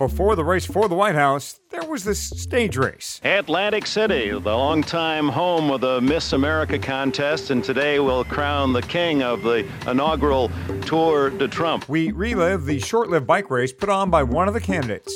before 0.00 0.34
the 0.34 0.42
race 0.42 0.64
for 0.64 0.88
the 0.88 0.94
White 0.94 1.14
House, 1.14 1.60
there 1.68 1.84
was 1.84 2.04
this 2.04 2.18
stage 2.18 2.78
race. 2.78 3.20
Atlantic 3.22 3.86
City, 3.86 4.30
the 4.30 4.38
longtime 4.38 5.28
home 5.28 5.70
of 5.70 5.82
the 5.82 6.00
Miss 6.00 6.32
America 6.32 6.78
contest, 6.78 7.50
and 7.50 7.62
today 7.62 8.00
we'll 8.00 8.24
crown 8.24 8.72
the 8.72 8.80
king 8.80 9.22
of 9.22 9.42
the 9.42 9.68
inaugural 9.86 10.50
Tour 10.86 11.28
de 11.28 11.46
Trump. 11.46 11.86
We 11.86 12.12
relive 12.12 12.64
the 12.64 12.78
short 12.78 13.10
lived 13.10 13.26
bike 13.26 13.50
race 13.50 13.74
put 13.74 13.90
on 13.90 14.08
by 14.08 14.22
one 14.22 14.48
of 14.48 14.54
the 14.54 14.60
candidates, 14.60 15.14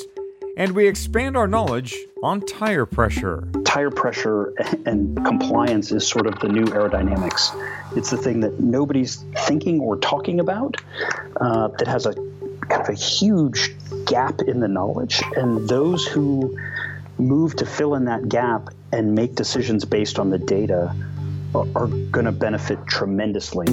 and 0.55 0.73
we 0.73 0.87
expand 0.87 1.35
our 1.35 1.47
knowledge 1.47 1.97
on 2.21 2.41
tire 2.41 2.85
pressure. 2.85 3.47
Tire 3.65 3.89
pressure 3.89 4.53
and 4.85 5.17
compliance 5.25 5.91
is 5.91 6.07
sort 6.07 6.27
of 6.27 6.37
the 6.41 6.47
new 6.47 6.65
aerodynamics. 6.65 7.59
It's 7.97 8.11
the 8.11 8.17
thing 8.17 8.41
that 8.41 8.59
nobody's 8.59 9.15
thinking 9.47 9.79
or 9.79 9.97
talking 9.97 10.39
about 10.39 10.77
uh, 11.41 11.69
that 11.69 11.87
has 11.87 12.05
a 12.05 12.13
kind 12.69 12.81
of 12.81 12.89
a 12.89 12.93
huge 12.93 13.75
gap 14.05 14.41
in 14.41 14.59
the 14.59 14.67
knowledge. 14.67 15.21
And 15.35 15.67
those 15.67 16.05
who 16.05 16.57
move 17.17 17.55
to 17.57 17.65
fill 17.65 17.95
in 17.95 18.05
that 18.05 18.27
gap 18.29 18.69
and 18.91 19.15
make 19.15 19.35
decisions 19.35 19.85
based 19.85 20.19
on 20.19 20.29
the 20.29 20.37
data 20.37 20.95
are, 21.53 21.67
are 21.75 21.87
going 21.87 22.25
to 22.25 22.31
benefit 22.31 22.85
tremendously. 22.87 23.65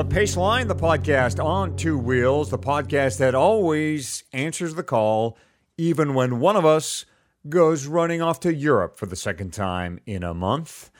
The 0.00 0.06
Paceline, 0.06 0.66
the 0.66 0.74
podcast 0.74 1.44
on 1.44 1.76
two 1.76 1.98
wheels, 1.98 2.48
the 2.48 2.58
podcast 2.58 3.18
that 3.18 3.34
always 3.34 4.24
answers 4.32 4.74
the 4.74 4.82
call, 4.82 5.36
even 5.76 6.14
when 6.14 6.40
one 6.40 6.56
of 6.56 6.64
us 6.64 7.04
goes 7.50 7.86
running 7.86 8.22
off 8.22 8.40
to 8.40 8.54
Europe 8.54 8.96
for 8.96 9.04
the 9.04 9.14
second 9.14 9.52
time 9.52 10.00
in 10.06 10.22
a 10.22 10.32
month. 10.32 10.90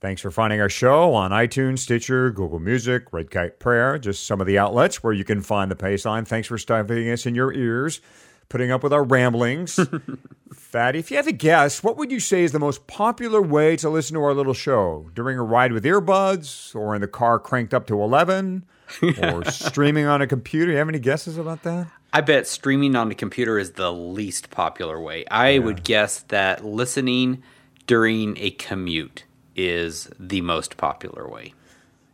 Thanks 0.00 0.20
for 0.20 0.32
finding 0.32 0.60
our 0.60 0.68
show 0.68 1.14
on 1.14 1.30
iTunes, 1.30 1.78
Stitcher, 1.78 2.32
Google 2.32 2.58
Music, 2.58 3.12
Red 3.12 3.30
Kite 3.30 3.60
Prayer, 3.60 3.96
just 3.96 4.26
some 4.26 4.40
of 4.40 4.48
the 4.48 4.58
outlets 4.58 5.04
where 5.04 5.12
you 5.12 5.22
can 5.22 5.40
find 5.40 5.70
the 5.70 5.76
Paceline. 5.76 6.26
Thanks 6.26 6.48
for 6.48 6.58
stuffing 6.58 7.08
us 7.12 7.26
in 7.26 7.36
your 7.36 7.52
ears, 7.52 8.00
putting 8.48 8.70
up 8.70 8.82
with 8.82 8.92
our 8.92 9.04
ramblings. 9.04 9.78
Fatty, 10.52 10.98
if 10.98 11.10
you 11.10 11.16
had 11.16 11.26
to 11.26 11.32
guess, 11.32 11.82
what 11.82 11.96
would 11.96 12.10
you 12.10 12.20
say 12.20 12.44
is 12.44 12.52
the 12.52 12.58
most 12.58 12.86
popular 12.86 13.40
way 13.40 13.76
to 13.76 13.88
listen 13.88 14.14
to 14.14 14.22
our 14.22 14.34
little 14.34 14.54
show? 14.54 15.10
During 15.14 15.38
a 15.38 15.42
ride 15.42 15.72
with 15.72 15.84
earbuds, 15.84 16.74
or 16.74 16.94
in 16.94 17.00
the 17.00 17.08
car 17.08 17.38
cranked 17.38 17.74
up 17.74 17.86
to 17.86 18.00
11, 18.00 18.64
or 19.22 19.44
streaming 19.44 20.06
on 20.06 20.22
a 20.22 20.26
computer? 20.26 20.72
You 20.72 20.78
have 20.78 20.88
any 20.88 20.98
guesses 20.98 21.38
about 21.38 21.62
that? 21.62 21.88
I 22.12 22.22
bet 22.22 22.46
streaming 22.46 22.96
on 22.96 23.10
a 23.10 23.14
computer 23.14 23.58
is 23.58 23.72
the 23.72 23.92
least 23.92 24.50
popular 24.50 25.00
way. 25.00 25.26
I 25.30 25.58
would 25.58 25.84
guess 25.84 26.20
that 26.28 26.64
listening 26.64 27.42
during 27.86 28.38
a 28.38 28.50
commute 28.52 29.24
is 29.54 30.08
the 30.18 30.40
most 30.40 30.78
popular 30.78 31.28
way. 31.28 31.52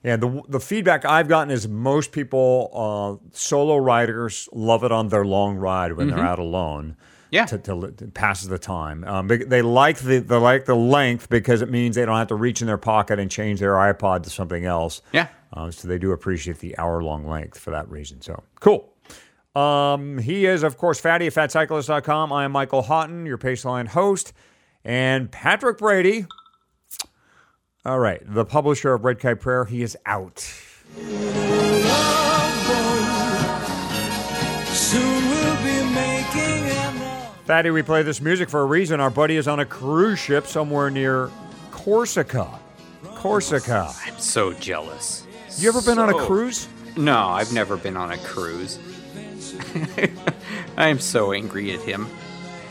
Yeah, 0.04 0.16
the 0.16 0.42
the 0.48 0.60
feedback 0.60 1.06
I've 1.06 1.28
gotten 1.28 1.50
is 1.50 1.66
most 1.66 2.12
people, 2.12 2.70
uh, 2.72 3.26
solo 3.34 3.78
riders, 3.78 4.48
love 4.52 4.84
it 4.84 4.92
on 4.92 5.08
their 5.08 5.24
long 5.24 5.56
ride 5.56 5.94
when 5.94 6.08
they're 6.08 6.24
out 6.24 6.38
alone. 6.38 6.96
Yeah. 7.30 7.46
to, 7.46 7.58
to, 7.58 7.90
to 7.90 8.06
passes 8.08 8.46
the 8.48 8.60
time. 8.60 9.02
Um, 9.02 9.26
they, 9.26 9.38
they 9.38 9.60
like 9.60 9.98
the 9.98 10.20
they 10.20 10.36
like 10.36 10.66
the 10.66 10.76
length 10.76 11.28
because 11.28 11.62
it 11.62 11.68
means 11.70 11.96
they 11.96 12.04
don't 12.04 12.16
have 12.16 12.28
to 12.28 12.36
reach 12.36 12.60
in 12.60 12.68
their 12.68 12.78
pocket 12.78 13.18
and 13.18 13.28
change 13.28 13.58
their 13.58 13.72
iPod 13.72 14.22
to 14.22 14.30
something 14.30 14.64
else. 14.64 15.02
Yeah. 15.12 15.26
Uh, 15.52 15.70
so 15.72 15.88
they 15.88 15.98
do 15.98 16.12
appreciate 16.12 16.60
the 16.60 16.78
hour 16.78 17.02
long 17.02 17.26
length 17.26 17.58
for 17.58 17.70
that 17.72 17.88
reason. 17.90 18.20
So 18.20 18.40
cool. 18.60 18.92
Um, 19.56 20.18
he 20.18 20.46
is, 20.46 20.62
of 20.62 20.76
course, 20.78 21.00
Fatty 21.00 21.26
at 21.26 21.32
fatcyclist.com. 21.32 22.32
I 22.32 22.44
am 22.44 22.52
Michael 22.52 22.82
Hotten, 22.82 23.26
your 23.26 23.38
Paceline 23.38 23.88
host, 23.88 24.32
and 24.84 25.30
Patrick 25.30 25.78
Brady. 25.78 26.26
All 27.86 27.98
right, 27.98 28.22
the 28.24 28.46
publisher 28.46 28.94
of 28.94 29.04
Red 29.04 29.18
Kite 29.18 29.40
Prayer, 29.40 29.66
he 29.66 29.82
is 29.82 29.94
out. 30.06 30.40
Fatty, 37.44 37.70
we 37.70 37.82
play 37.82 38.02
this 38.02 38.22
music 38.22 38.48
for 38.48 38.62
a 38.62 38.64
reason. 38.64 39.00
Our 39.00 39.10
buddy 39.10 39.36
is 39.36 39.46
on 39.46 39.60
a 39.60 39.66
cruise 39.66 40.18
ship 40.18 40.46
somewhere 40.46 40.88
near 40.88 41.30
Corsica. 41.72 42.58
Corsica. 43.16 43.92
I'm 44.06 44.18
so 44.18 44.54
jealous. 44.54 45.26
You 45.58 45.68
ever 45.68 45.82
been 45.82 45.98
on 45.98 46.08
a 46.08 46.14
cruise? 46.14 46.66
No, 46.96 47.18
I've 47.18 47.52
never 47.52 47.76
been 47.76 47.98
on 47.98 48.12
a 48.12 48.18
cruise. 48.18 48.78
I 50.78 50.88
am 50.88 50.98
so 50.98 51.34
angry 51.34 51.74
at 51.74 51.80
him. 51.80 52.08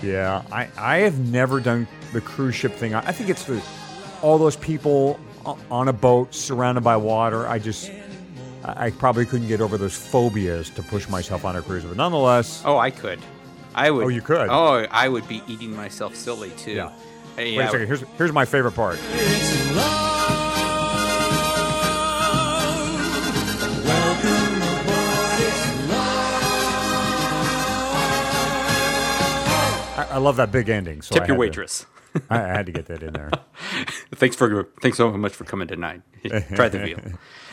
Yeah, 0.02 0.42
I, 0.52 0.70
I 0.76 0.98
have 1.02 1.20
never 1.20 1.60
done 1.60 1.88
the 2.14 2.22
cruise 2.22 2.56
ship 2.56 2.74
thing. 2.74 2.96
I, 2.96 3.10
I 3.10 3.12
think 3.12 3.30
it's 3.30 3.44
the 3.44 3.64
all 4.24 4.38
those 4.40 4.56
people 4.56 5.20
on 5.70 5.88
a 5.90 5.94
boat 5.94 6.34
surrounded 6.34 6.84
by 6.84 6.98
water. 6.98 7.46
I 7.48 7.60
just 7.60 7.92
I 8.64 8.86
I 8.88 8.92
probably 8.92 9.26
couldn't 9.26 9.48
get 9.50 9.62
over 9.62 9.78
those 9.78 9.94
phobias 9.96 10.70
to 10.72 10.82
push 10.84 11.08
myself 11.10 11.46
on 11.46 11.56
a 11.56 11.62
cruise. 11.62 11.84
But 11.84 11.98
nonetheless, 11.98 12.64
Oh, 12.66 12.78
I 12.78 12.90
could. 12.90 13.20
I 13.76 13.92
would. 13.92 14.06
Oh, 14.06 14.08
you 14.08 14.22
could? 14.22 14.48
Oh, 14.50 14.86
I 14.90 15.10
would 15.10 15.28
be 15.28 15.42
eating 15.48 15.76
myself 15.76 16.16
silly 16.16 16.52
too. 16.52 16.72
Yeah. 16.74 16.92
Hey, 17.36 17.58
wait 17.58 17.66
a 17.66 17.70
second. 17.72 17.88
Here's 17.88 18.02
here's 18.18 18.32
my 18.32 18.46
favorite 18.46 18.74
part. 18.74 19.00
I, 29.96 30.08
I 30.14 30.18
love 30.18 30.38
that 30.38 30.52
big 30.52 30.70
ending. 30.70 31.02
So 31.02 31.16
I 31.16 31.20
Tip 31.20 31.28
your 31.28 31.36
had 31.36 31.38
to- 31.38 31.40
waitress. 31.40 31.86
I, 32.30 32.36
I 32.42 32.48
had 32.48 32.66
to 32.68 32.72
get 32.72 32.86
that 32.88 33.02
in 33.04 33.14
there. 33.14 33.32
thanks 34.16 34.36
for 34.36 34.70
thanks 34.82 34.98
so 34.98 35.12
much 35.18 35.34
for 35.34 35.44
coming 35.46 35.68
tonight. 35.68 36.02
Try 36.56 36.70
the 36.70 36.80
wheel. 36.80 37.00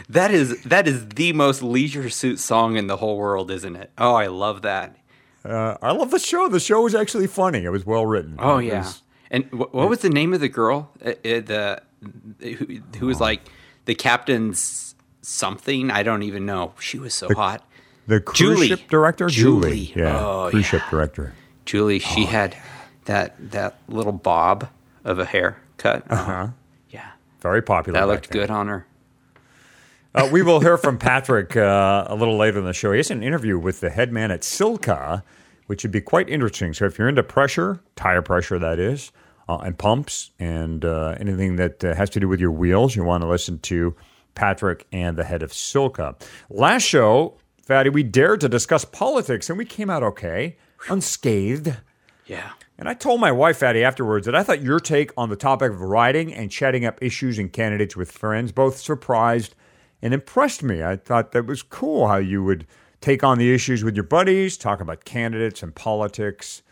That 0.09 0.31
is 0.31 0.63
that 0.65 0.87
is 0.89 1.09
the 1.11 1.33
most 1.33 1.63
leisure 1.63 2.11
suit 2.11 2.39
song 2.39 2.77
in 2.77 2.87
the 2.87 2.97
whole 2.99 3.17
world, 3.17 3.51
isn't 3.51 3.77
it? 3.77 3.91
Oh, 3.99 4.15
I 4.15 4.27
love 4.27 4.63
that. 4.63 4.97
Uh, 5.45 5.77
I 5.81 5.93
love 5.93 6.11
the 6.11 6.19
show. 6.19 6.49
The 6.49 6.61
show 6.61 6.83
was 6.83 6.95
actually 6.95 7.27
funny. 7.27 7.65
It 7.65 7.71
was 7.71 7.87
well 7.87 8.05
written. 8.07 8.37
Oh 8.39 8.59
It 8.59 8.67
yeah. 8.67 8.79
was- 8.81 9.03
And 9.31 9.45
wh- 9.47 9.75
what 9.75 9.89
was 9.89 10.01
the 10.01 10.11
name 10.11 10.35
of 10.35 10.41
the 10.41 10.49
girl? 10.51 10.91
Uh, 11.05 11.11
uh, 11.11 11.15
the 11.23 11.83
who, 12.41 12.81
who 12.99 13.07
was 13.07 13.21
like 13.21 13.41
the 13.87 13.95
captain's 13.95 14.95
something? 15.23 15.91
I 15.91 16.03
don't 16.03 16.23
even 16.23 16.45
know. 16.45 16.75
She 16.81 16.99
was 16.99 17.15
so 17.15 17.33
hot. 17.35 17.67
the 18.07 18.21
cruise 18.21 18.39
Julie. 18.39 18.69
ship 18.69 18.89
director, 18.91 19.29
Julie. 19.29 19.93
Yeah, 19.97 20.19
Oh, 20.19 20.49
cruise 20.51 20.65
yeah. 20.65 20.81
ship 20.81 20.83
director. 20.91 21.33
Julie, 21.65 21.99
she 22.01 22.25
had 22.25 22.57
that 23.05 23.35
that 23.53 23.79
little 23.89 24.13
bob 24.13 24.69
of 25.05 25.19
a 25.19 25.25
haircut. 25.25 26.05
Uh-huh. 26.11 26.49
Yeah. 26.91 27.11
Very 27.41 27.63
popular. 27.63 27.99
That 27.99 28.09
looked 28.09 28.31
then. 28.31 28.43
good 28.43 28.51
on 28.51 28.69
her. 28.69 28.87
Uh, 30.15 30.29
we 30.33 30.43
will 30.43 30.59
hear 30.61 30.77
from 30.77 30.99
Patrick 30.99 31.57
uh, 31.57 32.05
a 32.09 32.17
little 32.17 32.37
later 32.37 32.59
in 32.59 32.65
the 32.65 32.73
show. 32.73 32.91
He 32.91 32.99
has 32.99 33.11
an 33.11 33.23
interview 33.23 33.59
with 33.59 33.81
the 33.81 33.91
head 33.91 34.13
man 34.13 34.33
at 34.33 34.41
Silca, 34.41 35.23
which 35.67 35.85
would 35.85 35.93
be 35.93 36.01
quite 36.01 36.29
interesting. 36.29 36.75
So 36.75 36.85
if 36.87 36.99
you're 36.99 37.09
into 37.09 37.23
pressure, 37.23 37.81
tire 37.95 38.21
pressure, 38.21 38.59
that 38.59 38.81
is, 38.81 39.13
uh, 39.49 39.59
and 39.59 39.79
pumps, 39.79 40.33
and 40.41 40.85
uh, 40.85 41.17
anything 41.21 41.57
that 41.57 41.85
uh, 41.85 41.95
has 41.95 42.11
to 42.11 42.21
do 42.21 42.27
with 42.27 42.41
your 42.41 42.51
wheels, 42.51 42.97
you 42.97 43.05
want 43.05 43.23
to 43.23 43.29
listen 43.29 43.61
to 43.61 43.95
Patrick 44.35 44.85
and 44.91 45.17
the 45.17 45.25
head 45.25 45.45
of 45.45 45.53
Silca. 45.53 46.21
Last 46.49 46.83
show, 46.83 47.39
Fatty, 47.63 47.91
we 47.91 48.03
dared 48.03 48.41
to 48.41 48.49
discuss 48.49 48.85
politics, 48.85 49.49
and 49.49 49.57
we 49.57 49.65
came 49.65 49.91
out 49.91 50.03
okay, 50.03 50.57
unscathed. 50.89 51.77
Yeah. 52.27 52.51
And 52.81 52.89
I 52.89 52.95
told 52.95 53.21
my 53.21 53.31
wife, 53.31 53.59
Fatty, 53.59 53.85
afterwards 53.85 54.25
that 54.25 54.35
I 54.35 54.43
thought 54.43 54.63
your 54.63 54.81
take 54.81 55.13
on 55.15 55.29
the 55.29 55.37
topic 55.37 55.71
of 55.71 55.83
riding 55.83 56.33
and 56.33 56.51
chatting 56.51 56.87
up 56.87 56.99
issues 57.03 57.39
and 57.39 57.53
candidates 57.53 57.95
with 57.95 58.11
friends 58.11 58.53
both 58.53 58.79
surprised 58.79 59.55
and 60.01 60.15
impressed 60.15 60.63
me. 60.63 60.83
I 60.83 60.97
thought 60.97 61.33
that 61.33 61.45
was 61.45 61.63
cool 61.63 62.09
how 62.09 62.17
you 62.17 62.43
would 62.43 62.67
take 63.03 63.23
on 63.23 63.37
the 63.37 63.53
issues 63.53 63.85
with 63.85 63.97
your 63.97 64.05
buddies, 64.05 64.57
talk 64.57 64.81
about 64.81 65.05
candidates 65.05 65.63
and 65.63 65.75
politics 65.75 66.63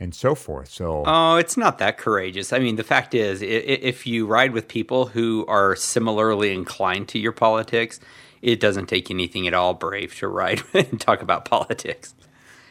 and 0.00 0.12
so 0.12 0.34
forth. 0.34 0.68
So, 0.68 1.04
Oh, 1.06 1.36
it's 1.36 1.56
not 1.56 1.78
that 1.78 1.96
courageous. 1.96 2.52
I 2.52 2.58
mean, 2.58 2.74
the 2.74 2.82
fact 2.82 3.14
is, 3.14 3.40
if 3.40 4.04
you 4.04 4.26
ride 4.26 4.50
with 4.50 4.66
people 4.66 5.06
who 5.06 5.46
are 5.46 5.76
similarly 5.76 6.52
inclined 6.52 7.06
to 7.10 7.20
your 7.20 7.30
politics, 7.30 8.00
it 8.40 8.58
doesn't 8.58 8.86
take 8.86 9.12
anything 9.12 9.46
at 9.46 9.54
all 9.54 9.74
brave 9.74 10.16
to 10.16 10.26
ride 10.26 10.60
and 10.74 11.00
talk 11.00 11.22
about 11.22 11.44
politics. 11.44 12.16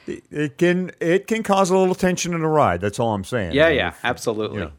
It 0.08 0.58
can 0.58 0.92
it 1.00 1.28
can 1.28 1.44
cause 1.44 1.70
a 1.70 1.78
little 1.78 1.96
tension 1.96 2.34
in 2.34 2.42
a 2.42 2.48
ride. 2.50 2.82
That's 2.82 3.00
all 3.00 3.14
I'm 3.14 3.24
saying. 3.24 3.54
Yeah, 3.54 3.68
And 3.68 3.76
yeah, 3.76 3.88
if- 3.90 4.00
absolutely. 4.06 4.58
you 4.60 4.64
know, 4.66 4.72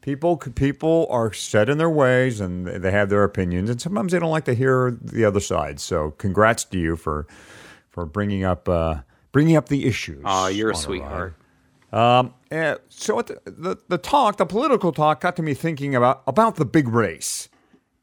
people 0.00 0.36
people 0.36 1.06
are 1.10 1.32
set 1.32 1.68
in 1.68 1.78
their 1.78 1.90
ways 1.90 2.40
and 2.40 2.66
they 2.66 2.90
have 2.90 3.08
their 3.10 3.24
opinions, 3.24 3.70
and 3.70 3.80
sometimes 3.80 4.12
they 4.12 4.18
don't 4.18 4.30
like 4.30 4.44
to 4.46 4.54
hear 4.54 4.96
the 5.00 5.24
other 5.24 5.40
side. 5.40 5.80
So, 5.80 6.12
congrats 6.12 6.64
to 6.64 6.78
you 6.78 6.96
for 6.96 7.26
for 7.90 8.06
bringing 8.06 8.44
up 8.44 8.68
uh, 8.68 9.00
bringing 9.32 9.56
up 9.56 9.68
the 9.68 9.86
issues. 9.86 10.22
Oh, 10.24 10.46
you're 10.48 10.70
a 10.70 10.74
sweetheart. 10.76 11.34
Um, 11.92 12.34
uh, 12.52 12.76
so 12.88 13.20
the, 13.20 13.40
the, 13.46 13.76
the 13.88 13.98
talk, 13.98 14.36
the 14.36 14.46
political 14.46 14.92
talk, 14.92 15.20
got 15.22 15.34
to 15.36 15.42
me 15.42 15.54
thinking 15.54 15.94
about 15.96 16.22
about 16.26 16.54
the 16.54 16.64
big 16.64 16.88
race, 16.88 17.48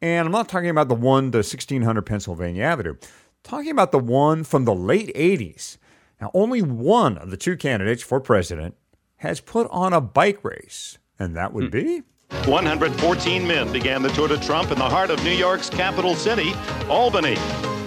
and 0.02 0.26
I'm 0.26 0.32
not 0.34 0.50
talking 0.50 0.70
about 0.70 0.90
the 0.90 0.96
one 0.96 1.32
to 1.32 1.38
1600 1.38 2.02
Pennsylvania 2.06 2.64
Avenue, 2.64 2.96
talking 3.44 3.72
about 3.72 3.94
the 3.94 4.00
one 4.00 4.44
from 4.44 4.66
the 4.66 4.76
late 4.76 5.16
80s. 5.16 5.78
Now, 6.20 6.32
only 6.34 6.62
one 6.62 7.18
of 7.18 7.30
the 7.30 7.38
two 7.38 7.56
candidates 7.56 8.02
for 8.02 8.20
president 8.20 8.76
has 9.18 9.40
put 9.40 9.68
on 9.70 9.94
a 9.94 10.02
bike 10.02 10.44
race, 10.44 10.98
and 11.20 11.36
that 11.36 11.54
would 11.54 11.72
be. 11.72 12.04
114 12.46 13.48
men 13.48 13.72
began 13.72 14.02
the 14.02 14.10
Tour 14.10 14.28
de 14.28 14.38
Trump 14.40 14.72
in 14.72 14.78
the 14.78 14.90
heart 14.90 15.10
of 15.10 15.24
New 15.24 15.32
York's 15.32 15.70
capital 15.70 16.16
city, 16.16 16.54
Albany. 16.90 17.36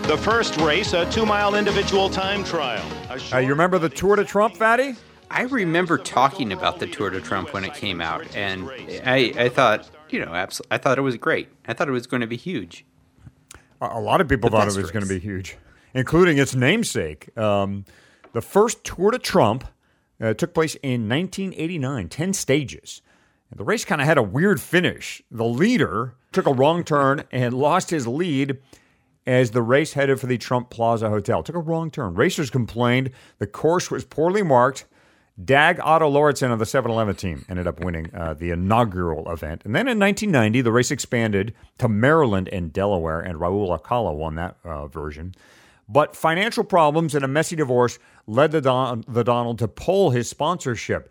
The 0.07 0.17
first 0.17 0.57
race, 0.59 0.93
a 0.93 1.11
two 1.11 1.27
mile 1.27 1.55
individual 1.55 2.09
time 2.09 2.43
trial. 2.45 2.85
Uh, 3.33 3.39
you 3.39 3.49
remember 3.49 3.79
the 3.79 3.89
Tour 3.89 4.17
de 4.17 4.25
Trump, 4.25 4.57
Fatty? 4.57 4.97
I 5.31 5.43
remember 5.43 5.99
talking 5.99 6.53
about 6.53 6.81
the 6.81 6.87
Tour 6.87 7.11
de 7.11 7.21
Trump 7.21 7.53
when 7.53 7.65
it 7.65 7.75
came 7.75 8.01
out, 8.01 8.35
and 8.35 8.69
I, 9.05 9.33
I 9.37 9.49
thought, 9.49 9.89
you 10.09 10.25
know, 10.25 10.35
abs- 10.35 10.63
I 10.71 10.79
thought 10.79 10.99
it 10.99 11.03
was 11.03 11.17
great. 11.17 11.49
I 11.69 11.75
thought 11.75 11.89
it 11.89 11.93
was 11.93 12.07
going 12.07 12.23
to 12.23 12.27
be 12.27 12.37
huge. 12.37 12.85
A, 13.81 13.87
a 13.87 14.01
lot 14.01 14.21
of 14.21 14.29
people 14.29 14.51
The 14.51 14.57
thought 14.57 14.63
it 14.63 14.67
best 14.67 14.79
was 14.79 14.91
going 14.91 15.05
to 15.05 15.09
be 15.09 15.21
huge, 15.21 15.57
including 15.95 16.39
its 16.39 16.55
namesake. 16.55 17.37
Um, 17.39 17.85
the 18.33 18.41
first 18.41 18.85
Tour 18.85 19.11
de 19.11 19.19
Trump 19.19 19.65
uh, 20.21 20.35
took 20.35 20.55
place 20.55 20.75
in 20.77 21.09
1989, 21.09 22.09
10 22.09 22.33
stages. 22.33 23.03
And 23.51 23.59
the 23.59 23.65
race 23.65 23.85
kind 23.85 24.01
of 24.01 24.07
had 24.07 24.19
a 24.19 24.23
weird 24.23 24.61
finish. 24.61 25.23
The 25.31 25.45
leader 25.45 26.15
took 26.33 26.47
a 26.47 26.53
wrong 26.53 26.85
turn 26.85 27.25
and 27.33 27.55
lost 27.55 27.91
his 27.91 28.07
lead 28.07 28.59
as 29.27 29.51
the 29.51 29.63
race 29.63 29.95
headed 29.95 30.21
for 30.21 30.27
the 30.27 30.39
Trump 30.39 30.71
Plaza 30.71 31.09
Hotel. 31.09 31.43
Took 31.43 31.57
a 31.57 31.61
wrong 31.61 31.91
turn. 31.91 32.15
Racers 32.15 32.51
complained 32.51 33.11
the 33.39 33.47
course 33.47 33.91
was 33.91 34.05
poorly 34.05 34.43
marked. 34.43 34.87
Dag 35.43 35.81
Otto 35.83 36.11
Lauritzen 36.11 36.53
of 36.53 36.59
the 36.59 36.67
7 36.67 36.91
Eleven 36.91 37.15
team 37.15 37.47
ended 37.49 37.67
up 37.67 37.83
winning 37.83 38.15
uh, 38.15 38.35
the 38.35 38.51
inaugural 38.51 39.31
event. 39.33 39.63
And 39.65 39.75
then 39.75 39.89
in 39.89 39.99
1990, 39.99 40.61
the 40.61 40.73
race 40.73 40.91
expanded 40.91 41.55
to 41.79 41.89
Maryland 41.89 42.49
and 42.53 42.73
Delaware, 42.73 43.21
and 43.21 43.39
Raul 43.39 43.71
Alcala 43.71 44.13
won 44.13 44.35
that 44.35 44.57
uh, 44.65 44.87
version. 44.87 45.35
But 45.93 46.15
financial 46.15 46.63
problems 46.63 47.17
and 47.17 47.25
a 47.25 47.29
messy 47.29 47.57
divorce 47.57 47.99
led 48.29 48.53
the, 48.53 48.61
Don- 48.61 49.05
the 49.09 49.25
Donald 49.25 49.59
to 49.59 49.67
pull 49.67 50.11
his 50.11 50.29
sponsorship. 50.29 51.11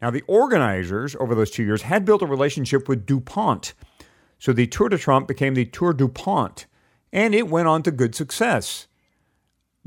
Now, 0.00 0.10
the 0.10 0.22
organizers 0.28 1.16
over 1.16 1.34
those 1.34 1.50
two 1.50 1.64
years 1.64 1.82
had 1.82 2.04
built 2.04 2.22
a 2.22 2.26
relationship 2.26 2.88
with 2.88 3.06
DuPont. 3.06 3.74
So 4.38 4.52
the 4.52 4.68
Tour 4.68 4.88
de 4.88 4.98
Trump 4.98 5.26
became 5.26 5.54
the 5.54 5.66
Tour 5.66 5.92
DuPont, 5.92 6.66
and 7.12 7.34
it 7.34 7.48
went 7.48 7.66
on 7.66 7.82
to 7.82 7.90
good 7.90 8.14
success. 8.14 8.86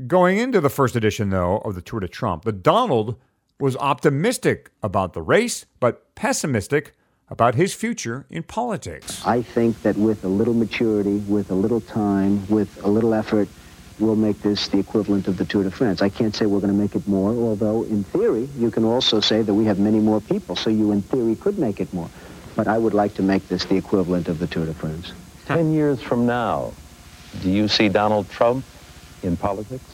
Going 0.06 0.36
into 0.36 0.60
the 0.60 0.68
first 0.68 0.94
edition, 0.94 1.30
though, 1.30 1.58
of 1.58 1.74
the 1.74 1.82
Tour 1.82 2.00
de 2.00 2.08
Trump, 2.08 2.44
the 2.44 2.52
Donald 2.52 3.16
was 3.58 3.76
optimistic 3.78 4.70
about 4.82 5.14
the 5.14 5.22
race, 5.22 5.64
but 5.80 6.14
pessimistic 6.14 6.92
about 7.28 7.54
his 7.54 7.72
future 7.72 8.26
in 8.28 8.42
politics. 8.42 9.26
I 9.26 9.40
think 9.40 9.80
that 9.82 9.96
with 9.96 10.22
a 10.22 10.28
little 10.28 10.54
maturity, 10.54 11.18
with 11.20 11.50
a 11.50 11.54
little 11.54 11.80
time, 11.80 12.46
with 12.48 12.84
a 12.84 12.88
little 12.88 13.14
effort, 13.14 13.48
we'll 13.98 14.16
make 14.16 14.42
this 14.42 14.68
the 14.68 14.78
equivalent 14.78 15.28
of 15.28 15.36
the 15.36 15.44
Tour 15.44 15.64
de 15.64 15.70
France. 15.70 16.02
I 16.02 16.08
can't 16.08 16.34
say 16.34 16.46
we're 16.46 16.60
going 16.60 16.72
to 16.72 16.78
make 16.78 16.94
it 16.94 17.06
more, 17.06 17.30
although 17.30 17.84
in 17.84 18.04
theory, 18.04 18.48
you 18.56 18.70
can 18.70 18.84
also 18.84 19.20
say 19.20 19.42
that 19.42 19.54
we 19.54 19.64
have 19.66 19.78
many 19.78 20.00
more 20.00 20.20
people, 20.20 20.56
so 20.56 20.70
you 20.70 20.92
in 20.92 21.02
theory 21.02 21.36
could 21.36 21.58
make 21.58 21.80
it 21.80 21.92
more. 21.92 22.10
But 22.56 22.68
I 22.68 22.78
would 22.78 22.94
like 22.94 23.14
to 23.14 23.22
make 23.22 23.48
this 23.48 23.64
the 23.64 23.76
equivalent 23.76 24.28
of 24.28 24.38
the 24.38 24.46
Tour 24.46 24.66
de 24.66 24.74
France. 24.74 25.12
Ten 25.46 25.72
years 25.72 26.00
from 26.00 26.26
now, 26.26 26.72
do 27.42 27.50
you 27.50 27.68
see 27.68 27.88
Donald 27.88 28.28
Trump 28.30 28.64
in 29.22 29.36
politics? 29.36 29.84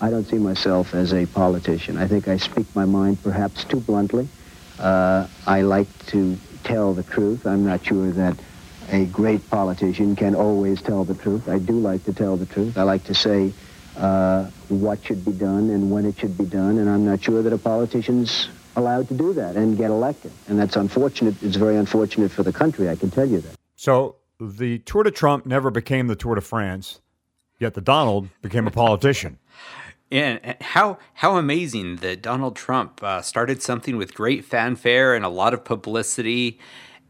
I 0.00 0.10
don't 0.10 0.28
see 0.28 0.38
myself 0.38 0.94
as 0.94 1.12
a 1.12 1.26
politician. 1.26 1.96
I 1.96 2.06
think 2.06 2.28
I 2.28 2.36
speak 2.36 2.66
my 2.74 2.84
mind 2.84 3.22
perhaps 3.22 3.64
too 3.64 3.80
bluntly. 3.80 4.28
Uh, 4.78 5.26
I 5.46 5.62
like 5.62 5.88
to 6.06 6.38
tell 6.62 6.94
the 6.94 7.02
truth. 7.02 7.46
I'm 7.46 7.64
not 7.64 7.84
sure 7.84 8.12
that 8.12 8.38
a 8.90 9.04
great 9.06 9.48
politician 9.50 10.16
can 10.16 10.34
always 10.34 10.80
tell 10.80 11.04
the 11.04 11.14
truth. 11.14 11.48
I 11.48 11.58
do 11.58 11.78
like 11.78 12.04
to 12.04 12.12
tell 12.12 12.36
the 12.36 12.46
truth. 12.46 12.78
I 12.78 12.82
like 12.82 13.04
to 13.04 13.14
say 13.14 13.52
uh, 13.96 14.44
what 14.68 15.04
should 15.04 15.24
be 15.24 15.32
done 15.32 15.70
and 15.70 15.90
when 15.90 16.06
it 16.06 16.18
should 16.18 16.38
be 16.38 16.44
done, 16.44 16.78
and 16.78 16.88
I'm 16.88 17.04
not 17.04 17.22
sure 17.22 17.42
that 17.42 17.52
a 17.52 17.58
politician's 17.58 18.48
allowed 18.76 19.08
to 19.08 19.14
do 19.14 19.32
that 19.32 19.56
and 19.56 19.76
get 19.76 19.90
elected. 19.90 20.30
And 20.46 20.58
that's 20.58 20.76
unfortunate. 20.76 21.34
It's 21.42 21.56
very 21.56 21.76
unfortunate 21.76 22.30
for 22.30 22.42
the 22.42 22.52
country, 22.52 22.88
I 22.88 22.96
can 22.96 23.10
tell 23.10 23.26
you 23.26 23.40
that. 23.40 23.54
So 23.76 24.16
the 24.40 24.78
Tour 24.80 25.02
de 25.02 25.10
Trump 25.10 25.46
never 25.46 25.70
became 25.70 26.06
the 26.06 26.16
Tour 26.16 26.36
de 26.36 26.40
France, 26.40 27.00
yet 27.58 27.74
the 27.74 27.80
Donald 27.80 28.28
became 28.40 28.66
a 28.66 28.70
politician. 28.70 29.38
And 30.10 30.56
how 30.62 30.98
how 31.14 31.36
amazing 31.36 31.96
that 31.96 32.22
Donald 32.22 32.56
Trump 32.56 33.02
uh, 33.02 33.20
started 33.20 33.62
something 33.62 33.98
with 33.98 34.14
great 34.14 34.42
fanfare 34.42 35.14
and 35.14 35.22
a 35.22 35.28
lot 35.28 35.52
of 35.52 35.64
publicity, 35.64 36.58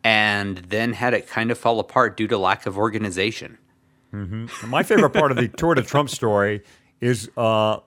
and 0.09 0.57
then 0.71 0.95
had 0.95 1.13
it 1.13 1.29
kind 1.29 1.51
of 1.51 1.59
fall 1.59 1.79
apart 1.81 2.17
due 2.17 2.27
to 2.27 2.39
lack 2.39 2.65
of 2.65 2.79
organization. 2.79 3.59
My 4.67 4.83
favorite 4.83 5.11
part 5.11 5.31
of 5.31 5.37
the 5.37 5.49
Tour 5.49 5.75
de 5.75 5.83
Trump 5.83 6.09
story 6.09 6.63
is 6.99 7.31
uh, 7.37 7.81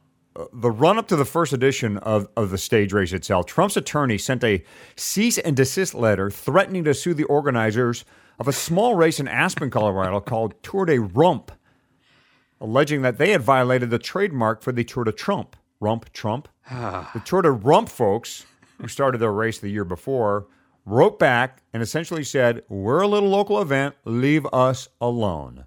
the 0.53 0.69
run 0.69 0.99
up 0.99 1.07
to 1.07 1.15
the 1.15 1.25
first 1.25 1.51
edition 1.51 1.97
of, 1.97 2.27
of 2.37 2.51
the 2.51 2.59
stage 2.59 2.93
race 2.93 3.11
itself. 3.11 3.47
Trump's 3.47 3.75
attorney 3.75 4.19
sent 4.19 4.43
a 4.43 4.63
cease 4.95 5.39
and 5.39 5.57
desist 5.57 5.95
letter 5.95 6.29
threatening 6.29 6.83
to 6.83 6.93
sue 6.93 7.15
the 7.15 7.23
organizers 7.23 8.05
of 8.37 8.47
a 8.47 8.53
small 8.53 8.93
race 8.93 9.19
in 9.19 9.27
Aspen, 9.27 9.71
Colorado 9.71 10.19
called 10.19 10.53
Tour 10.61 10.85
de 10.85 10.99
Rump, 10.99 11.51
alleging 12.59 13.01
that 13.01 13.17
they 13.17 13.31
had 13.31 13.41
violated 13.41 13.89
the 13.89 13.97
trademark 13.97 14.61
for 14.61 14.71
the 14.71 14.83
Tour 14.83 15.05
de 15.05 15.11
Trump. 15.11 15.55
Rump 15.79 16.13
Trump. 16.13 16.47
the 16.69 17.21
Tour 17.25 17.41
de 17.41 17.49
Rump 17.49 17.89
folks, 17.89 18.45
who 18.79 18.87
started 18.87 19.17
their 19.17 19.33
race 19.33 19.57
the 19.57 19.69
year 19.69 19.85
before, 19.85 20.45
wrote 20.91 21.17
back 21.17 21.63
and 21.73 21.81
essentially 21.81 22.23
said, 22.23 22.63
We're 22.69 23.01
a 23.01 23.07
little 23.07 23.29
local 23.29 23.61
event, 23.61 23.95
leave 24.05 24.45
us 24.47 24.89
alone. 24.99 25.65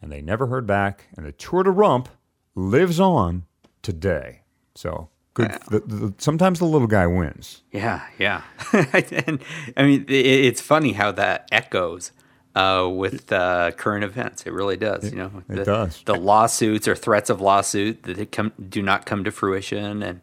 And 0.00 0.10
they 0.10 0.22
never 0.22 0.46
heard 0.46 0.66
back, 0.66 1.08
and 1.16 1.26
the 1.26 1.32
Tour 1.32 1.64
de 1.64 1.70
Rump 1.70 2.08
lives 2.54 2.98
on 2.98 3.44
today. 3.82 4.42
So 4.74 5.10
good. 5.34 5.50
The, 5.68 5.80
the, 5.80 6.14
sometimes 6.18 6.58
the 6.58 6.64
little 6.64 6.86
guy 6.86 7.06
wins. 7.06 7.62
Yeah, 7.70 8.06
yeah. 8.18 8.42
and 8.72 9.42
I 9.76 9.82
mean, 9.82 10.06
it, 10.08 10.26
it's 10.26 10.60
funny 10.62 10.92
how 10.92 11.12
that 11.12 11.48
echoes 11.52 12.12
uh, 12.54 12.88
with 12.90 13.30
uh, 13.30 13.72
current 13.72 14.04
events. 14.04 14.44
It 14.46 14.52
really 14.52 14.78
does. 14.78 15.10
you 15.10 15.18
know, 15.18 15.42
it 15.50 15.56
the, 15.56 15.64
does. 15.64 16.02
The 16.04 16.14
lawsuits 16.14 16.88
or 16.88 16.96
threats 16.96 17.28
of 17.28 17.40
lawsuit 17.42 18.04
that 18.04 18.18
it 18.18 18.32
come, 18.32 18.52
do 18.68 18.80
not 18.80 19.04
come 19.04 19.24
to 19.24 19.30
fruition, 19.30 20.02
and 20.02 20.20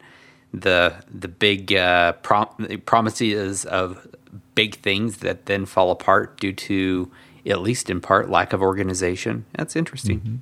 the 0.53 0.95
the 1.13 1.27
big 1.27 1.73
uh, 1.73 2.13
prom- 2.13 2.81
promises 2.85 3.65
of 3.65 4.07
big 4.55 4.75
things 4.75 5.17
that 5.17 5.45
then 5.45 5.65
fall 5.65 5.91
apart 5.91 6.39
due 6.39 6.53
to, 6.53 7.11
at 7.45 7.61
least 7.61 7.89
in 7.89 8.01
part, 8.01 8.29
lack 8.29 8.53
of 8.53 8.61
organization. 8.61 9.45
That's 9.53 9.75
interesting. 9.75 10.41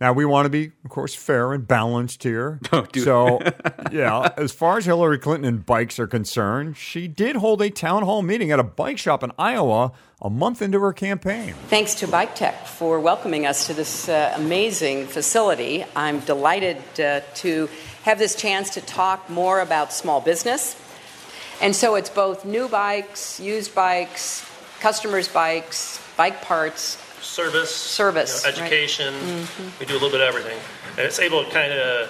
Now 0.00 0.12
we 0.12 0.24
want 0.24 0.46
to 0.46 0.50
be, 0.50 0.70
of 0.84 0.90
course, 0.90 1.14
fair 1.14 1.52
and 1.52 1.66
balanced 1.66 2.22
here. 2.22 2.60
Oh, 2.70 2.86
so, 2.94 3.40
yeah, 3.92 4.32
as 4.36 4.52
far 4.52 4.76
as 4.76 4.84
Hillary 4.84 5.18
Clinton 5.18 5.46
and 5.46 5.64
bikes 5.66 5.98
are 5.98 6.06
concerned, 6.06 6.76
she 6.76 7.08
did 7.08 7.36
hold 7.36 7.62
a 7.62 7.70
town 7.70 8.02
hall 8.02 8.20
meeting 8.20 8.52
at 8.52 8.60
a 8.60 8.64
bike 8.64 8.98
shop 8.98 9.24
in 9.24 9.32
Iowa 9.38 9.92
a 10.20 10.28
month 10.28 10.60
into 10.60 10.78
her 10.80 10.92
campaign. 10.92 11.54
Thanks 11.68 11.94
to 11.96 12.08
Bike 12.08 12.34
Tech 12.34 12.66
for 12.66 13.00
welcoming 13.00 13.46
us 13.46 13.66
to 13.68 13.74
this 13.74 14.08
uh, 14.08 14.34
amazing 14.36 15.06
facility. 15.06 15.84
I'm 15.96 16.20
delighted 16.20 16.76
uh, 17.00 17.20
to 17.36 17.68
have 18.02 18.18
this 18.18 18.36
chance 18.36 18.70
to 18.74 18.80
talk 18.82 19.30
more 19.30 19.60
about 19.60 19.92
small 19.92 20.20
business. 20.20 20.76
And 21.60 21.74
so 21.74 21.96
it's 21.96 22.10
both 22.10 22.44
new 22.44 22.68
bikes, 22.68 23.40
used 23.40 23.74
bikes, 23.74 24.48
customers' 24.80 25.28
bikes, 25.28 26.00
bike 26.16 26.42
parts. 26.42 26.98
service, 27.20 27.74
Service, 27.74 28.44
you 28.44 28.52
know, 28.52 28.58
right. 28.58 28.72
education. 28.72 29.14
We 29.80 29.86
do 29.86 29.94
a 29.94 29.94
little 29.94 30.10
bit 30.10 30.20
of 30.20 30.28
everything, 30.28 30.58
and 30.90 31.00
it's 31.00 31.18
able 31.18 31.44
to 31.44 31.50
kind 31.50 31.72
of 31.72 32.08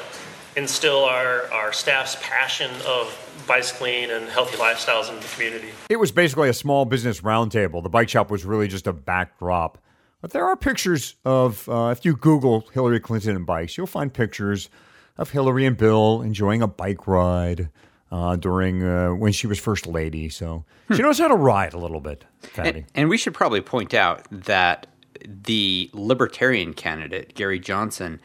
instill 0.56 1.04
our, 1.04 1.50
our 1.52 1.72
staff's 1.72 2.16
passion 2.20 2.70
of 2.86 3.14
bicycling 3.46 4.10
and 4.10 4.28
healthy 4.28 4.56
lifestyles 4.56 5.08
in 5.08 5.16
the 5.16 5.26
community. 5.34 5.68
It 5.88 5.96
was 5.96 6.12
basically 6.12 6.48
a 6.48 6.54
small 6.54 6.84
business 6.84 7.20
roundtable. 7.20 7.82
The 7.82 7.88
bike 7.88 8.08
shop 8.08 8.30
was 8.30 8.44
really 8.44 8.68
just 8.68 8.86
a 8.86 8.92
backdrop. 8.92 9.78
But 10.20 10.32
there 10.32 10.44
are 10.44 10.56
pictures 10.56 11.14
of, 11.24 11.68
uh, 11.68 11.94
if 11.96 12.04
you 12.04 12.16
Google 12.16 12.66
Hillary 12.72 12.98
Clinton 12.98 13.36
and 13.36 13.46
bikes, 13.46 13.76
you'll 13.78 13.86
find 13.86 14.12
pictures 14.12 14.68
of 15.16 15.30
Hillary 15.30 15.64
and 15.64 15.76
Bill 15.76 16.22
enjoying 16.22 16.60
a 16.60 16.66
bike 16.66 17.06
ride 17.06 17.70
uh, 18.10 18.36
during 18.36 18.82
uh, 18.82 19.10
when 19.10 19.32
she 19.32 19.46
was 19.46 19.58
first 19.58 19.86
lady. 19.86 20.28
So 20.28 20.64
she 20.94 21.02
knows 21.02 21.18
how 21.18 21.28
to 21.28 21.36
ride 21.36 21.74
a 21.74 21.78
little 21.78 22.00
bit, 22.00 22.24
Fatty. 22.40 22.70
And, 22.70 22.86
and 22.94 23.08
we 23.08 23.18
should 23.18 23.34
probably 23.34 23.60
point 23.60 23.94
out 23.94 24.26
that 24.30 24.86
the 25.24 25.90
libertarian 25.92 26.74
candidate, 26.74 27.34
Gary 27.34 27.58
Johnson, 27.58 28.20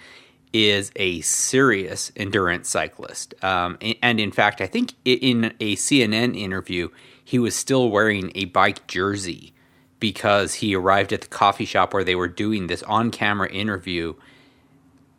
is 0.53 0.91
a 0.95 1.21
serious 1.21 2.11
endurance 2.15 2.69
cyclist. 2.69 3.33
Um, 3.43 3.77
and, 3.81 3.95
and 4.01 4.19
in 4.19 4.31
fact, 4.31 4.61
I 4.61 4.67
think 4.67 4.93
in 5.03 5.53
a 5.59 5.75
CNN 5.75 6.37
interview, 6.37 6.89
he 7.23 7.39
was 7.39 7.55
still 7.55 7.89
wearing 7.89 8.31
a 8.35 8.45
bike 8.45 8.85
jersey 8.87 9.53
because 9.99 10.55
he 10.55 10.75
arrived 10.75 11.13
at 11.13 11.21
the 11.21 11.27
coffee 11.27 11.65
shop 11.65 11.93
where 11.93 12.03
they 12.03 12.15
were 12.15 12.27
doing 12.27 12.67
this 12.67 12.83
on 12.83 13.09
camera 13.09 13.49
interview 13.49 14.13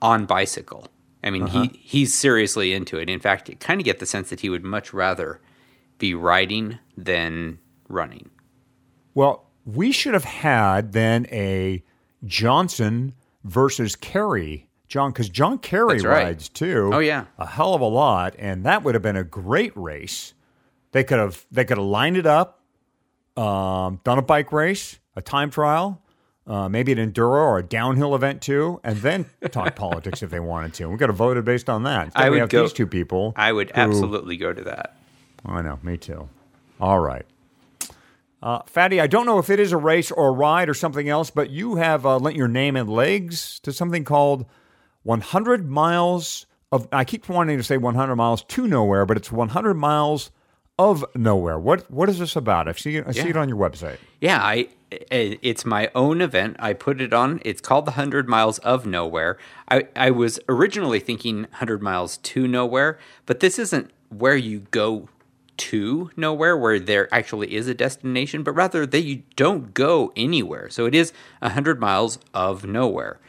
on 0.01 0.27
bicycle. 0.27 0.87
I 1.25 1.31
mean, 1.31 1.47
he, 1.47 1.71
he's 1.83 2.13
seriously 2.13 2.75
into 2.75 2.99
it. 2.99 3.09
In 3.09 3.19
fact, 3.19 3.49
you 3.49 3.57
kind 3.57 3.81
of 3.81 3.85
get 3.85 3.99
the 3.99 4.07
sense 4.07 4.29
that 4.29 4.41
he 4.41 4.51
would 4.51 4.63
much 4.63 4.93
rather 4.93 5.41
be 5.99 6.15
riding 6.15 6.79
than 6.99 7.59
running. 7.89 8.31
Well, 9.15 9.47
we 9.65 9.91
should 9.91 10.13
have 10.13 10.25
had 10.25 10.93
then 10.93 11.27
a 11.31 11.83
Johnson 12.27 13.15
versus 13.43 13.97
Kerry. 13.97 14.69
John, 14.87 15.13
because 15.13 15.31
John 15.31 15.59
Kerry 15.59 16.01
right. 16.01 16.25
rides 16.25 16.51
too. 16.51 16.91
Oh, 16.93 16.99
yeah. 16.99 17.25
a 17.39 17.47
hell 17.47 17.75
of 17.75 17.81
a 17.81 17.87
lot, 17.87 18.37
and 18.39 18.65
that 18.65 18.85
would 18.85 18.95
have 18.95 19.03
been 19.03 19.17
a 19.17 19.25
great 19.25 19.75
race. 19.77 20.35
They 20.93 21.03
could 21.05 21.19
have 21.19 21.47
they 21.51 21.65
could 21.65 21.79
have 21.79 21.87
lined 21.87 22.17
it 22.19 22.27
up, 22.27 22.61
um, 23.37 24.01
done 24.05 24.19
a 24.19 24.23
bike 24.23 24.53
race, 24.53 25.01
a 25.17 25.23
time 25.23 25.51
trial, 25.51 26.01
uh, 26.47 26.69
maybe 26.69 26.93
an 26.93 26.99
enduro 26.99 27.31
or 27.31 27.59
a 27.59 27.63
downhill 27.63 28.15
event 28.15 28.43
too, 28.43 28.81
and 28.85 28.99
then 28.99 29.27
talk 29.51 29.75
politics 29.77 30.23
if 30.23 30.31
they 30.31 30.41
wanted 30.41 30.75
to. 30.75 30.89
We 30.89 30.99
could 30.99 31.09
have 31.09 31.17
voted 31.17 31.45
based 31.45 31.71
on 31.71 31.85
that. 31.85 32.07
Instead 32.07 32.23
I 32.23 32.31
would 32.31 32.39
have 32.41 32.49
go- 32.49 32.63
these 32.63 32.73
two 32.73 32.87
people. 32.87 33.33
I 33.37 33.53
would 33.53 33.71
who- 33.71 33.81
absolutely 33.81 34.37
go 34.37 34.53
to 34.53 34.63
that. 34.65 34.97
I 35.47 35.63
know, 35.63 35.79
me 35.83 35.97
too. 35.97 36.29
All 36.81 36.99
right. 36.99 37.25
Uh, 38.43 38.61
Fatty, 38.67 39.01
I 39.01 39.07
don't 39.07 39.25
know 39.25 39.39
if 39.39 39.49
it 39.49 39.59
is 39.59 39.73
a 39.73 39.77
race 39.79 40.11
or 40.11 40.29
a 40.29 40.33
ride 40.33 40.69
or 40.69 40.75
something 40.75 41.09
else, 41.09 41.31
but 41.31 41.49
you 41.49 41.77
have 41.77 42.05
uh, 42.05 42.19
lent 42.19 42.37
your 42.37 42.49
name 42.49 42.77
and 42.77 42.91
legs 42.91 43.59
to 43.61 43.73
something 43.73 44.05
called 44.05 44.45
100 45.05 45.71
miles 45.71 46.47
of. 46.71 46.87
I 46.93 47.05
keep 47.05 47.27
wanting 47.29 47.57
to 47.57 47.65
say 47.65 47.79
100 47.79 48.17
miles 48.17 48.43
to 48.45 48.67
nowhere, 48.67 49.07
but 49.07 49.17
it's 49.17 49.33
100 49.33 49.75
miles 49.75 50.31
of 50.79 51.05
nowhere. 51.15 51.59
What 51.59 51.91
What 51.91 52.09
is 52.09 52.19
this 52.19 52.37
about? 52.37 52.69
I 52.69 52.73
see 52.73 52.97
it, 52.97 53.05
I 53.07 53.13
see 53.13 53.21
Yeah. 53.21 53.29
it 53.29 53.37
on 53.37 53.49
your 53.49 53.59
website. 53.59 53.99
Yeah, 54.21 54.41
I 54.43 54.69
it's 55.11 55.65
my 55.65 55.91
own 55.95 56.21
event. 56.21 56.57
I 56.61 56.73
put 56.73 57.01
it 57.01 57.13
on. 57.13 57.41
It's 57.45 57.61
called 57.61 57.85
the 57.85 57.93
100 57.93 58.29
Miles 58.29 58.59
of 58.61 58.87
Nowhere. 58.87 59.39
I 59.71 59.85
I 59.97 60.11
was 60.11 60.41
originally 60.49 61.01
thinking 61.01 61.43
100 61.43 61.83
miles 61.83 62.17
to 62.19 62.47
nowhere, 62.49 62.99
but 63.27 63.41
this 63.41 63.59
isn't 63.59 63.91
where 64.09 64.37
you 64.37 64.61
go 64.71 65.09
to 65.57 66.11
nowhere 66.17 66.57
where 66.57 66.81
there 66.81 67.13
actually 67.15 67.55
is 67.55 67.69
a 67.69 67.75
destination, 67.75 68.43
but 68.43 68.53
rather 68.53 68.85
that 68.87 69.03
you 69.03 69.23
don't 69.37 69.73
go 69.75 70.13
anywhere. 70.17 70.69
So 70.71 70.87
it 70.87 70.95
is 70.97 71.13
100 71.41 71.81
miles 71.81 72.19
of 72.33 72.65
nowhere. 72.65 73.21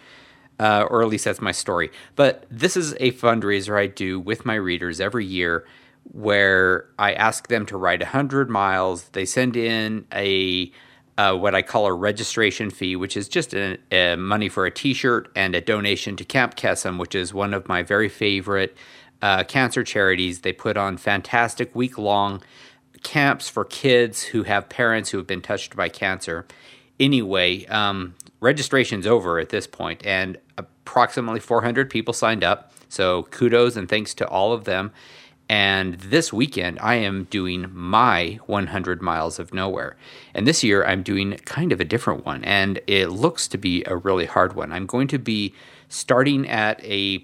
Uh, 0.57 0.87
or 0.89 1.01
at 1.03 1.09
least 1.09 1.25
that's 1.25 1.41
my 1.41 1.51
story. 1.51 1.91
But 2.15 2.45
this 2.49 2.77
is 2.77 2.93
a 3.01 3.11
fundraiser 3.11 3.77
I 3.77 3.87
do 3.87 4.19
with 4.21 4.45
my 4.45 4.55
readers 4.55 5.01
every 5.01 5.25
year 5.25 5.65
where 6.11 6.87
I 6.97 7.13
ask 7.13 7.47
them 7.47 7.65
to 7.67 7.77
ride 7.77 8.01
100 8.01 8.49
miles. 8.49 9.09
They 9.09 9.25
send 9.25 9.55
in 9.55 10.05
a 10.13 10.71
uh, 11.17 11.33
what 11.33 11.55
I 11.55 11.61
call 11.61 11.85
a 11.85 11.93
registration 11.93 12.69
fee, 12.69 12.95
which 12.95 13.15
is 13.15 13.29
just 13.29 13.53
a, 13.53 13.77
a 13.91 14.15
money 14.17 14.49
for 14.49 14.65
a 14.65 14.71
T-shirt 14.71 15.31
and 15.35 15.55
a 15.55 15.61
donation 15.61 16.17
to 16.17 16.25
Camp 16.25 16.55
Kesem, 16.55 16.99
which 16.99 17.15
is 17.15 17.33
one 17.33 17.53
of 17.53 17.69
my 17.69 17.83
very 17.83 18.09
favorite 18.09 18.75
uh, 19.21 19.43
cancer 19.45 19.83
charities. 19.83 20.41
They 20.41 20.51
put 20.51 20.75
on 20.75 20.97
fantastic 20.97 21.73
week-long 21.73 22.43
camps 23.03 23.47
for 23.47 23.63
kids 23.63 24.23
who 24.23 24.43
have 24.43 24.67
parents 24.67 25.11
who 25.11 25.17
have 25.17 25.27
been 25.27 25.41
touched 25.41 25.75
by 25.75 25.87
cancer. 25.87 26.45
Anyway, 26.99 27.65
um, 27.67 28.15
registration's 28.41 29.07
over 29.07 29.39
at 29.39 29.49
this 29.49 29.67
point, 29.67 30.05
and 30.05 30.37
approximately 30.57 31.39
400 31.39 31.89
people 31.89 32.13
signed 32.13 32.43
up. 32.43 32.71
So 32.89 33.23
kudos 33.23 33.75
and 33.75 33.87
thanks 33.87 34.13
to 34.15 34.27
all 34.27 34.53
of 34.53 34.65
them. 34.65 34.91
And 35.47 35.95
this 35.95 36.33
weekend, 36.33 36.79
I 36.79 36.95
am 36.95 37.25
doing 37.25 37.67
my 37.71 38.39
100 38.47 39.01
miles 39.01 39.37
of 39.37 39.53
nowhere. 39.53 39.95
And 40.33 40.47
this 40.47 40.63
year, 40.63 40.83
I'm 40.83 41.03
doing 41.03 41.33
kind 41.45 41.71
of 41.71 41.79
a 41.79 41.85
different 41.85 42.25
one, 42.25 42.43
and 42.43 42.81
it 42.87 43.07
looks 43.07 43.47
to 43.49 43.57
be 43.57 43.83
a 43.85 43.95
really 43.95 44.25
hard 44.25 44.55
one. 44.55 44.71
I'm 44.71 44.87
going 44.87 45.07
to 45.09 45.19
be 45.19 45.53
starting 45.87 46.49
at 46.49 46.83
a 46.83 47.23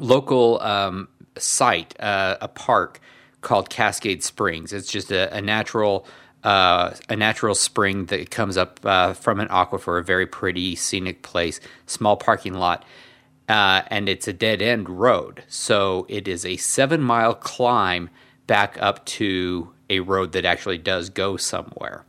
local 0.00 0.60
um, 0.62 1.08
site, 1.36 1.98
uh, 2.00 2.38
a 2.40 2.48
park 2.48 3.00
called 3.40 3.70
Cascade 3.70 4.24
Springs. 4.24 4.72
It's 4.72 4.90
just 4.90 5.10
a, 5.10 5.34
a 5.34 5.40
natural. 5.40 6.06
Uh, 6.44 6.94
a 7.08 7.16
natural 7.16 7.52
spring 7.52 8.06
that 8.06 8.30
comes 8.30 8.56
up 8.56 8.78
uh, 8.84 9.12
from 9.12 9.40
an 9.40 9.48
aquifer, 9.48 9.98
a 9.98 10.04
very 10.04 10.24
pretty 10.24 10.76
scenic 10.76 11.20
place, 11.22 11.58
small 11.86 12.16
parking 12.16 12.54
lot, 12.54 12.84
uh, 13.48 13.82
and 13.88 14.08
it's 14.08 14.28
a 14.28 14.32
dead 14.32 14.60
end 14.60 14.88
road. 14.88 15.42
So 15.48 16.06
it 16.08 16.28
is 16.28 16.44
a 16.44 16.56
seven 16.56 17.00
mile 17.00 17.34
climb 17.34 18.10
back 18.46 18.76
up 18.80 19.04
to 19.06 19.72
a 19.90 20.00
road 20.00 20.32
that 20.32 20.44
actually 20.44 20.78
does 20.78 21.08
go 21.08 21.36
somewhere. 21.36 22.04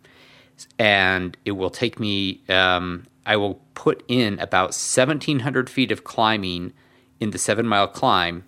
And 0.77 1.38
it 1.46 1.53
will 1.53 1.69
take 1.69 2.00
me 2.00 2.41
um, 2.50 3.05
i 3.25 3.36
will 3.38 3.62
put 3.75 4.03
in 4.08 4.39
about 4.39 4.69
1700 4.69 5.69
feet 5.69 5.91
of 5.91 6.03
climbing 6.03 6.74
in 7.19 7.31
the 7.31 7.38
seven 7.38 7.65
mile 7.67 7.88
climb 7.88 8.43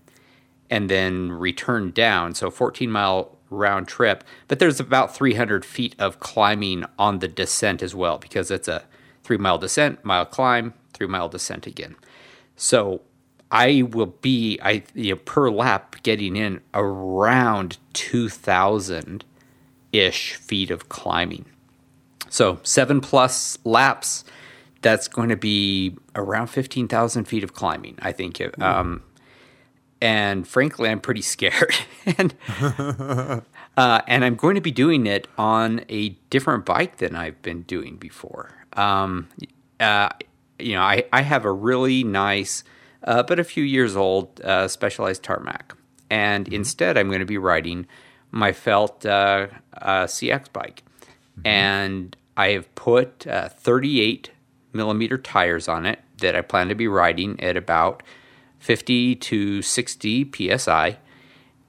and 0.70 0.90
then 0.90 1.32
return 1.32 1.92
down. 1.92 2.34
So 2.34 2.50
14 2.50 2.92
mile 2.92 3.38
round 3.50 3.88
trip 3.88 4.24
but 4.48 4.60
there's 4.60 4.80
about 4.80 5.14
300 5.14 5.66
feet 5.66 5.94
of 6.00 6.20
climbing 6.20 6.86
on 6.98 7.20
the 7.20 7.28
descent 7.28 7.84
as 7.84 7.94
well 7.94 8.18
because 8.18 8.50
it's 8.50 8.68
a 8.70 8.84
three 9.24 9.38
mile 9.38 9.58
descent 9.58 10.04
mile 10.06 10.26
climb 10.26 10.74
three 10.94 11.06
mile 11.06 11.28
descent 11.28 11.68
again 11.68 11.96
so 12.62 13.02
I 13.50 13.82
will 13.82 14.14
be 14.22 14.60
I 14.62 14.84
you 14.94 15.16
know, 15.16 15.22
per 15.26 15.50
lap 15.50 15.96
getting 16.04 16.36
in 16.36 16.62
around 16.76 17.80
two 17.94 18.30
thousand 18.30 19.26
ish 19.92 20.36
feet 20.36 20.70
of 20.70 20.88
climbing. 20.88 21.46
So 22.30 22.60
seven 22.62 23.02
plus 23.02 23.58
laps, 23.66 24.24
that's 24.84 25.08
going 25.08 25.30
to 25.30 25.36
be 25.36 25.98
around 26.14 26.48
fifteen 26.48 26.88
thousand 26.88 27.26
feet 27.26 27.44
of 27.44 27.56
climbing. 27.56 27.98
I 28.00 28.12
think. 28.12 28.40
Um, 28.62 29.02
and 30.00 30.48
frankly, 30.48 30.88
I'm 30.88 31.00
pretty 31.00 31.24
scared, 31.24 31.76
and 32.06 32.36
uh, 32.48 33.42
and 34.08 34.24
I'm 34.24 34.36
going 34.36 34.54
to 34.54 34.62
be 34.62 34.72
doing 34.72 35.08
it 35.08 35.28
on 35.36 35.84
a 35.90 36.10
different 36.30 36.66
bike 36.66 36.98
than 36.98 37.16
I've 37.16 37.42
been 37.42 37.64
doing 37.64 37.98
before. 37.98 38.52
Um, 38.74 39.30
uh, 39.80 40.10
you 40.62 40.74
know, 40.74 40.82
I, 40.82 41.04
I 41.12 41.22
have 41.22 41.46
a 41.46 41.52
really 41.52 42.04
nice, 42.04 42.64
uh, 43.04 43.24
but 43.24 43.40
a 43.40 43.44
few 43.44 43.64
years 43.64 43.96
old, 43.96 44.42
uh, 44.42 44.68
Specialized 44.68 45.24
tarmac, 45.24 45.76
and 46.10 46.48
instead 46.48 46.98
I'm 46.98 47.08
going 47.08 47.20
to 47.20 47.26
be 47.26 47.38
riding 47.38 47.88
my 48.32 48.54
felt 48.54 49.06
uh, 49.06 49.48
uh, 49.82 50.06
CX 50.06 50.52
bike, 50.54 50.84
and 51.44 52.16
I 52.38 52.50
have 52.50 52.74
put 52.76 53.28
uh, 53.28 53.50
38 53.50 54.32
millimeter 54.74 55.18
tires 55.18 55.68
on 55.68 55.86
it 55.86 56.00
that 56.20 56.36
I 56.36 56.42
plan 56.42 56.70
to 56.70 56.76
be 56.76 56.88
riding 56.88 57.40
at 57.42 57.58
about 57.58 58.04
50 58.60 59.16
to 59.16 59.62
60 59.62 60.58
psi 60.58 60.98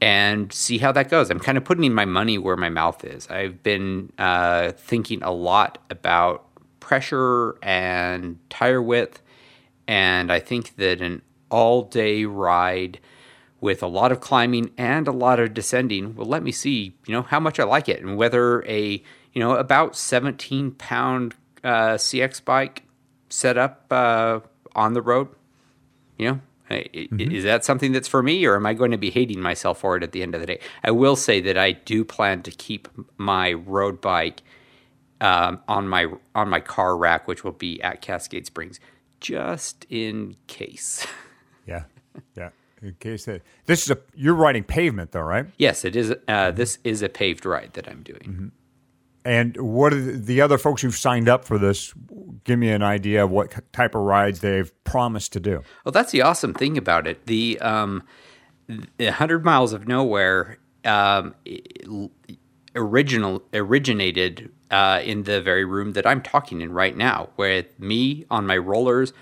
and 0.01 0.53
see 0.53 0.79
how 0.79 0.93
that 0.93 1.09
goes. 1.09 1.31
I'm 1.31 1.39
kind 1.39 1.57
of 1.57 1.65
putting 1.65 1.93
my 1.95 2.05
money 2.05 2.37
where 2.37 2.57
my 2.57 2.69
mouth 2.69 3.05
is. 3.05 3.29
I've 3.29 3.63
been 3.63 4.13
uh, 4.19 4.73
thinking 4.73 5.23
a 5.23 5.31
lot 5.31 5.79
about 5.91 6.45
pressure 6.93 7.57
and 7.63 8.39
tire 8.51 8.83
width, 8.83 9.23
and 9.89 10.31
I 10.31 10.41
think 10.41 10.77
that 10.77 11.01
an 11.01 11.23
all 11.51 11.85
day 11.85 12.27
ride 12.27 13.01
with 13.63 13.83
a 13.83 13.87
lot 13.87 14.13
of 14.13 14.21
climbing 14.21 14.71
and 14.77 15.09
a 15.09 15.13
lot 15.13 15.41
of 15.41 15.55
descending 15.55 16.15
will 16.15 16.27
let 16.27 16.43
me 16.43 16.53
see, 16.53 16.95
you 17.07 17.15
know, 17.15 17.23
how 17.23 17.41
much 17.41 17.59
I 17.59 17.65
like 17.65 17.89
it. 17.89 18.03
And 18.03 18.19
whether 18.19 18.63
a, 18.67 19.03
you 19.33 19.41
know, 19.41 19.53
about 19.53 19.97
17 19.97 20.73
pound 20.73 21.35
uh, 21.65 21.95
CX 21.95 22.45
bike 22.45 22.83
set 23.31 23.57
up 23.57 23.87
uh, 23.91 24.41
on 24.75 24.93
the 24.93 25.01
road, 25.01 25.29
you 26.19 26.27
know, 26.29 26.41
i- 26.71 26.85
is 27.19 27.45
that 27.45 27.65
something 27.65 27.93
that's 27.93 28.09
for 28.09 28.23
me 28.23 28.45
or 28.45 28.55
am 28.57 28.67
I 28.67 28.75
going 28.75 28.91
to 28.91 28.99
be 28.99 29.11
hating 29.11 29.41
myself 29.41 29.81
for 29.81 29.97
it 29.97 30.03
at 30.03 30.13
the 30.13 30.23
end 30.23 30.35
of 30.35 30.43
the 30.43 30.47
day? 30.47 30.59
I 30.85 30.91
will 30.91 31.17
say 31.17 31.41
that 31.41 31.57
I 31.57 31.73
do 31.73 32.05
plan 32.05 32.43
to 32.43 32.51
keep 32.51 32.87
my 33.17 33.55
road 33.55 34.03
bike 34.03 34.43
um, 35.23 35.61
on 35.69 35.89
my 35.89 36.07
on 36.35 36.49
my 36.49 36.61
car 36.61 36.97
rack, 36.97 37.27
which 37.29 37.45
will 37.45 37.53
be 37.53 37.81
at 37.83 38.03
Cascade 38.03 38.45
Springs, 38.45 38.81
just 39.21 39.87
in 39.89 40.37
case. 40.47 41.07
Yeah, 41.65 41.85
yeah. 42.37 42.49
In 42.83 42.97
case 42.99 43.27
that 43.27 43.43
this 43.67 43.85
is 43.85 43.91
a 43.93 43.99
you're 44.17 44.35
riding 44.35 44.65
pavement 44.65 45.13
though, 45.13 45.21
right? 45.21 45.47
yes, 45.59 45.85
it 45.85 45.95
is. 45.95 46.13
Uh, 46.27 46.51
this 46.51 46.79
is 46.83 47.03
a 47.03 47.09
paved 47.09 47.47
ride 47.47 47.71
that 47.75 47.89
I'm 47.89 48.03
doing. 48.03 48.51
And 49.25 49.57
what 49.57 49.93
are 49.93 50.01
the 50.01 50.19
the 50.19 50.41
other 50.41 50.59
folks 50.59 50.83
who've 50.83 50.97
signed 50.97 51.29
up 51.29 51.45
for 51.45 51.57
this? 51.57 51.95
Give 52.43 52.59
me 52.59 52.71
an 52.71 52.83
idea 52.83 53.23
of 53.23 53.31
what 53.31 53.55
type 53.73 53.95
of 53.95 54.01
rides 54.01 54.41
they've 54.41 54.73
promised 54.83 55.33
to 55.35 55.41
do. 55.41 55.63
Well, 55.85 55.93
that's 55.93 56.11
the 56.11 56.23
awesome 56.23 56.53
thing 56.53 56.77
about 56.77 57.07
it. 57.07 57.27
The 57.27 57.61
um, 57.61 58.03
the 58.97 59.13
hundred 59.13 59.45
miles 59.45 59.73
of 59.73 59.87
nowhere 59.87 60.59
um, 60.85 61.37
original 62.75 63.43
originated 63.55 64.51
uh, 64.73 65.01
in 65.05 65.23
the 65.23 65.41
very 65.41 65.65
room 65.65 65.93
that 65.93 66.07
I'm 66.07 66.23
talking 66.23 66.61
in 66.61 66.73
right 66.73 66.97
now, 66.97 67.29
with 67.37 67.67
me 67.79 68.25
on 68.31 68.47
my 68.47 68.57
rollers 68.57 69.13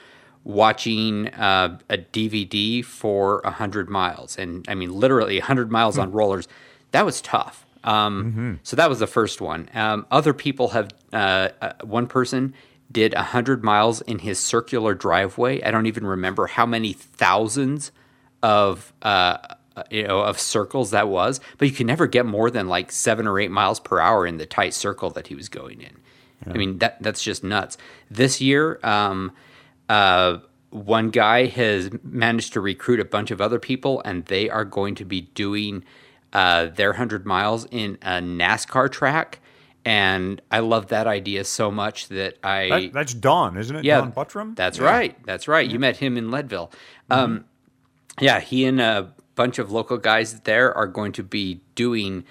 watching 0.45 1.29
uh, 1.29 1.79
a 1.89 1.99
DVD 1.99 2.85
for 2.85 3.43
hundred 3.45 3.89
miles, 3.91 4.39
and 4.39 4.65
I 4.69 4.75
mean 4.75 4.93
literally 4.93 5.39
hundred 5.41 5.71
miles 5.71 5.99
on 5.99 6.13
rollers. 6.13 6.49
That 6.93 7.05
was 7.05 7.21
tough. 7.21 7.67
Um, 7.85 8.59
So 8.63 8.77
that 8.77 8.89
was 8.89 8.99
the 8.99 9.07
first 9.07 9.41
one. 9.41 9.69
Um, 9.75 10.07
other 10.11 10.33
people 10.33 10.69
have. 10.69 10.91
Uh, 11.13 11.49
uh, 11.61 11.73
one 11.83 12.07
person 12.07 12.55
did 12.93 13.15
hundred 13.15 13.63
miles 13.63 14.01
in 14.03 14.19
his 14.21 14.39
circular 14.39 14.95
driveway. 14.95 15.63
I 15.63 15.71
don't 15.71 15.87
even 15.87 16.07
remember 16.07 16.47
how 16.47 16.67
many 16.67 16.93
thousands 16.93 17.93
of 18.43 18.93
uh, 19.03 19.37
you 19.91 20.07
know 20.07 20.21
of 20.21 20.39
circles 20.39 20.91
that 20.91 21.09
was, 21.09 21.41
but 21.59 21.69
you 21.69 21.75
can 21.75 21.87
never 21.87 22.07
get 22.07 22.27
more 22.27 22.51
than 22.51 22.69
like 22.69 22.91
seven 22.93 23.27
or 23.27 23.39
eight 23.39 23.51
miles 23.51 23.81
per 23.81 23.99
hour 24.01 24.27
in 24.27 24.37
the 24.39 24.47
tight 24.47 24.75
circle 24.75 25.11
that 25.11 25.27
he 25.29 25.35
was 25.35 25.49
going 25.49 25.81
in. 25.81 25.97
I 26.47 26.57
mean 26.57 26.79
that 26.79 27.03
that's 27.03 27.23
just 27.23 27.45
nuts. 27.45 27.77
This 28.11 28.41
year, 28.41 28.81
um, 28.83 29.33
uh, 29.89 30.39
one 30.71 31.11
guy 31.11 31.47
has 31.47 31.91
managed 32.03 32.55
to 32.55 32.61
recruit 32.61 32.99
a 33.01 33.05
bunch 33.05 33.31
of 33.31 33.41
other 33.41 33.59
people, 33.59 34.01
and 34.05 34.25
they 34.27 34.49
are 34.49 34.65
going 34.65 34.95
to 34.97 35.05
be 35.05 35.21
doing 35.23 35.85
uh, 36.33 36.67
their 36.67 36.95
hundred 36.95 37.27
miles 37.27 37.67
in 37.71 37.99
a 38.03 38.21
NASCAR 38.21 38.91
track. 38.91 39.41
And 39.85 40.41
I 40.51 40.61
love 40.61 40.89
that 40.89 41.07
idea 41.07 41.45
so 41.45 41.71
much 41.71 42.09
that 42.09 42.39
I 42.45 42.69
That, 42.69 42.93
that's 42.93 43.15
Don, 43.15 43.57
isn't 43.57 43.75
it? 43.77 43.85
yeah, 43.85 44.01
Don 44.01 44.13
Buttram? 44.13 44.55
That's 44.55 44.79
Yeah. 44.79 44.85
right. 44.85 45.27
That's 45.27 45.49
right. 45.49 45.69
You 45.69 45.79
met 45.79 45.97
him 45.97 46.17
in 46.17 46.31
Leadville. 46.31 46.71
Um, 47.11 47.45
yeah, 48.21 48.41
he 48.41 48.65
and 48.67 48.81
a 48.81 49.13
bunch 49.41 49.59
of 49.59 49.73
local 49.73 49.97
guys 49.97 50.41
there 50.41 50.77
are 50.77 50.87
going 50.87 51.13
to 51.13 51.23
be 51.23 51.63
doing 51.75 52.25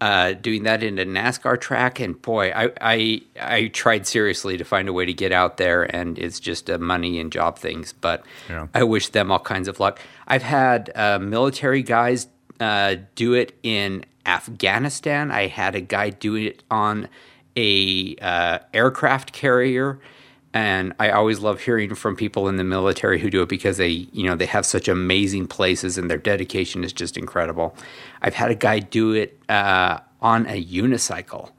uh, 0.00 0.32
doing 0.32 0.62
that 0.62 0.82
in 0.82 0.98
a 0.98 1.04
NASCAR 1.04 1.60
track. 1.60 2.00
And 2.00 2.20
boy, 2.20 2.52
I, 2.52 2.70
I 2.80 3.20
I 3.38 3.66
tried 3.68 4.06
seriously 4.06 4.56
to 4.56 4.64
find 4.64 4.88
a 4.88 4.92
way 4.92 5.04
to 5.04 5.12
get 5.12 5.30
out 5.30 5.58
there, 5.58 5.82
and 5.94 6.18
it's 6.18 6.40
just 6.40 6.70
a 6.70 6.78
money 6.78 7.20
and 7.20 7.30
job 7.30 7.58
things. 7.58 7.92
But 7.92 8.24
Yeah. 8.48 8.68
I 8.72 8.82
wish 8.82 9.10
them 9.10 9.30
all 9.30 9.40
kinds 9.40 9.68
of 9.68 9.78
luck. 9.78 10.00
I've 10.26 10.42
had 10.42 10.90
uh, 10.94 11.18
military 11.18 11.82
guys 11.82 12.28
uh, 12.60 12.96
do 13.14 13.34
it 13.34 13.52
in 13.62 14.06
Afghanistan. 14.24 15.30
I 15.30 15.48
had 15.48 15.74
a 15.74 15.82
guy 15.82 16.08
do 16.10 16.34
it 16.34 16.62
on 16.70 17.08
a 17.56 18.16
uh, 18.22 18.58
aircraft 18.72 19.32
carrier 19.32 20.00
and 20.54 20.94
I 21.00 21.10
always 21.10 21.40
love 21.40 21.60
hearing 21.60 21.96
from 21.96 22.14
people 22.14 22.48
in 22.48 22.56
the 22.56 22.64
military 22.64 23.18
who 23.18 23.28
do 23.28 23.42
it 23.42 23.48
because 23.48 23.76
they, 23.76 23.88
you 23.88 24.22
know, 24.22 24.36
they 24.36 24.46
have 24.46 24.64
such 24.64 24.86
amazing 24.86 25.48
places 25.48 25.98
and 25.98 26.08
their 26.08 26.16
dedication 26.16 26.84
is 26.84 26.92
just 26.92 27.18
incredible. 27.18 27.76
I've 28.22 28.34
had 28.34 28.52
a 28.52 28.54
guy 28.54 28.78
do 28.78 29.12
it 29.12 29.36
uh, 29.48 29.98
on 30.22 30.46
a 30.46 30.64
unicycle, 30.64 31.50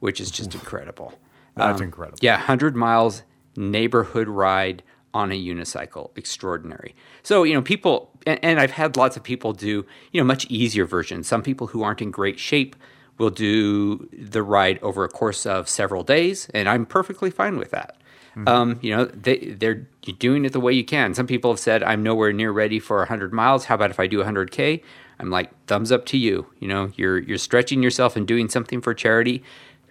which 0.00 0.20
is 0.20 0.32
just 0.32 0.52
incredible. 0.52 1.14
That's 1.54 1.80
incredible. 1.80 2.18
Yeah, 2.20 2.34
100 2.38 2.74
miles 2.74 3.22
neighborhood 3.56 4.26
ride 4.26 4.82
on 5.14 5.30
a 5.30 5.40
unicycle. 5.40 6.10
Extraordinary. 6.18 6.96
So, 7.22 7.44
you 7.44 7.54
know, 7.54 7.62
people, 7.62 8.10
and, 8.26 8.40
and 8.42 8.58
I've 8.58 8.72
had 8.72 8.96
lots 8.96 9.16
of 9.16 9.22
people 9.22 9.52
do, 9.52 9.86
you 10.10 10.20
know, 10.20 10.24
much 10.24 10.46
easier 10.46 10.86
versions. 10.86 11.28
Some 11.28 11.44
people 11.44 11.68
who 11.68 11.84
aren't 11.84 12.02
in 12.02 12.10
great 12.10 12.40
shape 12.40 12.74
will 13.16 13.30
do 13.30 14.08
the 14.12 14.42
ride 14.42 14.80
over 14.82 15.04
a 15.04 15.08
course 15.08 15.46
of 15.46 15.68
several 15.68 16.02
days, 16.02 16.48
and 16.52 16.68
I'm 16.68 16.84
perfectly 16.84 17.30
fine 17.30 17.56
with 17.56 17.70
that. 17.70 17.99
Um, 18.46 18.78
you 18.82 18.94
know, 18.94 19.04
they, 19.06 19.38
they're 19.38 19.86
doing 20.18 20.44
it 20.44 20.52
the 20.52 20.60
way 20.60 20.72
you 20.72 20.84
can. 20.84 21.14
Some 21.14 21.26
people 21.26 21.52
have 21.52 21.60
said, 21.60 21.82
I'm 21.82 22.02
nowhere 22.02 22.32
near 22.32 22.50
ready 22.50 22.78
for 22.78 22.98
100 22.98 23.32
miles. 23.32 23.64
How 23.66 23.74
about 23.74 23.90
if 23.90 24.00
I 24.00 24.06
do 24.06 24.22
100K? 24.22 24.82
I'm 25.18 25.30
like, 25.30 25.50
thumbs 25.66 25.92
up 25.92 26.06
to 26.06 26.18
you. 26.18 26.46
You 26.58 26.68
know, 26.68 26.90
you're, 26.96 27.18
you're 27.18 27.38
stretching 27.38 27.82
yourself 27.82 28.16
and 28.16 28.26
doing 28.26 28.48
something 28.48 28.80
for 28.80 28.94
charity. 28.94 29.42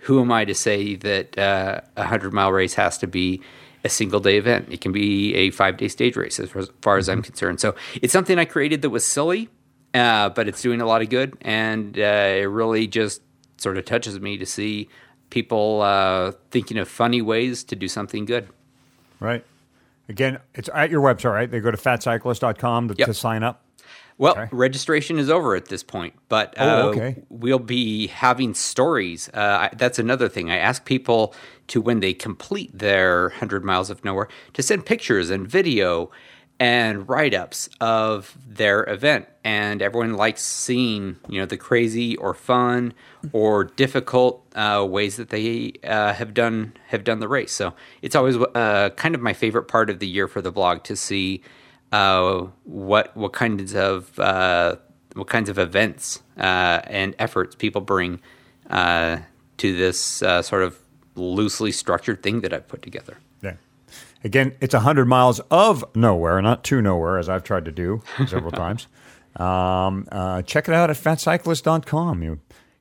Who 0.03 0.21
am 0.21 0.31
I 0.31 0.45
to 0.45 0.55
say 0.55 0.95
that 0.95 1.37
uh, 1.37 1.81
a 1.95 2.01
100 2.01 2.33
mile 2.33 2.51
race 2.51 2.73
has 2.75 2.97
to 2.99 3.07
be 3.07 3.41
a 3.83 3.89
single 3.89 4.19
day 4.19 4.37
event? 4.37 4.67
It 4.71 4.81
can 4.81 4.91
be 4.91 5.35
a 5.35 5.51
five 5.51 5.77
day 5.77 5.87
stage 5.87 6.15
race 6.15 6.39
as 6.39 6.49
far, 6.49 6.97
as 6.97 7.09
as 7.09 7.09
I'm 7.09 7.21
concerned. 7.21 7.59
So 7.59 7.75
it's 8.01 8.13
something 8.13 8.39
I 8.39 8.45
created 8.45 8.81
that 8.81 8.89
was 8.89 9.05
silly, 9.05 9.49
uh, 9.93 10.29
but 10.29 10.47
it's 10.47 10.61
doing 10.61 10.81
a 10.81 10.85
lot 10.85 11.01
of 11.01 11.09
good. 11.09 11.37
And 11.41 11.97
uh, 11.97 12.01
it 12.37 12.49
really 12.49 12.87
just 12.87 13.21
sort 13.57 13.77
of 13.77 13.85
touches 13.85 14.19
me 14.19 14.37
to 14.37 14.45
see 14.45 14.89
people 15.29 15.81
uh, 15.81 16.31
thinking 16.51 16.77
of 16.77 16.87
funny 16.87 17.21
ways 17.21 17.63
to 17.65 17.75
do 17.75 17.87
something 17.87 18.25
good. 18.25 18.47
Right. 19.19 19.45
Again, 20.07 20.39
it's 20.55 20.69
at 20.73 20.89
your 20.89 21.01
website, 21.01 21.31
right? 21.33 21.51
They 21.51 21.59
go 21.59 21.71
to 21.71 21.77
fatcyclist.com 21.77 22.87
to, 22.89 22.95
Yep. 22.97 23.07
to 23.07 23.13
sign 23.13 23.43
up. 23.43 23.63
Well, 24.17 24.33
Okay. 24.33 24.49
registration 24.51 25.17
is 25.17 25.29
over 25.29 25.55
at 25.55 25.67
this 25.67 25.81
point, 25.81 26.13
but 26.27 26.53
Oh, 26.57 26.67
uh, 26.67 26.83
okay. 26.89 27.15
we'll 27.29 27.57
be 27.59 28.07
having 28.07 28.53
stories. 28.53 29.29
Uh, 29.33 29.69
I- 29.71 29.75
that's 29.77 29.97
another 29.97 30.27
thing. 30.27 30.49
I 30.51 30.57
ask 30.57 30.83
people 30.83 31.33
to, 31.67 31.79
when 31.79 32.01
they 32.01 32.13
complete 32.13 32.77
their 32.77 33.29
100 33.29 33.63
miles 33.63 33.89
of 33.89 34.03
nowhere, 34.03 34.27
to 34.53 34.63
send 34.63 34.85
pictures 34.85 35.29
and 35.29 35.47
video 35.47 36.11
and 36.59 37.07
write 37.07 37.33
ups 37.33 37.69
of 37.79 38.37
their 38.45 38.83
event. 38.89 39.27
And 39.43 39.81
everyone 39.81 40.13
likes 40.15 40.43
seeing, 40.43 41.17
you 41.29 41.39
know, 41.39 41.45
the 41.45 41.57
crazy 41.57 42.17
or 42.17 42.33
fun 42.33 42.93
or 43.31 43.63
difficult 43.63 44.45
uh, 44.55 44.85
ways 44.87 45.15
that 45.15 45.29
they 45.29 45.73
uh, 45.83 46.13
have 46.13 46.33
done 46.33 46.73
have 46.87 47.03
done 47.03 47.19
the 47.19 47.27
race. 47.27 47.53
So 47.53 47.73
it's 48.01 48.15
always 48.15 48.35
uh, 48.35 48.89
kind 48.95 49.15
of 49.15 49.21
my 49.21 49.33
favorite 49.33 49.63
part 49.63 49.89
of 49.89 49.99
the 49.99 50.07
year 50.07 50.27
for 50.27 50.41
the 50.41 50.51
blog 50.51 50.83
to 50.83 50.95
see 50.95 51.41
uh, 51.91 52.47
what 52.65 53.15
what 53.15 53.31
kinds 53.33 53.73
of 53.73 54.19
uh, 54.19 54.75
what 55.13 55.27
kinds 55.27 55.49
of 55.49 55.57
events 55.57 56.21
uh, 56.37 56.81
and 56.85 57.15
efforts 57.17 57.55
people 57.55 57.81
bring 57.81 58.19
to 58.69 59.75
this 59.75 59.99
sort 59.99 60.63
of 60.63 60.77
loosely 61.15 61.71
structured 61.71 62.21
thing 62.21 62.41
that 62.41 62.53
I've 62.53 62.67
put 62.67 62.81
together. 62.81 63.17
Yeah. 64.21 64.27
Again, 64.27 64.55
it's 64.61 64.73
100 64.73 65.05
miles 65.05 65.39
of 65.51 65.83
nowhere, 65.95 66.41
not 66.41 66.63
to 66.65 66.81
nowhere, 66.81 67.17
as 67.17 67.29
I've 67.29 67.43
tried 67.43 67.65
to 67.65 67.71
do 67.71 68.01
several 68.27 68.51
times. 68.65 68.87
Um, 69.35 70.07
uh, 70.11 70.41
check 70.41 70.67
it 70.67 70.73
out 70.73 70.89
at 70.89 70.95
fatcyclist.com. 70.97 72.23
You, 72.23 72.39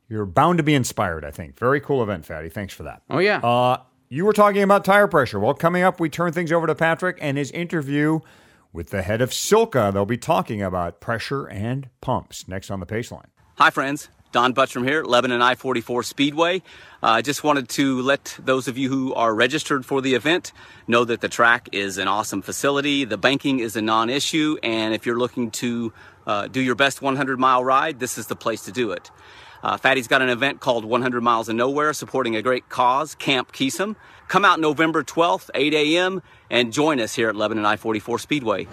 you're 0.09 0.27
bound 0.27 0.59
to 0.59 0.65
be 0.65 0.75
inspired, 0.75 1.25
I 1.25 1.31
think. 1.31 1.59
Very 1.59 1.81
cool 1.81 2.03
event, 2.03 2.25
Fatty. 2.27 2.49
Thanks 2.49 2.75
for 2.75 2.85
that. 2.85 3.03
Oh 3.11 3.19
yeah, 3.19 3.39
Uh, 3.39 3.79
you 4.09 4.25
were 4.25 4.33
talking 4.33 4.63
about 4.63 4.85
tire 4.85 5.07
pressure. 5.07 5.39
Well, 5.39 5.55
coming 5.55 5.83
up, 5.83 6.01
we 6.01 6.09
turn 6.09 6.33
things 6.33 6.51
over 6.51 6.67
to 6.67 6.75
Patrick 6.75 7.19
and 7.21 7.37
his 7.37 7.51
interview 7.51 8.21
with 8.73 8.89
the 8.91 9.03
head 9.03 9.21
of 9.21 9.31
Silca. 9.31 9.93
They'll 9.93 10.07
be 10.07 10.17
talking 10.17 10.63
about 10.63 11.01
pressure 11.01 11.47
and 11.47 11.89
pumps 12.01 12.49
next 12.49 12.71
on 12.71 12.81
the 12.81 12.87
Paceline. 12.87 13.27
Hi, 13.57 13.71
friends. 13.71 14.09
Don 14.33 14.53
Butchram 14.53 14.85
here, 14.85 15.05
Lebanon 15.05 15.41
I 15.43 15.55
44 15.55 16.03
Speedway. 16.03 16.63
Uh, 17.01 17.07
I 17.07 17.23
just 17.23 17.45
wanted 17.45 17.69
to 17.71 18.03
let 18.03 18.37
those 18.43 18.67
of 18.67 18.77
you 18.77 18.89
who 18.89 19.15
are 19.15 19.33
registered 19.33 19.87
for 19.87 20.01
the 20.01 20.15
event 20.15 20.53
know 20.89 21.05
that 21.05 21.21
the 21.21 21.29
track 21.29 21.69
is 21.71 21.97
an 21.97 22.09
awesome 22.09 22.43
facility. 22.43 23.05
The 23.05 23.17
banking 23.17 23.61
is 23.61 23.77
a 23.77 23.83
non 23.83 24.11
issue, 24.11 24.57
and 24.65 24.93
if 24.93 25.07
you're 25.07 25.19
looking 25.19 25.53
to 25.53 25.93
uh, 26.27 26.49
do 26.49 26.61
your 26.61 26.75
best 26.75 27.01
100 27.01 27.39
mile 27.39 27.63
ride, 27.63 28.01
this 28.01 28.19
is 28.19 28.27
the 28.27 28.35
place 28.35 28.65
to 28.65 28.73
do 28.73 28.91
it. 28.91 29.13
Uh, 29.63 29.77
Fatty's 29.77 30.09
got 30.09 30.23
an 30.23 30.29
event 30.29 30.61
called 30.61 30.85
100 30.85 31.21
Miles 31.21 31.49
of 31.49 31.55
Nowhere 31.55 31.93
supporting 31.93 32.35
a 32.35 32.43
great 32.43 32.69
cause, 32.69 33.15
Camp 33.15 33.53
Kesem. 33.53 33.95
Come 34.27 34.45
out 34.45 34.59
November 34.61 35.05
12th, 35.05 35.51
8 35.55 35.75
a.m., 35.75 36.23
and 36.51 36.73
join 36.73 37.01
us 37.01 37.15
here 37.15 37.29
at 37.29 37.37
Lebanon 37.37 37.65
I 37.65 37.77
44 37.77 38.19
Speedway. 38.19 38.67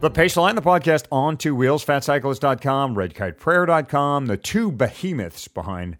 The 0.00 0.12
Paceline, 0.12 0.54
the 0.54 0.62
podcast 0.62 1.06
on 1.10 1.36
two 1.36 1.56
wheels, 1.56 1.84
fatcyclist.com, 1.84 2.94
redkiteprayer.com, 2.94 4.26
the 4.26 4.36
two 4.36 4.70
behemoths 4.70 5.48
behind 5.48 5.96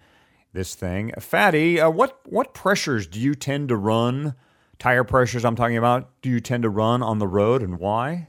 this 0.52 0.76
thing. 0.76 1.12
Fatty, 1.18 1.80
uh, 1.80 1.90
what, 1.90 2.20
what 2.24 2.54
pressures 2.54 3.08
do 3.08 3.18
you 3.18 3.34
tend 3.34 3.70
to 3.70 3.76
run, 3.76 4.36
tire 4.78 5.02
pressures 5.02 5.44
I'm 5.44 5.56
talking 5.56 5.76
about, 5.76 6.10
do 6.22 6.30
you 6.30 6.38
tend 6.38 6.62
to 6.62 6.70
run 6.70 7.02
on 7.02 7.18
the 7.18 7.26
road 7.26 7.60
and 7.60 7.80
why? 7.80 8.28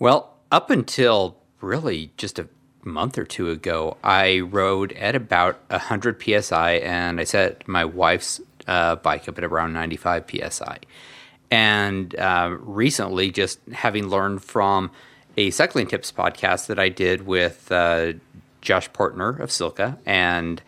Well, 0.00 0.36
up 0.50 0.68
until 0.68 1.36
really 1.60 2.10
just 2.16 2.40
a 2.40 2.48
month 2.82 3.16
or 3.16 3.24
two 3.24 3.50
ago, 3.50 3.96
I 4.02 4.40
rode 4.40 4.90
at 4.94 5.14
about 5.14 5.60
100 5.68 6.20
psi 6.20 6.72
and 6.72 7.20
I 7.20 7.24
set 7.24 7.68
my 7.68 7.84
wife's 7.84 8.40
uh, 8.66 8.96
bike 8.96 9.28
up 9.28 9.38
at 9.38 9.44
around 9.44 9.74
95 9.74 10.24
psi. 10.28 10.78
And 11.50 12.14
uh, 12.16 12.56
recently, 12.60 13.30
just 13.30 13.60
having 13.72 14.08
learned 14.08 14.42
from 14.42 14.90
a 15.36 15.50
cycling 15.50 15.86
tips 15.86 16.12
podcast 16.12 16.66
that 16.66 16.78
I 16.78 16.88
did 16.88 17.26
with 17.26 17.70
uh, 17.70 18.14
Josh 18.60 18.90
Poertner 18.90 19.38
of 19.40 19.50
Silca 19.50 19.98
and 20.06 20.62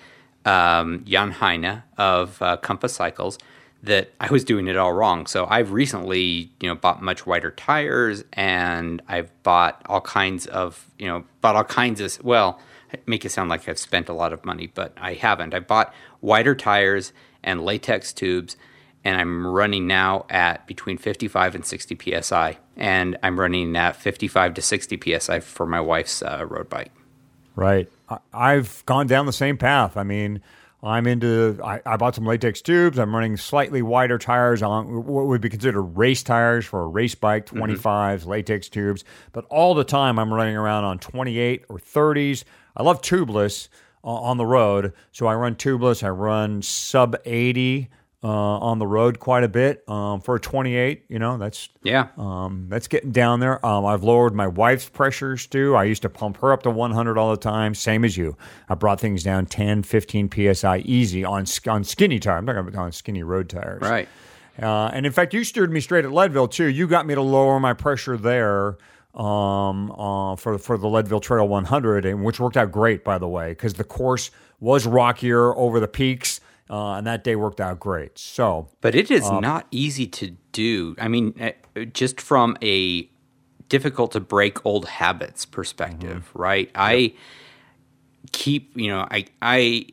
um, 0.45 1.05
Jan 1.05 1.33
Heine 1.33 1.83
of 1.99 2.41
uh, 2.41 2.57
Compass 2.59 2.95
Cycles, 2.95 3.39
that 3.83 4.11
I 4.21 4.31
was 4.31 4.45
doing 4.45 4.69
it 4.69 4.77
all 4.77 4.93
wrong. 4.93 5.27
So 5.27 5.47
I've 5.47 5.73
recently, 5.73 6.51
you 6.61 6.69
know, 6.69 6.75
bought 6.75 7.03
much 7.03 7.27
wider 7.27 7.51
tires, 7.51 8.25
and 8.33 9.03
I've 9.09 9.31
bought 9.43 9.83
all 9.87 10.01
kinds 10.01 10.47
of, 10.47 10.87
you 10.99 11.07
know, 11.07 11.25
bought 11.41 11.57
all 11.57 11.65
kinds 11.65 12.01
of. 12.01 12.25
Well, 12.25 12.61
make 13.07 13.25
it 13.25 13.31
sound 13.31 13.51
like 13.51 13.69
I've 13.69 13.79
spent 13.79 14.09
a 14.09 14.13
lot 14.13 14.33
of 14.33 14.45
money, 14.45 14.67
but 14.67 14.93
I 14.97 15.15
haven't. 15.15 15.55
I 15.55 15.61
bought 15.61 15.95
wider 16.21 16.55
tires 16.55 17.13
and 17.43 17.65
latex 17.65 18.13
tubes, 18.13 18.57
and 19.07 19.21
I'm 19.21 19.47
running 19.47 19.87
now 19.87 20.27
at 20.29 20.67
between 20.67 20.99
55 20.99 21.55
and 21.55 21.65
60 21.65 22.21
psi, 22.23 22.59
and 22.77 23.17
I'm 23.23 23.39
running 23.39 23.77
at 23.77 23.95
55 23.95 24.55
to 24.55 24.61
60 24.63 25.21
psi 25.21 25.39
for 25.39 25.65
my 25.65 25.81
wife's 25.81 26.23
uh, 26.23 26.45
road 26.45 26.69
bike. 26.69 26.91
Right. 27.55 27.89
I've 28.35 28.85
gone 28.85 29.07
down 29.07 29.27
the 29.27 29.33
same 29.33 29.59
path. 29.59 29.97
I 29.97 30.03
mean, 30.03 30.43
I'm 30.83 31.07
into. 31.07 31.57
I, 31.63 31.81
I, 31.87 31.97
bought 31.97 32.17
some 32.17 32.27
latex 32.27 32.61
tubes. 32.61 32.99
I'm 32.99 33.15
running 33.15 33.37
slightly 33.37 33.81
wider 33.81 34.19
tires 34.19 34.61
on 34.61 35.05
what 35.07 35.27
would 35.27 35.41
be 35.41 35.51
considered 35.51 35.83
race 35.83 36.25
tires 36.25 36.67
for 36.67 36.83
a 36.83 36.87
race 36.89 37.15
bike, 37.15 37.47
25s, 37.47 37.79
mm-hmm. 37.79 38.29
latex 38.29 38.69
tubes. 38.69 39.05
But 39.31 39.45
all 39.51 39.75
the 39.75 39.85
time, 39.85 40.19
I'm 40.19 40.35
running 40.35 40.57
around 40.57 40.83
on 40.83 40.99
28 40.99 41.65
or 41.69 41.79
30s. 41.79 42.43
I 42.77 42.83
love 42.83 43.03
tubeless 43.03 43.69
uh, 44.03 44.09
on 44.09 44.37
the 44.37 44.47
road, 44.47 44.93
so 45.13 45.29
I 45.29 45.37
run 45.37 45.55
tubeless. 45.55 46.03
I 46.03 46.09
run 46.09 46.61
sub 46.61 47.17
80 47.25 47.89
uh, 48.23 48.29
on 48.29 48.79
the 48.79 48.87
road 48.87 49.21
quite 49.21 49.45
a 49.45 49.49
bit 49.49 49.89
um, 49.89 50.21
for 50.21 50.37
a 50.37 50.41
28. 50.41 51.05
You 51.09 51.19
know, 51.19 51.39
that's 51.39 51.69
yeah, 51.83 52.09
um, 52.17 52.67
that's 52.69 52.89
getting 52.89 53.13
down 53.13 53.41
there. 53.41 53.65
Um, 53.65 53.85
I've 53.85 54.03
lowered 54.03 54.35
my 54.35 54.47
wife's 54.47 54.89
pressures 54.89 55.47
too. 55.47 55.77
I 55.77 55.85
used 55.85 56.03
to 56.03 56.09
pump 56.09 56.39
her 56.39 56.53
up 56.53 56.63
to 56.65 56.71
100 56.71 57.19
all 57.19 57.31
the 57.31 57.37
time, 57.37 57.75
same 57.75 58.05
as 58.05 58.17
you. 58.17 58.37
I 58.69 58.75
brought 58.75 59.01
things 59.01 59.23
down 59.23 59.47
10, 59.47 59.83
15 59.83 60.55
psi 60.55 60.79
easy 60.79 61.25
on 61.25 61.47
on 61.69 61.85
skinny 61.85 62.19
tires. 62.19 62.39
I'm 62.39 62.45
not 62.47 62.55
talking 62.55 62.69
about 62.69 62.85
on 62.85 62.93
skinny 62.93 63.23
road 63.23 63.49
tires, 63.49 63.83
right? 63.83 64.09
Uh, 64.61 64.91
and 64.93 65.05
in 65.05 65.13
fact, 65.13 65.35
you 65.35 65.45
steered 65.45 65.71
me 65.71 65.81
straight 65.81 66.05
at 66.05 66.13
Leadville 66.13 66.49
too. 66.49 66.67
You 66.67 66.87
got 66.87 67.07
me 67.07 67.15
to 67.15 67.23
lower 67.23 67.61
my 67.61 67.75
pressure 67.75 68.17
there 68.17 68.79
um, 69.15 69.91
uh, 69.93 70.37
for 70.37 70.59
for 70.59 70.79
the 70.79 70.89
Leadville 70.89 71.21
Trail 71.21 71.47
100, 71.47 72.07
and 72.07 72.25
which 72.25 72.41
worked 72.41 72.57
out 72.57 72.73
great, 72.73 73.05
by 73.05 73.19
the 73.19 73.29
way, 73.29 73.51
because 73.51 73.75
the 73.75 73.85
course 73.85 74.31
was 74.59 74.87
rockier 74.87 75.55
over 75.55 75.81
the 75.81 75.89
peaks 75.89 76.41
uh, 76.69 76.95
and 76.95 77.07
that 77.07 77.25
day 77.25 77.37
worked 77.37 77.61
out 77.61 77.81
great. 77.81 78.19
So, 78.19 78.69
but 78.81 78.95
it 78.95 79.11
is 79.11 79.25
um, 79.25 79.41
not 79.41 79.67
easy 79.71 80.07
to 80.07 80.37
do. 80.53 80.95
I 80.99 81.09
mean, 81.09 81.35
uh, 81.41 81.85
just 81.85 82.21
from 82.21 82.57
a 82.63 83.09
difficult 83.69 84.13
to 84.13 84.21
break 84.21 84.65
old 84.65 84.87
habits 84.87 85.45
perspective, 85.45 86.29
mm-hmm. 86.29 86.39
right? 86.39 86.71
I 86.75 87.15
keep, 88.33 88.77
you 88.77 88.89
know, 88.89 89.07
I 89.11 89.27
I 89.41 89.87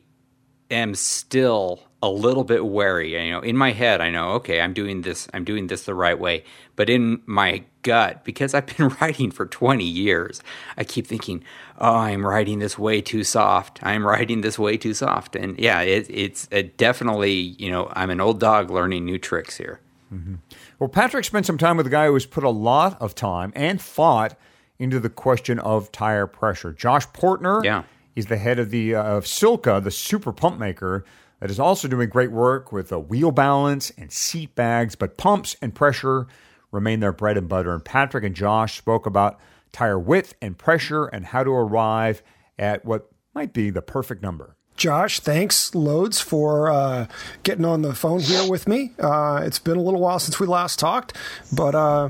am 0.70 0.94
still 0.94 1.80
a 2.04 2.10
little 2.10 2.44
bit 2.44 2.66
wary. 2.66 3.12
You 3.12 3.32
know, 3.32 3.40
in 3.40 3.56
my 3.56 3.72
head, 3.72 4.00
I 4.00 4.10
know, 4.10 4.32
okay, 4.32 4.60
I'm 4.60 4.74
doing 4.74 5.02
this, 5.02 5.26
I'm 5.32 5.44
doing 5.44 5.68
this 5.68 5.84
the 5.84 5.94
right 5.94 6.18
way. 6.18 6.44
But 6.76 6.90
in 6.90 7.22
my 7.24 7.64
gut, 7.82 8.24
because 8.24 8.52
I've 8.52 8.66
been 8.66 8.88
writing 9.00 9.30
for 9.30 9.46
20 9.46 9.84
years, 9.84 10.42
I 10.76 10.84
keep 10.84 11.06
thinking, 11.06 11.42
oh, 11.78 11.96
I'm 11.96 12.26
writing 12.26 12.58
this 12.58 12.78
way 12.78 13.00
too 13.00 13.24
soft. 13.24 13.80
I'm 13.82 14.06
writing 14.06 14.42
this 14.42 14.58
way 14.58 14.76
too 14.76 14.94
soft. 14.94 15.34
And 15.34 15.58
yeah, 15.58 15.80
it, 15.80 16.06
it's 16.10 16.46
definitely, 16.76 17.32
you 17.32 17.70
know, 17.70 17.90
I'm 17.94 18.10
an 18.10 18.20
old 18.20 18.38
dog 18.38 18.70
learning 18.70 19.04
new 19.04 19.18
tricks 19.18 19.56
here. 19.56 19.80
Mm-hmm. 20.12 20.34
Well, 20.78 20.88
Patrick 20.88 21.24
spent 21.24 21.46
some 21.46 21.58
time 21.58 21.76
with 21.76 21.86
a 21.86 21.90
guy 21.90 22.06
who 22.06 22.14
has 22.14 22.26
put 22.26 22.44
a 22.44 22.50
lot 22.50 23.00
of 23.00 23.14
time 23.14 23.52
and 23.56 23.80
thought 23.80 24.38
into 24.78 25.00
the 25.00 25.08
question 25.08 25.58
of 25.58 25.90
tire 25.90 26.26
pressure. 26.26 26.72
Josh 26.72 27.06
Poertner 27.08 27.64
yeah. 27.64 27.84
is 28.14 28.26
the 28.26 28.36
head 28.36 28.58
of 28.58 28.70
the 28.70 28.94
uh, 28.94 29.02
of 29.02 29.24
Silca, 29.24 29.82
the 29.82 29.90
super 29.90 30.32
pump 30.32 30.58
maker 30.58 31.04
that 31.44 31.50
is 31.50 31.60
also 31.60 31.86
doing 31.86 32.08
great 32.08 32.32
work 32.32 32.72
with 32.72 32.90
a 32.90 32.98
wheel 32.98 33.30
balance 33.30 33.92
and 33.98 34.10
seat 34.10 34.54
bags, 34.54 34.94
but 34.94 35.18
pumps 35.18 35.56
and 35.60 35.74
pressure 35.74 36.26
remain 36.72 37.00
their 37.00 37.12
bread 37.12 37.36
and 37.36 37.50
butter. 37.50 37.74
And 37.74 37.84
Patrick 37.84 38.24
and 38.24 38.34
Josh 38.34 38.78
spoke 38.78 39.04
about 39.04 39.38
tire 39.70 39.98
width 39.98 40.32
and 40.40 40.56
pressure 40.56 41.04
and 41.04 41.26
how 41.26 41.44
to 41.44 41.50
arrive 41.50 42.22
at 42.58 42.86
what 42.86 43.10
might 43.34 43.52
be 43.52 43.68
the 43.68 43.82
perfect 43.82 44.22
number. 44.22 44.56
Josh, 44.78 45.20
thanks 45.20 45.74
loads 45.74 46.18
for 46.18 46.70
uh, 46.70 47.08
getting 47.42 47.66
on 47.66 47.82
the 47.82 47.94
phone 47.94 48.20
here 48.20 48.48
with 48.50 48.66
me. 48.66 48.92
Uh, 48.98 49.42
it's 49.44 49.58
been 49.58 49.76
a 49.76 49.82
little 49.82 50.00
while 50.00 50.18
since 50.18 50.40
we 50.40 50.46
last 50.46 50.78
talked, 50.78 51.14
but 51.52 51.74
uh, 51.74 52.08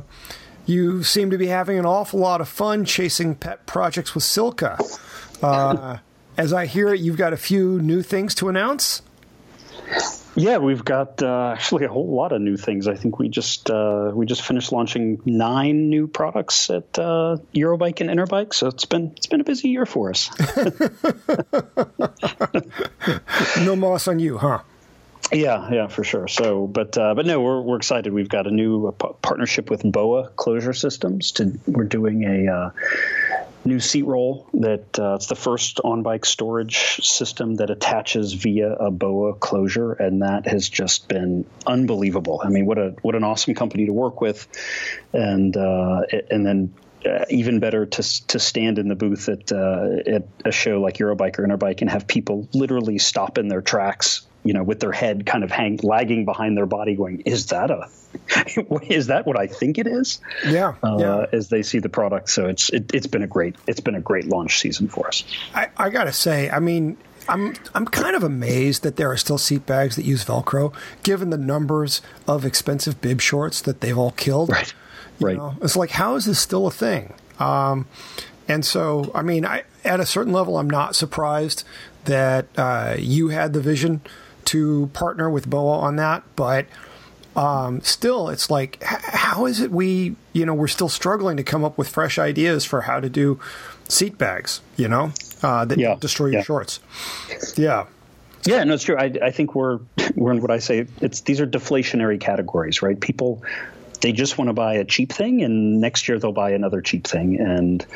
you 0.65 1.03
seem 1.03 1.31
to 1.31 1.39
be 1.39 1.49
having 1.49 1.77
an 1.77 1.87
awful 1.87 2.21
lot 2.21 2.41
of 2.41 2.49
fun 2.49 2.85
chasing 2.85 3.35
pet 3.35 3.67
projects 3.67 4.15
with 4.15 4.23
Silca. 4.23 4.79
Uh, 5.43 5.99
as 6.37 6.53
I 6.53 6.67
hear 6.67 6.95
it, 6.95 7.01
you've 7.01 7.17
got 7.17 7.33
a 7.33 7.37
few 7.37 7.81
new 7.81 8.01
things 8.01 8.33
to 8.37 8.49
announce. 8.49 9.03
Yeah, 10.37 10.59
we've 10.59 10.85
got 10.85 11.23
uh, 11.23 11.53
actually 11.53 11.85
a 11.85 11.89
whole 11.89 12.15
lot 12.15 12.33
of 12.33 12.41
new 12.41 12.57
things. 12.57 12.89
I 12.89 12.95
think 12.95 13.19
we 13.19 13.29
just 13.29 13.71
uh, 13.71 14.11
we 14.13 14.27
just 14.27 14.43
finished 14.43 14.73
launching 14.73 15.21
nine 15.25 15.89
new 15.91 16.09
products 16.09 16.71
at 16.71 16.99
uh, 16.99 17.37
Eurobike 17.55 18.01
and 18.01 18.11
Interbike, 18.11 18.53
so 18.53 18.67
it's 18.67 18.85
been 18.85 19.13
it's 19.17 19.29
been 19.29 19.41
a 19.41 19.45
busy 19.45 19.69
year 19.69 19.87
for 19.87 20.11
us. 20.11 20.31
no 23.61 23.77
moss 23.77 24.09
on 24.09 24.19
you, 24.19 24.39
huh? 24.39 24.61
Yeah, 25.33 25.71
yeah, 25.71 25.87
for 25.87 26.05
sure. 26.05 26.29
So, 26.29 26.67
but 26.67 26.99
uh, 26.99 27.15
but 27.15 27.27
no, 27.27 27.41
we're 27.41 27.61
we're 27.61 27.77
excited. 27.77 28.13
We've 28.13 28.29
got 28.29 28.47
a 28.47 28.51
new 28.51 28.89
uh, 28.89 28.91
partnership 28.93 29.71
with 29.71 29.83
BOA 29.91 30.31
Closure 30.31 30.75
Systems. 30.75 31.33
To 31.33 31.59
we're 31.67 31.85
doing 31.85 32.25
a 32.25 32.53
uh, 32.53 32.71
new 33.65 33.81
seat 33.81 34.03
roll 34.03 34.49
that 34.55 34.99
uh, 34.99 35.15
it's 35.15 35.27
the 35.27 35.35
first 35.35 35.81
on 35.81 36.03
bike 36.03 36.25
storage 36.25 37.01
system 37.03 37.57
that 37.57 37.71
attaches 37.71 38.33
via 38.33 38.73
a 38.73 38.91
BOA 38.91 39.35
closure, 39.35 39.93
and 39.93 40.23
that 40.23 40.47
has 40.47 40.69
just 40.69 41.09
been 41.09 41.45
unbelievable. 41.67 42.41
I 42.45 42.49
mean, 42.49 42.67
what 42.67 42.79
a 42.79 42.95
what 43.03 43.15
an 43.15 43.25
awesome 43.25 43.55
company 43.55 43.87
to 43.87 43.93
work 43.93 44.21
with, 44.21 44.47
and 45.13 45.57
uh, 45.57 46.03
and 46.31 46.45
then. 46.45 46.75
Uh, 47.05 47.23
even 47.29 47.61
better 47.61 47.85
to 47.85 48.27
to 48.29 48.39
stand 48.39 48.79
in 48.79 48.89
the 48.89 48.95
booth 48.95 49.29
at 49.29 49.53
uh, 49.53 49.89
at 50.07 50.27
a 50.47 50.51
show 50.51 50.81
like 50.81 50.97
Eurobike 50.97 51.39
or 51.39 51.47
Interbike 51.47 51.83
and 51.83 51.91
have 51.91 52.07
people 52.07 52.49
literally 52.55 52.97
stop 52.97 53.37
in 53.37 53.47
their 53.47 53.61
tracks 53.61 54.27
you 54.45 54.53
know, 54.53 54.63
with 54.63 54.79
their 54.79 54.93
head 54.93 55.25
kind 55.27 55.43
of 55.43 55.51
hang 55.51 55.81
lagging 55.83 56.25
behind 56.25 56.57
their 56.57 56.67
body, 56.67 56.95
going, 56.95 57.21
"Is 57.21 57.47
that 57.47 57.71
a? 57.71 57.89
is 58.83 59.09
that 59.09 59.27
what 59.27 59.39
I 59.39 59.47
think 59.47 59.79
it 59.79 59.87
is?" 59.87 60.21
Yeah, 60.47 60.75
uh, 60.83 60.97
yeah. 60.99 61.27
As 61.33 61.49
they 61.49 61.63
see 61.63 61.79
the 61.79 61.89
product, 61.89 62.29
so 62.29 62.47
it's 62.47 62.69
it, 62.69 62.93
has 62.93 63.07
been 63.07 63.23
a 63.23 63.27
great 63.27 63.57
it's 63.67 63.81
been 63.81 63.95
a 63.95 64.01
great 64.01 64.27
launch 64.27 64.61
season 64.61 64.89
for 64.89 65.09
us. 65.09 65.25
I, 65.55 65.69
I 65.77 65.89
gotta 65.91 66.13
say, 66.13 66.51
I 66.51 66.61
mean, 66.61 66.99
I'm 67.29 67.55
I'm 67.75 67.87
kind 67.87 68.15
of 68.15 68.23
amazed 68.23 68.83
that 68.83 68.97
there 68.97 69.11
are 69.11 69.17
still 69.17 69.39
seat 69.39 69.65
bags 69.67 69.97
that 69.97 70.05
use 70.05 70.25
Velcro, 70.25 70.75
given 71.03 71.31
the 71.31 71.39
numbers 71.39 72.03
of 72.29 72.45
expensive 72.45 73.01
bib 73.01 73.21
shorts 73.21 73.63
that 73.63 73.81
they've 73.81 73.97
all 73.97 74.13
killed. 74.13 74.51
Right. 74.51 74.75
You 75.19 75.27
right. 75.27 75.37
Know? 75.37 75.57
It's 75.63 75.77
like, 75.77 75.91
how 75.91 76.17
is 76.17 76.27
this 76.27 76.39
still 76.39 76.67
a 76.67 76.71
thing? 76.71 77.15
Um, 77.39 77.87
and 78.47 78.65
so, 78.65 79.11
I 79.15 79.23
mean, 79.23 79.47
I, 79.47 79.65
at 79.85 80.01
a 80.01 80.07
certain 80.07 80.33
level, 80.33 80.59
I'm 80.59 80.69
not 80.69 80.95
surprised 80.95 81.65
that 82.05 82.47
uh, 82.57 82.97
you 82.99 83.29
had 83.29 83.53
the 83.53 83.61
vision 83.61 84.03
to 84.47 84.91
partner 84.93 85.31
with 85.31 85.49
BOA 85.49 85.79
on 85.79 85.97
that, 85.97 86.23
but 86.37 86.67
um, 87.37 87.81
still, 87.81 88.29
it's 88.29 88.51
like, 88.51 88.83
how 88.83 89.47
is 89.47 89.61
it 89.61 89.71
we, 89.71 90.17
you 90.33 90.47
know, 90.47 90.55
we're 90.55 90.69
still 90.69 90.89
struggling 90.89 91.37
to 91.37 91.43
come 91.43 91.65
up 91.65 91.77
with 91.77 91.89
fresh 91.89 92.19
ideas 92.19 92.65
for 92.65 92.83
how 92.83 93.01
to 93.01 93.09
do 93.09 93.41
seat 93.89 94.19
bags, 94.19 94.61
you 94.77 94.89
know, 94.89 95.13
uh, 95.43 95.65
that 95.65 95.79
yeah. 95.79 95.97
destroy 95.99 96.27
your 96.27 96.37
yeah. 96.37 96.43
shorts. 96.43 96.81
Yeah. 97.57 97.87
Yeah, 98.47 98.63
no, 98.65 98.75
it's 98.75 98.85
true. 98.85 98.97
I, 98.97 99.11
I 99.23 99.31
think 99.31 99.55
we're 99.55 99.81
we're 100.15 100.33
in 100.33 100.43
what 100.43 100.51
I 100.51 100.59
say. 100.59 100.87
It's 101.01 101.23
these 101.23 101.41
are 101.41 101.47
deflationary 101.47 102.21
categories, 102.21 102.83
right? 102.83 103.01
People 103.01 103.43
they 104.03 104.13
just 104.13 104.37
want 104.37 104.51
to 104.51 104.53
buy 104.53 104.75
a 104.75 104.85
cheap 104.85 105.13
thing, 105.13 105.43
and 105.43 105.81
next 105.81 106.09
year 106.09 106.19
they'll 106.19 106.33
buy 106.33 106.51
another 106.51 106.83
cheap 106.83 107.07
thing, 107.07 107.41
and 107.41 107.87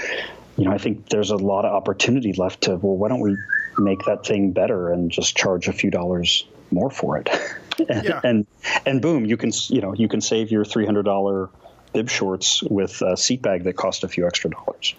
you 0.59 0.65
know, 0.65 0.73
I 0.73 0.79
think 0.79 1.09
there's 1.09 1.31
a 1.31 1.37
lot 1.37 1.65
of 1.65 1.73
opportunity 1.73 2.33
left 2.33 2.63
to, 2.63 2.75
well, 2.75 2.97
why 2.97 3.09
don't 3.09 3.21
we 3.21 3.37
make 3.79 4.05
that 4.07 4.27
thing 4.27 4.51
better 4.51 4.93
and 4.93 5.09
just 5.09 5.37
charge 5.37 5.69
a 5.69 5.73
few 5.73 5.89
dollars 5.89 6.45
more 6.73 6.91
for 6.91 7.17
it? 7.17 7.31
and, 7.89 8.05
yeah. 8.05 8.21
and, 8.25 8.45
and 8.85 9.01
boom, 9.01 9.25
you 9.25 9.37
can, 9.37 9.53
you 9.69 9.81
know, 9.81 9.95
you 9.95 10.09
can 10.09 10.21
save 10.21 10.51
your 10.51 10.65
$300 10.65 11.49
bib 11.93 12.11
shorts 12.11 12.61
with 12.65 13.01
a 13.03 13.17
seat 13.17 13.41
bag 13.41 13.63
that 13.65 13.75
cost 13.75 14.03
a 14.03 14.09
few 14.09 14.27
extra 14.27 14.51
dollars. 14.51 14.97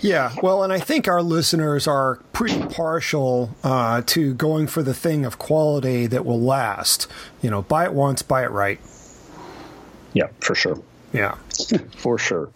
Yeah, 0.00 0.32
well, 0.42 0.64
and 0.64 0.72
I 0.72 0.80
think 0.80 1.06
our 1.06 1.22
listeners 1.22 1.86
are 1.86 2.16
pretty 2.32 2.60
partial 2.74 3.54
uh, 3.62 4.02
to 4.06 4.34
going 4.34 4.66
for 4.66 4.82
the 4.82 4.94
thing 4.94 5.24
of 5.26 5.38
quality 5.38 6.08
that 6.08 6.24
will 6.24 6.40
last. 6.40 7.06
You 7.40 7.50
know, 7.50 7.62
buy 7.62 7.84
it 7.84 7.92
once, 7.92 8.22
buy 8.22 8.42
it 8.42 8.50
right. 8.50 8.80
Yeah, 10.12 10.28
for 10.40 10.56
sure. 10.56 10.82
Yeah, 11.12 11.36
for 11.96 12.18
sure. 12.18 12.50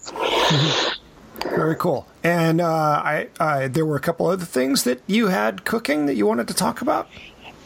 Very 1.42 1.77
cool. 1.77 2.07
And 2.22 2.61
uh, 2.61 2.66
I, 2.66 3.29
I, 3.38 3.68
there 3.68 3.87
were 3.87 3.96
a 3.96 4.01
couple 4.01 4.27
other 4.27 4.44
things 4.44 4.85
that 4.85 5.01
you 5.07 5.29
had 5.29 5.64
cooking 5.64 6.07
that 6.07 6.14
you 6.14 6.27
wanted 6.27 6.49
to 6.49 6.55
talk 6.55 6.83
about. 6.83 7.09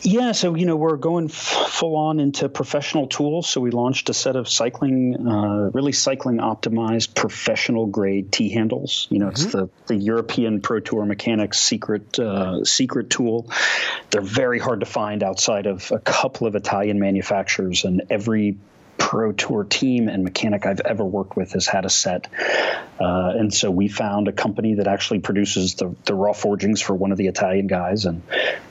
Yeah, 0.03 0.33
so 0.33 0.55
you 0.55 0.65
know 0.65 0.77
we're 0.77 0.97
going 0.97 1.27
f- 1.27 1.35
full 1.35 1.95
on 1.97 2.21
into 2.21 2.49
professional 2.49 3.07
tools. 3.07 3.49
So 3.49 3.61
we 3.61 3.71
launched 3.71 4.09
a 4.09 4.15
set 4.15 4.35
of 4.35 4.49
cycling, 4.49 5.27
uh, 5.27 5.71
really 5.75 5.93
cycling 5.93 6.39
optimized 6.39 7.15
professional 7.15 7.87
grade 7.87 8.33
T 8.33 8.49
handles. 8.49 9.09
You 9.11 9.19
know, 9.19 9.27
mm-hmm. 9.27 9.33
it's 9.33 9.53
the 9.53 9.69
the 9.89 9.97
European 9.97 10.63
Pro 10.63 10.81
Tour 10.81 11.05
Mechanics 11.05 11.61
secret 11.61 12.19
uh, 12.19 12.65
secret 12.65 13.11
tool. 13.11 13.51
They're 14.11 14.23
very 14.23 14.59
hard 14.59 14.81
to 14.81 14.87
find 14.87 15.23
outside 15.23 15.67
of 15.67 15.93
a 15.93 15.99
couple 15.99 16.47
of 16.47 16.55
Italian 16.55 16.99
manufacturers, 16.99 17.85
and 17.85 18.03
every 18.09 18.57
pro 19.11 19.33
tour 19.33 19.65
team 19.65 20.09
and 20.09 20.23
mechanic 20.23 20.67
I've 20.67 20.79
ever 20.79 21.05
worked 21.05 21.35
with 21.35 21.55
has 21.55 21.67
had 21.67 21.85
a 21.85 21.91
set. 21.91 22.29
Uh, 23.01 23.33
and 23.37 23.53
so 23.53 23.69
we 23.69 23.89
found 23.89 24.29
a 24.29 24.33
company 24.33 24.75
that 24.75 24.87
actually 24.87 25.19
produces 25.19 25.75
the, 25.75 25.97
the 26.05 26.15
raw 26.15 26.33
forgings 26.33 26.81
for 26.81 26.95
one 26.95 27.11
of 27.11 27.19
the 27.19 27.27
Italian 27.27 27.67
guys, 27.67 28.05
and 28.05 28.23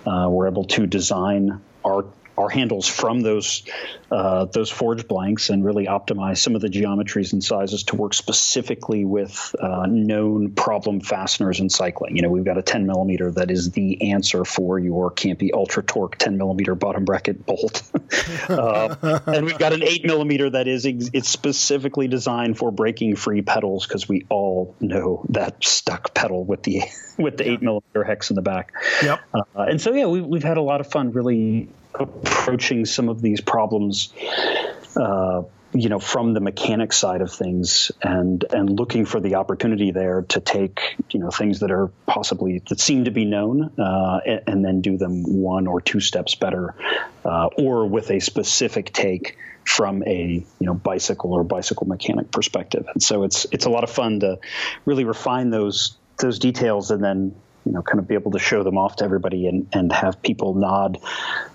uh, 0.08 0.30
we're 0.30 0.48
able 0.48 0.64
to 0.64 0.88
design 0.88 1.60
our 1.84 2.06
our 2.40 2.50
handles 2.50 2.88
from 2.88 3.20
those 3.20 3.64
uh, 4.12 4.46
those 4.46 4.72
forged 4.72 5.08
blanks 5.08 5.50
and 5.50 5.64
really 5.64 5.86
optimize 5.86 6.38
some 6.38 6.56
of 6.56 6.62
the 6.62 6.70
geometries 6.70 7.34
and 7.34 7.44
sizes 7.44 7.84
to 7.84 7.96
work 7.96 8.14
specifically 8.14 9.06
with 9.06 9.54
uh, 9.60 9.86
known 9.88 10.52
problem 10.52 11.00
fasteners 11.00 11.60
in 11.60 11.70
cycling. 11.70 12.16
You 12.16 12.24
know, 12.24 12.30
we've 12.30 12.46
got 12.46 12.58
a 12.58 12.64
10 12.64 12.88
millimeter 12.88 13.30
that 13.32 13.52
is 13.52 13.72
the 13.72 14.12
answer 14.12 14.46
for 14.46 14.80
your 14.80 15.12
Campy 15.12 15.50
Ultra 15.54 15.84
Torque 15.84 16.18
10 16.18 16.38
millimeter 16.38 16.76
bottom 16.76 17.06
bracket 17.06 17.46
bolt, 17.46 17.84
uh, 18.50 19.20
and 19.28 19.46
we've 19.46 19.60
got 19.60 19.74
an 19.74 19.84
8 19.84 20.06
millimeter 20.06 20.50
that 20.50 20.68
is 20.68 20.86
it's 20.86 21.30
specifically 21.30 22.08
designed 22.08 22.58
for 22.58 22.72
breaking 22.72 23.16
free 23.16 23.42
pedals 23.42 23.86
because 23.86 24.08
we 24.08 24.26
all 24.30 24.76
know 24.80 25.26
that 25.30 25.64
stuck 25.64 26.14
pedal 26.14 26.46
with 26.46 26.64
the 26.64 26.82
with 27.18 27.38
the 27.38 27.52
8 27.52 27.62
millimeter 27.62 28.04
hex 28.04 28.30
in 28.30 28.38
the 28.38 28.42
back. 28.42 28.72
Yep. 29.04 29.20
Uh, 29.34 29.42
and 29.56 29.82
so 29.82 29.94
yeah, 29.94 30.08
we, 30.08 30.22
we've 30.22 30.44
had 30.44 30.58
a 30.58 30.62
lot 30.62 30.80
of 30.80 30.88
fun 30.88 31.12
really 31.12 31.70
approaching 31.94 32.86
some 32.86 33.10
of 33.10 33.22
these 33.22 33.42
problems, 33.42 34.14
uh, 34.96 35.44
you 35.74 35.90
know, 35.90 36.00
from 36.00 36.34
the 36.34 36.40
mechanic 36.40 36.94
side 36.94 37.22
of 37.22 37.32
things, 37.32 37.92
and 38.02 38.44
and 38.52 38.70
looking 38.80 39.06
for 39.06 39.20
the 39.20 39.36
opportunity 39.36 39.92
there 39.92 40.24
to 40.30 40.40
take 40.40 40.96
you 41.12 41.20
know 41.20 41.30
things 41.30 41.60
that 41.60 41.72
are 41.72 41.88
possibly 42.08 42.60
that 42.70 42.80
seem 42.80 43.06
to 43.06 43.12
be 43.12 43.26
known, 43.26 43.72
uh, 43.80 44.20
and, 44.26 44.42
and, 44.48 44.66
then 44.66 44.82
do 44.82 44.98
them 44.98 45.24
one 45.24 45.68
or 45.68 45.80
two 45.80 46.00
steps 46.00 46.36
better, 46.36 46.74
uh, 47.24 47.48
or 47.58 47.86
with 47.86 48.10
a 48.10 48.20
specific 48.20 48.92
take 48.92 49.38
from 49.64 50.02
a 50.08 50.44
you 50.60 50.66
know 50.66 50.74
bicycle 50.74 51.34
or 51.34 51.44
bicycle 51.44 51.88
mechanic 51.88 52.32
perspective. 52.32 52.88
And 52.92 53.04
so 53.04 53.24
it's 53.24 53.46
it's 53.52 53.66
a 53.66 53.70
lot 53.70 53.84
of 53.84 53.92
fun 53.92 54.22
to 54.22 54.40
really 54.86 55.06
refine 55.06 55.52
those 55.52 55.98
those 56.18 56.40
details 56.40 56.92
and 56.92 57.04
then 57.04 57.36
you 57.70 57.76
know, 57.76 57.84
kind 57.84 58.00
of 58.00 58.08
be 58.08 58.16
able 58.16 58.32
to 58.32 58.40
show 58.40 58.64
them 58.64 58.80
off 58.80 58.96
to 58.96 59.04
everybody 59.04 59.46
and, 59.46 59.68
and 59.74 59.92
have 59.92 60.24
people 60.24 60.56
nod 60.56 60.98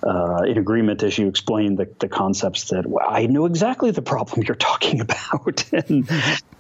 uh, 0.05 0.43
in 0.47 0.59
agreement 0.59 1.03
as 1.03 1.19
you 1.19 1.27
explain 1.27 1.75
the, 1.75 1.93
the 1.99 2.09
concepts 2.09 2.69
that 2.69 2.87
well, 2.87 3.05
I 3.05 3.27
know 3.27 3.47
exactly 3.47 3.91
the 3.91 4.01
problem 4.01 4.45
you're 4.47 4.55
talking 4.55 5.01
about. 5.01 5.65
and, 5.73 6.09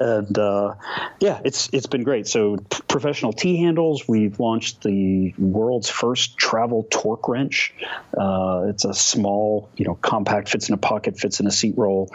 and 0.00 0.36
uh, 0.36 0.74
yeah, 1.20 1.40
it's 1.44 1.70
it's 1.72 1.86
been 1.86 2.02
great. 2.02 2.26
So 2.26 2.56
professional 2.88 3.32
T 3.32 3.56
handles, 3.58 4.08
we've 4.08 4.40
launched 4.40 4.82
the 4.82 5.32
world's 5.38 5.88
first 5.88 6.36
travel 6.36 6.84
torque 6.90 7.28
wrench. 7.28 7.72
Uh, 8.12 8.64
it's 8.70 8.84
a 8.84 8.92
small, 8.92 9.70
you 9.76 9.84
know, 9.84 9.94
compact, 9.94 10.48
fits 10.48 10.68
in 10.68 10.74
a 10.74 10.78
pocket, 10.78 11.16
fits 11.16 11.38
in 11.38 11.46
a 11.46 11.52
seat 11.52 11.74
roll 11.76 12.10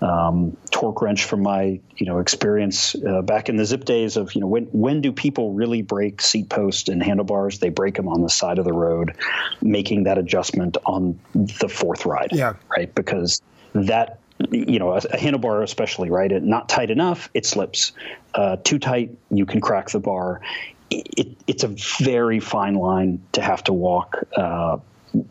um, 0.00 0.56
torque 0.70 1.00
wrench 1.00 1.24
from 1.24 1.42
my 1.42 1.80
you 1.96 2.06
know 2.06 2.18
experience 2.18 2.94
uh, 2.94 3.22
back 3.22 3.48
in 3.48 3.56
the 3.56 3.62
Zipp 3.62 3.84
days 3.84 4.16
of 4.16 4.34
you 4.34 4.40
know 4.40 4.46
when 4.46 4.64
when 4.66 5.00
do 5.00 5.12
people 5.12 5.52
really 5.52 5.82
break 5.82 6.20
seat 6.20 6.48
posts 6.48 6.88
and 6.88 7.02
handlebars? 7.02 7.58
They 7.60 7.70
break 7.70 7.94
them 7.94 8.08
on 8.08 8.22
the 8.22 8.28
side 8.28 8.58
of 8.58 8.64
the 8.64 8.72
road 8.72 9.16
making 9.62 10.04
that 10.04 10.18
adjustment 10.18 10.76
on 10.84 11.18
the 11.34 11.68
fourth 11.68 12.04
ride 12.04 12.30
yeah. 12.32 12.54
right? 12.68 12.94
Because 12.94 13.40
that 13.74 14.18
you 14.50 14.78
know 14.78 14.92
a, 14.92 14.96
a 14.98 15.16
handlebar 15.16 15.62
especially 15.62 16.10
right 16.10 16.30
it 16.30 16.42
not 16.42 16.68
tight 16.68 16.90
enough 16.90 17.30
it 17.32 17.46
slips. 17.46 17.92
Uh, 18.34 18.56
too 18.62 18.78
tight 18.78 19.16
you 19.30 19.46
can 19.46 19.60
crack 19.60 19.88
the 19.90 20.00
bar. 20.00 20.42
It, 20.90 21.36
it's 21.46 21.64
a 21.64 21.74
very 22.04 22.38
fine 22.38 22.74
line 22.74 23.22
to 23.32 23.40
have 23.40 23.64
to 23.64 23.72
walk 23.72 24.24
uh, 24.36 24.78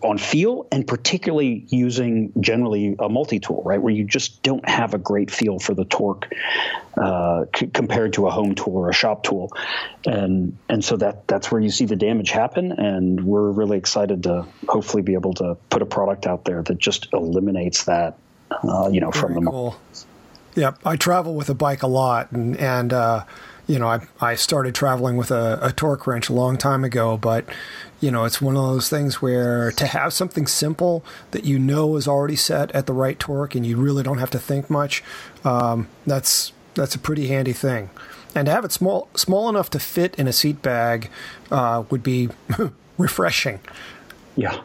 on 0.02 0.18
feel 0.18 0.68
and 0.72 0.88
particularly 0.88 1.66
using 1.70 2.32
generally 2.40 2.96
a 3.00 3.10
multi-tool, 3.10 3.62
right, 3.66 3.82
where 3.82 3.94
you 3.94 4.04
just 4.04 4.42
don't 4.42 4.68
have 4.68 4.94
a 4.94 4.98
great 4.98 5.30
feel 5.30 5.60
for 5.60 5.74
the 5.74 5.86
torque 5.86 6.34
uh, 6.98 7.46
c- 7.56 7.68
compared 7.68 8.14
to 8.14 8.28
a 8.28 8.32
home 8.32 8.56
tool 8.56 8.78
or 8.78 8.90
a 8.90 8.94
shop 8.94 9.24
tool, 9.24 9.52
and 10.06 10.58
and 10.70 10.84
so 10.84 10.98
that 10.98 11.28
that's 11.28 11.52
where 11.52 11.62
you 11.62 11.70
see 11.70 11.86
the 11.86 11.96
damage 11.96 12.32
happen, 12.32 12.72
and 12.72 13.24
we're 13.26 13.52
really 13.52 13.78
excited 13.78 14.24
to 14.24 14.46
hopefully 14.68 15.04
be 15.04 15.14
able 15.14 15.34
to 15.34 15.56
put 15.70 15.82
a 15.82 15.86
product 15.86 16.26
out 16.26 16.46
there 16.46 16.64
that 16.64 16.78
just 16.78 17.08
eliminates 17.14 17.84
that, 17.86 18.18
uh, 18.52 18.90
you 18.92 19.02
know, 19.02 19.12
Very 19.12 19.34
from 19.36 19.46
the. 19.46 19.52
Cool. 19.52 19.78
Yep, 20.56 20.80
I 20.86 20.96
travel 20.96 21.36
with 21.36 21.50
a 21.50 21.56
bike 21.56 21.84
a 21.84 21.88
lot, 21.88 22.32
and 22.32 22.58
and. 22.58 22.94
Uh, 22.94 23.26
you 23.68 23.80
know, 23.80 23.88
I, 23.88 24.06
I 24.22 24.36
started 24.36 24.76
traveling 24.76 25.18
with 25.18 25.32
a, 25.32 25.60
a 25.62 25.72
torque 25.72 26.06
wrench 26.08 26.30
a 26.30 26.34
long 26.34 26.58
time 26.58 26.84
ago, 26.84 27.18
but 27.18 27.46
you 28.00 28.12
know, 28.12 28.26
it's 28.26 28.42
one 28.42 28.56
of 28.56 28.64
those 28.64 28.90
things 28.90 29.22
where 29.22 29.72
to 29.72 29.88
have 29.88 30.14
something 30.14 30.46
simple 30.46 31.04
that 31.32 31.46
you 31.46 31.58
know 31.58 31.96
is 31.96 32.08
already 32.08 32.36
set 32.36 32.72
at 32.72 32.86
the 32.86 32.94
right 32.94 33.18
torque 33.18 33.56
and 33.56 33.66
you 33.66 33.78
really 33.78 34.04
don't 34.04 34.20
have 34.20 34.30
to 34.32 34.40
think 34.40 34.70
much, 34.70 35.04
um, 35.44 35.88
that's 36.06 36.52
that's 36.76 36.94
a 36.94 37.00
pretty 37.00 37.28
handy 37.28 37.54
thing. 37.54 37.90
And 38.36 38.46
to 38.48 38.52
have 38.52 38.66
it 38.66 38.72
small 38.72 39.08
small 39.16 39.50
enough 39.50 39.70
to 39.72 39.80
fit 39.80 40.14
in 40.16 40.28
a 40.28 40.34
seat 40.34 40.62
bag 40.62 41.10
uh, 41.52 41.84
would 41.90 42.04
be 42.04 42.30
refreshing. 42.98 43.60
Yeah. 44.36 44.62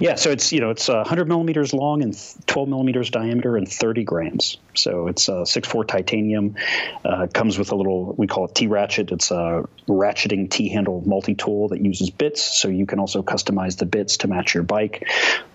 Yeah, 0.00 0.16
so 0.16 0.30
it's 0.30 0.52
you 0.52 0.60
know 0.60 0.70
it's 0.70 0.88
uh, 0.88 0.96
100 0.96 1.28
millimeters 1.28 1.72
long 1.72 2.02
and 2.02 2.16
12 2.46 2.68
millimeters 2.68 3.10
diameter 3.10 3.56
and 3.56 3.68
30 3.68 4.02
grams. 4.02 4.56
So 4.80 5.08
it's 5.08 5.28
a 5.28 5.46
six 5.46 5.68
four 5.68 5.84
titanium. 5.84 6.56
Uh, 7.04 7.26
comes 7.32 7.58
with 7.58 7.72
a 7.72 7.76
little 7.76 8.14
we 8.16 8.26
call 8.26 8.46
it 8.46 8.54
T 8.54 8.66
ratchet. 8.66 9.12
It's 9.12 9.30
a 9.30 9.68
ratcheting 9.88 10.50
T 10.50 10.68
handle 10.68 11.02
multi 11.04 11.34
tool 11.34 11.68
that 11.68 11.80
uses 11.80 12.10
bits, 12.10 12.42
so 12.42 12.68
you 12.68 12.86
can 12.86 12.98
also 12.98 13.22
customize 13.22 13.78
the 13.78 13.86
bits 13.86 14.18
to 14.18 14.28
match 14.28 14.54
your 14.54 14.62
bike. 14.62 15.08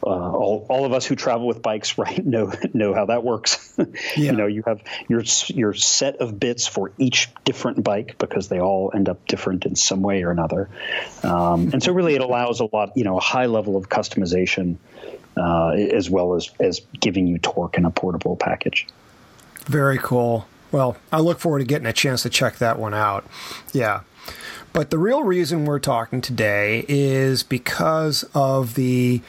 Uh, 0.04 0.10
all, 0.10 0.66
all 0.70 0.86
of 0.86 0.94
us 0.94 1.06
who 1.06 1.16
travel 1.16 1.48
with 1.48 1.62
bikes, 1.62 1.98
right, 1.98 2.26
know 2.26 2.52
know 2.74 2.94
how 2.94 3.06
that 3.06 3.24
works. 3.24 3.74
yeah. 3.78 3.86
You 4.16 4.32
know, 4.34 4.48
you 4.48 4.64
have 4.66 4.82
your 5.08 5.24
your 5.48 5.74
set 5.74 6.18
of 6.18 6.40
bits 6.40 6.68
for 6.68 6.92
each 6.98 7.30
different 7.44 7.84
bike 7.84 8.18
because 8.18 8.48
they 8.48 8.60
all 8.60 8.92
end 8.94 9.10
up 9.10 9.28
different 9.28 9.66
in 9.66 9.76
some 9.76 10.02
way 10.02 10.24
or 10.24 10.32
another. 10.32 10.70
Um, 11.24 11.72
and 11.74 11.82
so 11.82 11.92
really, 11.92 12.16
it 12.16 12.22
allows 12.22 12.60
a 12.60 12.66
lot, 12.72 12.92
you 12.96 13.04
know, 13.04 13.18
a 13.18 13.22
high 13.22 13.48
level 13.48 13.76
of 13.76 13.90
customization 13.90 14.78
uh, 15.38 15.70
as 15.70 16.10
well 16.10 16.36
as 16.36 16.50
as 16.60 16.82
giving 17.00 17.28
you 17.28 17.38
torque 17.38 17.78
in 17.78 17.86
a 17.86 17.92
portable 17.92 18.36
package. 18.36 18.88
Very 19.66 19.98
cool. 19.98 20.48
Well, 20.72 20.98
I 21.12 21.20
look 21.20 21.40
forward 21.40 21.60
to 21.60 21.66
getting 21.66 21.88
a 21.88 21.94
chance 21.94 22.24
to 22.24 22.30
check 22.30 22.58
that 22.58 22.78
one 22.78 22.94
out. 22.94 23.26
Yeah. 23.74 24.02
But 24.74 24.90
the 24.90 24.98
real 24.98 25.24
reason 25.24 25.66
we're 25.66 25.80
talking 25.80 26.22
today 26.22 26.86
is 26.88 27.44
because 27.44 28.24
of 28.34 28.76
the 28.76 29.22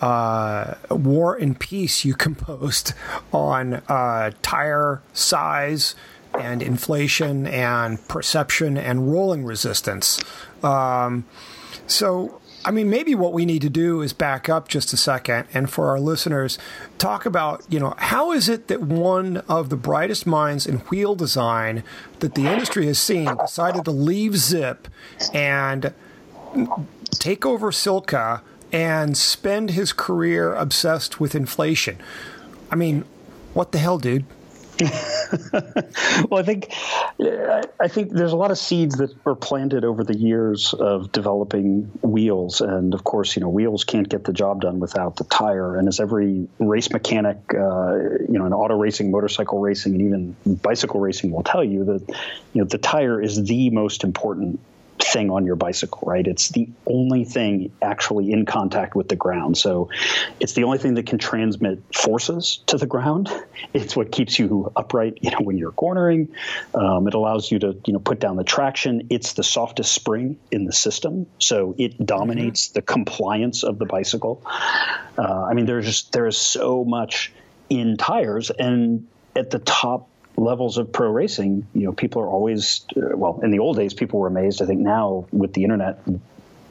uh, 0.00 0.74
War 0.90 1.36
and 1.36 1.58
Peace 1.58 2.04
you 2.04 2.14
composed 2.28 2.94
on 3.32 3.74
uh, 3.88 4.32
tire 4.42 5.02
size 5.12 5.94
and 6.38 6.62
inflation 6.62 7.46
and 7.46 8.06
perception 8.08 8.76
and 8.76 9.12
rolling 9.12 9.44
resistance. 9.44 10.18
Um, 10.62 11.24
so 11.86 12.40
I 12.64 12.70
mean, 12.70 12.88
maybe 12.88 13.14
what 13.14 13.32
we 13.32 13.44
need 13.44 13.60
to 13.62 13.68
do 13.68 14.00
is 14.00 14.12
back 14.12 14.48
up 14.48 14.68
just 14.68 14.92
a 14.92 14.96
second 14.96 15.46
and 15.52 15.68
for 15.68 15.88
our 15.88 16.00
listeners, 16.00 16.58
talk 16.98 17.26
about, 17.26 17.62
you 17.68 17.78
know, 17.78 17.94
how 17.98 18.32
is 18.32 18.48
it 18.48 18.68
that 18.68 18.80
one 18.80 19.38
of 19.48 19.68
the 19.68 19.76
brightest 19.76 20.26
minds 20.26 20.66
in 20.66 20.78
wheel 20.78 21.14
design 21.14 21.84
that 22.20 22.34
the 22.34 22.46
industry 22.46 22.86
has 22.86 22.98
seen 22.98 23.36
decided 23.36 23.84
to 23.84 23.90
leave 23.90 24.32
Zipp 24.32 24.86
and 25.34 25.92
take 27.10 27.44
over 27.44 27.70
Silca 27.70 28.40
and 28.72 29.16
spend 29.16 29.70
his 29.70 29.92
career 29.92 30.54
obsessed 30.54 31.20
with 31.20 31.34
inflation? 31.34 31.98
I 32.70 32.76
mean, 32.76 33.04
what 33.52 33.72
the 33.72 33.78
hell, 33.78 33.98
dude? 33.98 34.24
well, 35.52 36.40
I 36.40 36.42
think 36.42 36.72
I 37.20 37.88
think 37.88 38.10
there's 38.10 38.32
a 38.32 38.36
lot 38.36 38.50
of 38.50 38.58
seeds 38.58 38.96
that 38.96 39.14
were 39.24 39.36
planted 39.36 39.84
over 39.84 40.02
the 40.02 40.16
years 40.16 40.74
of 40.74 41.12
developing 41.12 41.92
wheels, 42.02 42.60
and 42.60 42.92
of 42.92 43.04
course, 43.04 43.36
you 43.36 43.40
know, 43.40 43.48
wheels 43.48 43.84
can't 43.84 44.08
get 44.08 44.24
the 44.24 44.32
job 44.32 44.62
done 44.62 44.80
without 44.80 45.16
the 45.16 45.24
tire. 45.24 45.76
And 45.76 45.86
as 45.86 46.00
every 46.00 46.48
race 46.58 46.90
mechanic, 46.90 47.38
uh, 47.54 47.94
you 48.28 48.38
know, 48.38 48.46
in 48.46 48.52
auto 48.52 48.74
racing, 48.74 49.12
motorcycle 49.12 49.60
racing, 49.60 49.94
and 49.94 50.02
even 50.02 50.56
bicycle 50.56 50.98
racing 50.98 51.30
will 51.30 51.44
tell 51.44 51.62
you 51.62 51.84
that 51.84 52.08
you 52.52 52.62
know 52.62 52.64
the 52.64 52.78
tire 52.78 53.22
is 53.22 53.44
the 53.44 53.70
most 53.70 54.02
important 54.02 54.58
thing 55.04 55.30
on 55.30 55.44
your 55.44 55.56
bicycle, 55.56 56.08
right? 56.08 56.26
It's 56.26 56.48
the 56.48 56.68
only 56.86 57.24
thing 57.24 57.72
actually 57.82 58.32
in 58.32 58.46
contact 58.46 58.94
with 58.94 59.08
the 59.08 59.16
ground. 59.16 59.56
So 59.56 59.90
it's 60.40 60.54
the 60.54 60.64
only 60.64 60.78
thing 60.78 60.94
that 60.94 61.06
can 61.06 61.18
transmit 61.18 61.82
forces 61.94 62.60
to 62.66 62.78
the 62.78 62.86
ground. 62.86 63.30
It's 63.72 63.96
what 63.96 64.12
keeps 64.12 64.38
you 64.38 64.70
upright, 64.76 65.18
you 65.22 65.30
know, 65.30 65.38
when 65.40 65.58
you're 65.58 65.72
cornering. 65.72 66.28
Um, 66.74 67.08
it 67.08 67.14
allows 67.14 67.50
you 67.50 67.58
to, 67.60 67.76
you 67.86 67.92
know, 67.92 67.98
put 67.98 68.20
down 68.20 68.36
the 68.36 68.44
traction. 68.44 69.08
It's 69.10 69.32
the 69.32 69.42
softest 69.42 69.92
spring 69.92 70.38
in 70.50 70.64
the 70.64 70.72
system, 70.72 71.26
so 71.38 71.74
it 71.76 72.04
dominates 72.04 72.68
mm-hmm. 72.68 72.74
the 72.74 72.82
compliance 72.82 73.64
of 73.64 73.78
the 73.78 73.86
bicycle. 73.86 74.42
Uh, 75.18 75.44
I 75.44 75.54
mean, 75.54 75.66
there's 75.66 75.86
just 75.86 76.12
there 76.12 76.26
is 76.26 76.36
so 76.36 76.84
much 76.84 77.32
in 77.68 77.96
tires, 77.96 78.50
and 78.50 79.06
at 79.34 79.50
the 79.50 79.58
top 79.58 80.08
levels 80.36 80.78
of 80.78 80.92
pro 80.92 81.10
racing, 81.10 81.66
you 81.74 81.84
know, 81.84 81.92
people 81.92 82.22
are 82.22 82.28
always, 82.28 82.84
uh, 82.96 83.16
well, 83.16 83.40
in 83.42 83.50
the 83.50 83.58
old 83.58 83.76
days, 83.76 83.94
people 83.94 84.20
were 84.20 84.26
amazed. 84.26 84.62
I 84.62 84.66
think 84.66 84.80
now 84.80 85.26
with 85.32 85.52
the 85.52 85.62
internet, 85.62 86.00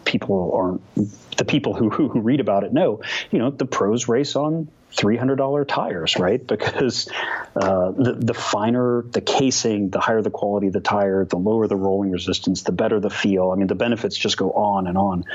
people 0.06 0.52
aren't, 0.54 1.38
the 1.38 1.46
people 1.46 1.74
who, 1.74 1.90
who, 2.10 2.20
read 2.20 2.40
about 2.40 2.64
it 2.64 2.74
know, 2.74 3.02
you 3.32 3.40
know, 3.40 3.50
the 3.50 3.66
pros 3.66 4.08
race 4.08 4.36
on 4.36 4.68
$300 4.96 5.68
tires, 5.68 6.18
right? 6.18 6.46
Because 6.46 7.10
uh, 7.56 7.92
the, 7.92 8.14
the 8.14 8.34
finer 8.34 9.04
the 9.04 9.22
casing, 9.22 9.90
the 9.90 10.00
higher 10.00 10.22
the 10.22 10.30
quality 10.30 10.68
of 10.68 10.74
the 10.74 10.82
tire, 10.82 11.26
the 11.26 11.38
lower 11.38 11.68
the 11.68 11.76
rolling 11.76 12.12
resistance, 12.12 12.64
the 12.64 12.72
better 12.72 13.00
the 13.00 13.10
feel. 13.10 13.52
I 13.52 13.56
mean, 13.56 13.68
the 13.68 13.76
benefits 13.76 14.16
just 14.16 14.38
go 14.38 14.52
on 14.52 14.88
and 14.88 14.98
on. 14.98 15.26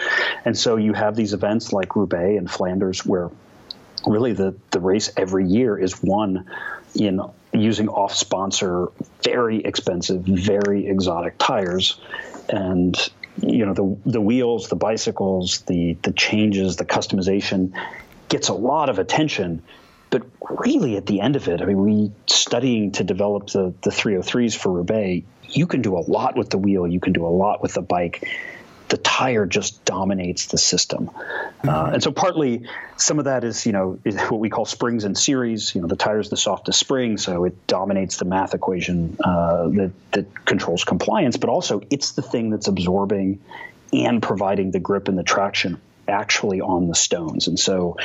And 0.44 0.56
so 0.56 0.76
you 0.76 0.92
have 0.92 1.16
these 1.16 1.32
events 1.32 1.72
like 1.72 1.96
Roubaix 1.96 2.38
and 2.38 2.48
Flanders 2.48 3.04
where 3.04 3.30
really 4.06 4.32
the 4.32 4.54
the 4.70 4.80
race 4.80 5.10
every 5.16 5.46
year 5.46 5.76
is 5.76 6.00
won 6.02 6.48
in 6.94 7.20
using 7.60 7.88
off 7.88 8.14
sponsor, 8.14 8.88
very 9.22 9.64
expensive, 9.64 10.22
very 10.22 10.86
exotic 10.86 11.38
tires, 11.38 12.00
and 12.48 12.96
you 13.40 13.66
know 13.66 13.74
the 13.74 14.10
the 14.10 14.20
wheels, 14.20 14.68
the 14.68 14.76
bicycles, 14.76 15.60
the 15.62 15.96
the 16.02 16.12
changes, 16.12 16.76
the 16.76 16.84
customization 16.84 17.72
gets 18.28 18.48
a 18.48 18.54
lot 18.54 18.88
of 18.88 18.98
attention. 18.98 19.62
But 20.10 20.22
really, 20.40 20.96
at 20.96 21.04
the 21.04 21.20
end 21.20 21.36
of 21.36 21.48
it, 21.48 21.60
I 21.60 21.66
mean, 21.66 21.80
we 21.80 22.12
studying 22.26 22.92
to 22.92 23.04
develop 23.04 23.48
the 23.48 23.74
the 23.82 23.90
303s 23.90 24.56
for 24.56 24.72
Roubaix. 24.72 25.26
You 25.50 25.66
can 25.66 25.82
do 25.82 25.96
a 25.96 26.00
lot 26.00 26.36
with 26.36 26.50
the 26.50 26.58
wheel. 26.58 26.86
You 26.86 27.00
can 27.00 27.12
do 27.12 27.26
a 27.26 27.28
lot 27.28 27.62
with 27.62 27.74
the 27.74 27.82
bike 27.82 28.26
the 28.88 28.96
tire 28.96 29.46
just 29.46 29.84
dominates 29.84 30.46
the 30.46 30.58
system. 30.58 31.06
Mm-hmm. 31.06 31.68
Uh, 31.68 31.90
and 31.94 32.02
so 32.02 32.10
partly 32.12 32.66
some 32.96 33.18
of 33.18 33.26
that 33.26 33.44
is, 33.44 33.66
you 33.66 33.72
know, 33.72 33.98
is 34.04 34.16
what 34.22 34.40
we 34.40 34.48
call 34.48 34.64
springs 34.64 35.04
in 35.04 35.14
series. 35.14 35.74
You 35.74 35.82
know, 35.82 35.86
the 35.86 35.96
tire 35.96 36.20
is 36.20 36.30
the 36.30 36.36
softest 36.36 36.78
spring, 36.78 37.18
so 37.18 37.44
it 37.44 37.66
dominates 37.66 38.16
the 38.16 38.24
math 38.24 38.54
equation 38.54 39.16
uh, 39.22 39.68
that, 39.68 39.92
that 40.12 40.44
controls 40.44 40.84
compliance, 40.84 41.36
but 41.36 41.50
also 41.50 41.82
it's 41.90 42.12
the 42.12 42.22
thing 42.22 42.50
that's 42.50 42.68
absorbing 42.68 43.40
and 43.92 44.22
providing 44.22 44.70
the 44.70 44.80
grip 44.80 45.08
and 45.08 45.18
the 45.18 45.22
traction 45.22 45.80
actually 46.06 46.60
on 46.60 46.88
the 46.88 46.94
stones. 46.94 47.48
And 47.48 47.58
so 47.58 47.96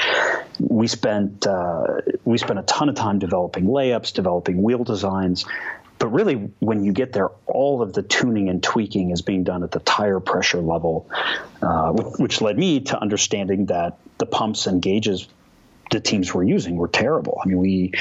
we 0.59 0.87
spent 0.87 1.47
uh, 1.47 2.01
we 2.25 2.37
spent 2.37 2.59
a 2.59 2.63
ton 2.63 2.89
of 2.89 2.95
time 2.95 3.19
developing 3.19 3.65
layups, 3.65 4.13
developing 4.13 4.61
wheel 4.61 4.83
designs, 4.83 5.45
but 6.03 6.09
really, 6.09 6.51
when 6.59 6.83
you 6.83 6.91
get 6.91 7.13
there, 7.13 7.29
all 7.47 7.81
of 7.81 7.93
the 7.93 8.03
tuning 8.03 8.49
and 8.49 8.61
tweaking 8.61 9.11
is 9.11 9.21
being 9.21 9.45
done 9.45 9.63
at 9.63 9.71
the 9.71 9.79
tire 9.79 10.19
pressure 10.19 10.59
level, 10.59 11.09
uh, 11.61 11.93
which 11.93 12.41
led 12.41 12.57
me 12.57 12.81
to 12.81 12.99
understanding 12.99 13.67
that 13.67 13.99
the 14.17 14.25
pumps 14.25 14.67
and 14.67 14.81
gauges 14.81 15.29
the 15.91 16.01
teams 16.01 16.33
were 16.33 16.43
using 16.43 16.75
were 16.75 16.89
terrible. 16.89 17.39
I 17.41 17.47
mean, 17.47 17.57
we, 17.57 17.93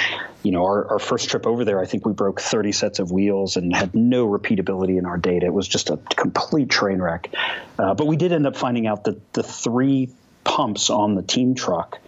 you 0.42 0.50
know, 0.50 0.64
our, 0.64 0.94
our 0.94 0.98
first 0.98 1.28
trip 1.28 1.46
over 1.46 1.64
there, 1.64 1.78
I 1.78 1.86
think 1.86 2.04
we 2.04 2.12
broke 2.12 2.40
30 2.40 2.72
sets 2.72 2.98
of 2.98 3.12
wheels 3.12 3.56
and 3.56 3.72
had 3.72 3.94
no 3.94 4.26
repeatability 4.26 4.98
in 4.98 5.06
our 5.06 5.16
data. 5.16 5.46
It 5.46 5.54
was 5.54 5.68
just 5.68 5.88
a 5.90 5.96
complete 5.96 6.70
train 6.70 7.00
wreck. 7.00 7.32
Uh, 7.78 7.94
but 7.94 8.08
we 8.08 8.16
did 8.16 8.32
end 8.32 8.48
up 8.48 8.56
finding 8.56 8.88
out 8.88 9.04
that 9.04 9.32
the 9.32 9.44
three 9.44 10.10
pumps 10.42 10.90
on 10.90 11.14
the 11.14 11.22
team 11.22 11.54
truck 11.54 12.00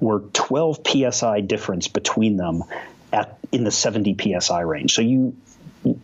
were 0.00 0.20
12 0.20 0.78
psi 1.12 1.42
difference 1.42 1.86
between 1.86 2.38
them 2.38 2.64
at 3.12 3.38
in 3.52 3.64
the 3.64 3.70
70 3.70 4.16
psi 4.40 4.60
range. 4.60 4.94
So 4.94 5.02
you 5.02 5.36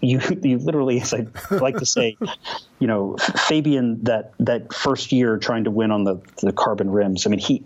you 0.00 0.20
you 0.42 0.58
literally, 0.58 1.00
as 1.00 1.14
I 1.14 1.26
like 1.50 1.76
to 1.78 1.86
say, 1.86 2.16
you 2.78 2.86
know, 2.86 3.16
Fabian 3.18 4.04
that 4.04 4.32
that 4.40 4.72
first 4.72 5.12
year 5.12 5.38
trying 5.38 5.64
to 5.64 5.70
win 5.70 5.90
on 5.90 6.04
the 6.04 6.20
the 6.42 6.52
carbon 6.52 6.90
rims. 6.90 7.26
I 7.26 7.30
mean, 7.30 7.40
he 7.40 7.62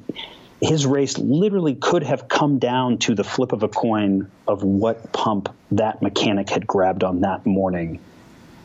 his 0.61 0.87
race 0.87 1.17
literally 1.19 1.77
could 1.77 2.03
have 2.03 2.29
come 2.29 2.59
down 2.59 2.99
to 2.99 3.15
the 3.15 3.25
flip 3.25 3.53
of 3.53 3.63
a 3.63 3.69
coin 3.69 4.31
of 4.47 4.63
what 4.63 5.13
pump 5.13 5.55
that 5.73 6.03
mechanic 6.03 6.51
had 6.51 6.67
grabbed 6.67 7.05
on 7.05 7.21
that 7.21 7.47
morning. 7.47 8.01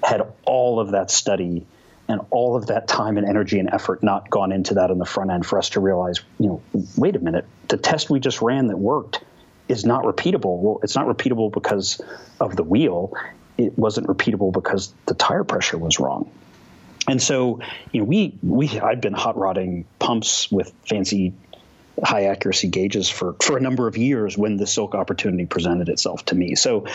Had 0.04 0.22
all 0.44 0.80
of 0.80 0.92
that 0.92 1.12
study 1.12 1.66
and 2.10 2.22
all 2.32 2.56
of 2.56 2.68
that 2.68 2.88
time 2.88 3.18
and 3.18 3.28
energy 3.28 3.60
and 3.60 3.70
effort 3.72 4.04
not 4.04 4.30
gone 4.30 4.52
into 4.52 4.74
that 4.74 4.92
on 4.92 4.98
the 4.98 5.06
front 5.06 5.32
end 5.32 5.46
for 5.46 5.58
us 5.58 5.70
to 5.70 5.80
realize, 5.80 6.20
you 6.40 6.48
know, 6.48 6.62
wait 6.98 7.16
a 7.16 7.20
minute, 7.20 7.46
the 7.70 7.78
test 7.78 8.10
we 8.10 8.20
just 8.20 8.42
ran 8.42 8.68
that 8.68 8.78
worked 8.78 9.24
is 9.68 9.86
not 9.86 10.04
repeatable. 10.04 10.60
Well, 10.60 10.80
it's 10.84 10.96
not 10.96 11.08
repeatable 11.08 11.52
because 11.52 12.02
of 12.40 12.56
the 12.56 12.64
wheel. 12.64 13.14
It 13.58 13.78
wasn't 13.78 14.08
repeatable 14.08 14.52
because 14.52 14.94
the 15.06 15.14
tire 15.14 15.44
pressure 15.44 15.78
was 15.78 16.00
wrong. 16.00 16.32
And 17.08 17.22
so, 17.22 17.60
you 17.92 18.02
know, 18.02 18.06
we 18.06 18.38
we 18.42 18.80
I'd 18.80 19.02
been 19.02 19.14
hot 19.14 19.38
rodding 19.38 19.86
pumps 20.00 20.52
with 20.52 20.72
fancy 20.88 21.34
high 22.02 22.26
accuracy 22.26 22.70
gauges 22.70 23.10
for 23.10 23.36
for 23.42 23.58
a 23.58 23.62
number 23.62 23.88
of 23.88 23.98
years 23.98 24.38
when 24.38 24.58
the 24.58 24.66
Silca 24.66 24.96
opportunity 24.96 25.46
presented 25.46 25.90
itself 25.90 26.26
to 26.26 26.36
me. 26.36 26.56
So, 26.56 26.86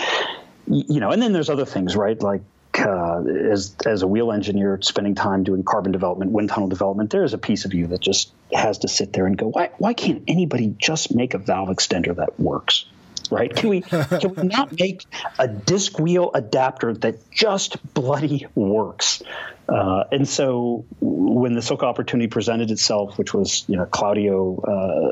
you 0.67 1.01
know, 1.01 1.11
and 1.11 1.21
then 1.21 1.33
there's 1.33 1.51
other 1.51 1.67
things, 1.67 1.95
right? 1.95 2.21
Like 2.21 2.41
uh, 2.81 3.23
as 3.25 3.75
as 3.87 4.03
a 4.03 4.07
wheel 4.07 4.33
engineer 4.33 4.79
spending 4.83 5.15
time 5.15 5.45
doing 5.45 5.63
carbon 5.63 5.93
development, 5.93 6.33
wind 6.33 6.49
tunnel 6.49 6.69
development, 6.69 7.11
there 7.11 7.25
is 7.25 7.35
a 7.35 7.39
piece 7.39 7.65
of 7.65 7.75
you 7.75 7.89
that 7.89 8.01
just 8.01 8.33
has 8.53 8.79
to 8.79 8.89
sit 8.89 9.13
there 9.13 9.27
and 9.27 9.37
go, 9.37 9.49
why 9.49 9.71
why 9.79 9.95
can't 9.95 10.25
anybody 10.29 10.75
just 10.79 11.15
make 11.15 11.35
a 11.35 11.39
valve 11.39 11.69
extender 11.69 12.15
that 12.17 12.39
works? 12.39 12.87
Right? 13.31 13.55
Can 13.55 13.69
we 13.69 13.81
can 13.83 14.35
we 14.35 14.43
not 14.45 14.73
make 14.79 15.05
a 15.39 15.47
disc 15.49 15.99
wheel 15.99 16.31
adapter 16.35 16.95
that 16.95 17.31
just 17.31 17.77
bloody 17.95 18.47
works? 18.55 19.23
Uh, 19.69 20.05
and 20.11 20.27
so 20.27 20.87
when 21.01 21.53
the 21.55 21.61
Silca 21.61 21.83
opportunity 21.83 22.29
presented 22.29 22.71
itself, 22.71 23.19
which 23.19 23.35
was 23.35 23.65
you 23.69 23.77
know 23.77 23.85
Claudio 23.85 24.61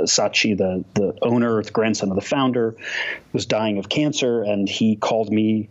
uh, 0.02 0.06
Sacchi, 0.06 0.54
the 0.54 0.84
the 0.94 1.16
owner, 1.20 1.62
the 1.62 1.70
grandson 1.70 2.08
of 2.08 2.14
the 2.14 2.22
founder, 2.22 2.74
was 3.34 3.44
dying 3.44 3.76
of 3.76 3.88
cancer, 3.88 4.42
and 4.42 4.66
he 4.66 4.96
called 4.96 5.30
me 5.30 5.68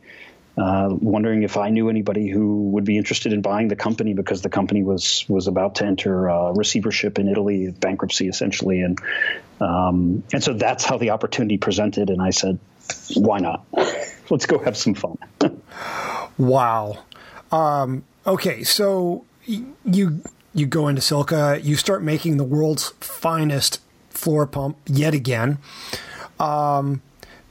uh, 0.57 0.89
wondering 0.89 1.43
if 1.43 1.57
I 1.57 1.69
knew 1.69 1.89
anybody 1.89 2.29
who 2.29 2.69
would 2.69 2.85
be 2.85 2.97
interested 2.97 3.33
in 3.33 3.41
buying 3.41 3.67
the 3.67 3.75
company 3.75 4.13
because 4.13 4.41
the 4.41 4.49
company 4.49 4.83
was 4.83 5.25
was 5.27 5.47
about 5.47 5.75
to 5.75 5.85
enter 5.85 6.29
uh, 6.29 6.51
receivership 6.51 7.19
in 7.19 7.27
Italy, 7.27 7.71
bankruptcy 7.71 8.27
essentially, 8.27 8.81
and 8.81 8.99
um, 9.59 10.23
and 10.31 10.43
so 10.43 10.53
that's 10.53 10.85
how 10.85 10.97
the 10.97 11.09
opportunity 11.09 11.57
presented. 11.57 12.09
And 12.09 12.21
I 12.21 12.29
said, 12.29 12.59
why 13.15 13.39
not? 13.39 13.65
Let's 14.29 14.45
go 14.45 14.59
have 14.59 14.77
some 14.77 14.93
fun. 14.93 15.17
wow. 16.37 17.03
Um, 17.51 18.05
okay, 18.25 18.63
so 18.63 19.25
you 19.45 20.21
you 20.53 20.65
go 20.65 20.87
into 20.87 21.01
Silca, 21.01 21.61
you 21.63 21.75
start 21.75 22.01
making 22.01 22.37
the 22.37 22.43
world's 22.43 22.89
finest 23.01 23.81
floor 24.09 24.47
pump 24.47 24.77
yet 24.87 25.13
again, 25.13 25.57
um, 26.39 27.01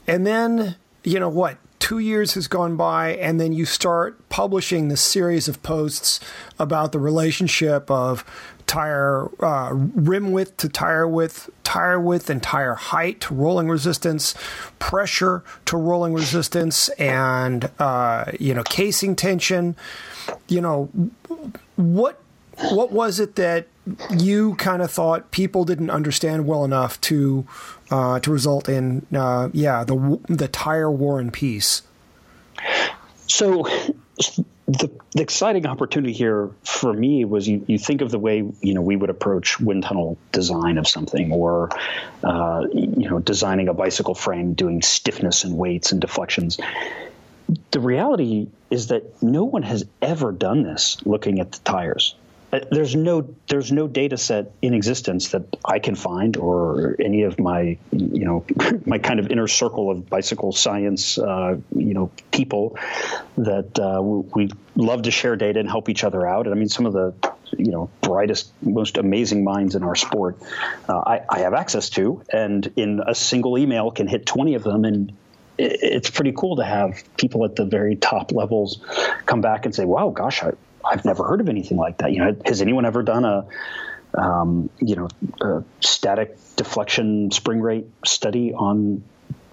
and 0.07 0.25
then 0.25 0.75
you 1.03 1.19
know 1.19 1.29
what? 1.29 1.57
Two 1.85 1.99
years 1.99 2.33
has 2.33 2.47
gone 2.47 2.75
by, 2.75 3.13
and 3.17 3.39
then 3.39 3.53
you 3.53 3.63
start 3.63 4.17
publishing 4.29 4.87
this 4.87 5.01
series 5.01 5.47
of 5.47 5.61
posts 5.61 6.19
about 6.57 6.91
the 6.91 6.97
relationship 6.97 7.91
of 7.91 8.25
tire 8.65 9.29
uh, 9.39 9.69
rim 9.71 10.31
width 10.31 10.57
to 10.57 10.67
tire 10.67 11.07
width, 11.07 11.47
tire 11.63 11.99
width 11.99 12.27
and 12.27 12.41
tire 12.41 12.73
height 12.73 13.21
to 13.21 13.35
rolling 13.35 13.69
resistance, 13.69 14.33
pressure 14.79 15.43
to 15.65 15.77
rolling 15.77 16.15
resistance, 16.15 16.89
and 16.97 17.69
uh, 17.77 18.31
you 18.39 18.55
know 18.55 18.63
casing 18.63 19.15
tension. 19.15 19.75
You 20.47 20.61
know 20.61 20.89
what 21.75 22.19
what 22.71 22.91
was 22.91 23.19
it 23.19 23.35
that 23.35 23.67
you 24.09 24.55
kind 24.55 24.81
of 24.81 24.89
thought 24.89 25.31
people 25.31 25.65
didn't 25.65 25.89
understand 25.89 26.47
well 26.47 26.65
enough 26.65 26.99
to 27.01 27.45
uh, 27.91 28.19
to 28.19 28.31
result 28.31 28.67
in 28.67 29.05
uh, 29.15 29.49
yeah 29.53 29.83
the 29.83 30.19
the 30.27 30.47
tire 30.47 30.89
war 30.89 31.19
and 31.19 31.31
peace. 31.31 31.83
So 33.27 33.63
the, 34.67 34.89
the, 35.13 35.21
exciting 35.21 35.65
opportunity 35.65 36.13
here 36.13 36.49
for 36.63 36.91
me 36.91 37.25
was 37.25 37.47
you, 37.47 37.63
you 37.67 37.77
think 37.77 38.01
of 38.01 38.09
the 38.09 38.17
way 38.17 38.43
you 38.61 38.73
know 38.73 38.81
we 38.81 38.95
would 38.95 39.09
approach 39.09 39.59
wind 39.59 39.83
tunnel 39.83 40.17
design 40.31 40.77
of 40.77 40.87
something 40.87 41.31
or 41.31 41.69
uh, 42.23 42.65
you 42.73 43.09
know 43.09 43.19
designing 43.19 43.67
a 43.67 43.73
bicycle 43.73 44.15
frame 44.15 44.53
doing 44.53 44.81
stiffness 44.81 45.43
and 45.43 45.55
weights 45.57 45.91
and 45.91 46.01
deflections 46.01 46.59
the 47.69 47.79
reality 47.79 48.47
is 48.71 48.87
that 48.87 49.21
no 49.21 49.43
one 49.43 49.61
has 49.61 49.85
ever 50.01 50.31
done 50.31 50.63
this 50.63 50.97
looking 51.05 51.39
at 51.39 51.51
the 51.51 51.59
tires 51.59 52.15
there's 52.59 52.95
no 52.95 53.35
there's 53.47 53.71
no 53.71 53.87
data 53.87 54.17
set 54.17 54.51
in 54.61 54.73
existence 54.73 55.29
that 55.29 55.43
I 55.63 55.79
can 55.79 55.95
find 55.95 56.37
or 56.37 56.95
any 56.99 57.23
of 57.23 57.39
my 57.39 57.77
you 57.91 58.25
know 58.25 58.45
my 58.85 58.99
kind 58.99 59.19
of 59.19 59.27
inner 59.29 59.47
circle 59.47 59.89
of 59.91 60.09
bicycle 60.09 60.51
science 60.51 61.17
uh, 61.17 61.57
you 61.75 61.93
know 61.93 62.11
people 62.31 62.77
that 63.37 63.79
uh, 63.79 64.01
we 64.01 64.49
love 64.75 65.03
to 65.03 65.11
share 65.11 65.35
data 65.35 65.59
and 65.59 65.69
help 65.69 65.89
each 65.89 66.03
other 66.03 66.27
out. 66.27 66.45
And 66.45 66.53
I 66.53 66.57
mean 66.57 66.69
some 66.69 66.85
of 66.85 66.93
the 66.93 67.13
you 67.57 67.71
know 67.71 67.89
brightest 68.01 68.51
most 68.61 68.97
amazing 68.97 69.43
minds 69.43 69.75
in 69.75 69.83
our 69.83 69.95
sport 69.95 70.37
uh, 70.89 70.97
I, 70.97 71.21
I 71.29 71.39
have 71.39 71.53
access 71.53 71.89
to 71.91 72.23
and 72.29 72.71
in 72.75 73.01
a 73.05 73.15
single 73.15 73.57
email 73.57 73.91
can 73.91 74.07
hit 74.07 74.25
20 74.25 74.55
of 74.55 74.63
them 74.63 74.83
and 74.83 75.13
it's 75.57 76.09
pretty 76.09 76.33
cool 76.35 76.57
to 76.57 76.63
have 76.63 77.01
people 77.17 77.45
at 77.45 77.55
the 77.55 77.65
very 77.65 77.95
top 77.95 78.31
levels 78.31 78.81
come 79.25 79.39
back 79.41 79.65
and 79.65 79.73
say, 79.73 79.85
"Wow, 79.85 80.09
gosh, 80.09 80.43
I, 80.43 80.51
I've 80.85 81.05
never 81.05 81.23
heard 81.23 81.41
of 81.41 81.49
anything 81.49 81.77
like 81.77 81.99
that. 81.99 82.11
You 82.11 82.19
know, 82.19 82.37
has 82.45 82.61
anyone 82.61 82.85
ever 82.85 83.03
done 83.03 83.25
a, 83.25 83.45
um, 84.13 84.69
you 84.79 84.95
know, 84.95 85.07
a 85.41 85.63
static 85.81 86.37
deflection 86.55 87.31
spring 87.31 87.61
rate 87.61 87.87
study 88.05 88.53
on 88.53 89.03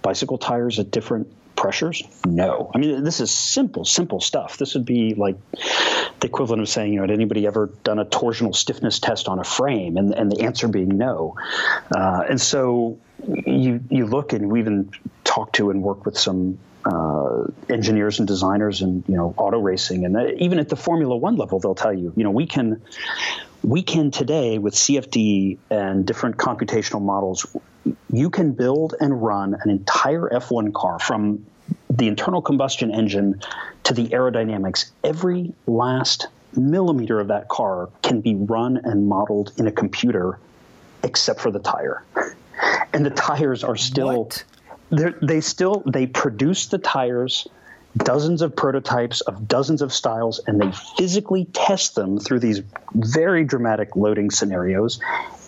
bicycle 0.03 0.39
tires 0.39 0.79
at 0.79 0.91
different 0.91 1.33
pressures? 1.57 2.03
No. 2.27 2.71
I 2.75 2.79
mean, 2.79 3.05
this 3.05 3.21
is 3.21 3.31
simple, 3.31 3.85
simple 3.85 4.21
stuff. 4.21 4.59
This 4.59 4.75
would 4.75 4.85
be 4.85 5.15
like 5.15 5.37
the 6.21 6.27
equivalent 6.27 6.63
of 6.63 6.69
saying, 6.69 6.93
you 6.93 6.97
know, 6.97 7.03
had 7.03 7.11
anybody 7.11 7.47
ever 7.47 7.71
done 7.85 7.99
a 7.99 8.05
torsional 8.05 8.55
stiffness 8.55 8.99
test 8.99 9.29
on 9.29 9.39
a 9.39 9.45
frame? 9.45 9.97
And, 9.97 10.15
and 10.15 10.31
the 10.31 10.43
answer 10.43 10.69
being 10.69 10.99
no. 10.99 11.37
Uh, 11.95 12.25
and 12.29 12.41
so 12.41 12.99
you 13.47 13.81
you 13.89 14.07
look 14.07 14.33
and 14.33 14.51
we 14.51 14.61
even 14.61 14.91
talked 15.25 15.57
to 15.57 15.71
and 15.71 15.83
worked 15.83 16.05
with 16.05 16.19
some 16.19 16.59
uh, 16.85 17.45
engineers 17.69 18.19
and 18.19 18.29
designers 18.29 18.83
and 18.83 19.05
you 19.09 19.17
know 19.17 19.35
auto 19.37 19.59
racing 19.59 20.05
and 20.05 20.41
even 20.41 20.59
at 20.59 20.69
the 20.69 20.77
Formula 20.77 21.17
One 21.17 21.37
level, 21.37 21.61
they'll 21.61 21.75
tell 21.75 21.93
you 21.93 22.13
you 22.17 22.25
know 22.25 22.31
we 22.31 22.47
can 22.47 22.83
we 23.63 23.83
can 23.83 24.11
today 24.11 24.59
with 24.59 24.75
CFD 24.75 25.59
and 25.71 26.05
different 26.05 26.37
computational 26.37 27.03
models 27.03 27.47
you 28.11 28.31
can 28.31 28.53
build 28.53 28.95
and 29.01 29.23
run 29.23 29.55
an 29.55 29.71
entire 29.71 30.29
F1 30.29 30.73
car 30.73 30.99
from 30.99 31.47
the 31.91 32.09
internal 32.09 32.43
combustion 32.43 32.93
engine 32.93 33.41
to 33.85 33.95
the 33.95 34.09
aerodynamics. 34.09 34.91
Every 35.03 35.55
last 35.67 36.29
millimeter 36.57 37.19
of 37.21 37.29
that 37.29 37.49
car 37.49 37.89
can 38.03 38.21
be 38.21 38.35
run 38.35 38.79
and 38.85 39.09
modeled 39.09 39.53
in 39.57 39.67
a 39.67 39.73
computer 39.73 40.39
except 41.03 41.41
for 41.41 41.51
the 41.51 41.61
tire. 41.61 42.03
And 42.95 43.07
the 43.07 43.11
tires 43.11 43.65
are 43.65 43.75
still 43.75 44.31
they 44.93 45.41
still 45.41 45.83
they 45.87 46.07
produce 46.07 46.67
the 46.67 46.79
tires 46.79 47.49
dozens 47.97 48.43
of 48.43 48.57
prototypes 48.57 49.21
of 49.21 49.47
dozens 49.47 49.83
of 49.83 49.93
styles 49.93 50.41
and 50.47 50.61
they 50.61 50.73
physically 50.97 51.45
test 51.45 51.95
them 51.95 52.19
through 52.19 52.41
these 52.41 52.63
very 52.95 53.45
dramatic 53.45 53.97
loading 53.97 54.31
scenarios. 54.31 55.01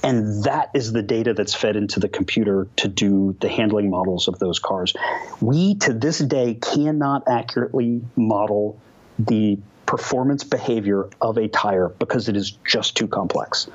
And 0.02 0.44
that 0.44 0.70
is 0.74 0.92
the 0.92 1.02
data 1.02 1.32
that's 1.32 1.54
fed 1.54 1.76
into 1.76 2.00
the 2.00 2.08
computer 2.08 2.68
to 2.76 2.88
do 2.88 3.34
the 3.40 3.48
handling 3.48 3.88
models 3.88 4.28
of 4.28 4.38
those 4.38 4.58
cars. 4.58 4.94
We 5.40 5.76
to 5.76 5.94
this 5.94 6.18
day 6.18 6.54
cannot 6.54 7.24
accurately 7.28 8.02
model 8.14 8.78
the 9.18 9.58
performance 9.86 10.44
behavior 10.44 11.08
of 11.20 11.38
a 11.38 11.48
tire 11.48 11.88
because 11.88 12.28
it 12.28 12.36
is 12.36 12.50
just 12.66 12.96
too 12.96 13.06
complex. 13.06 13.68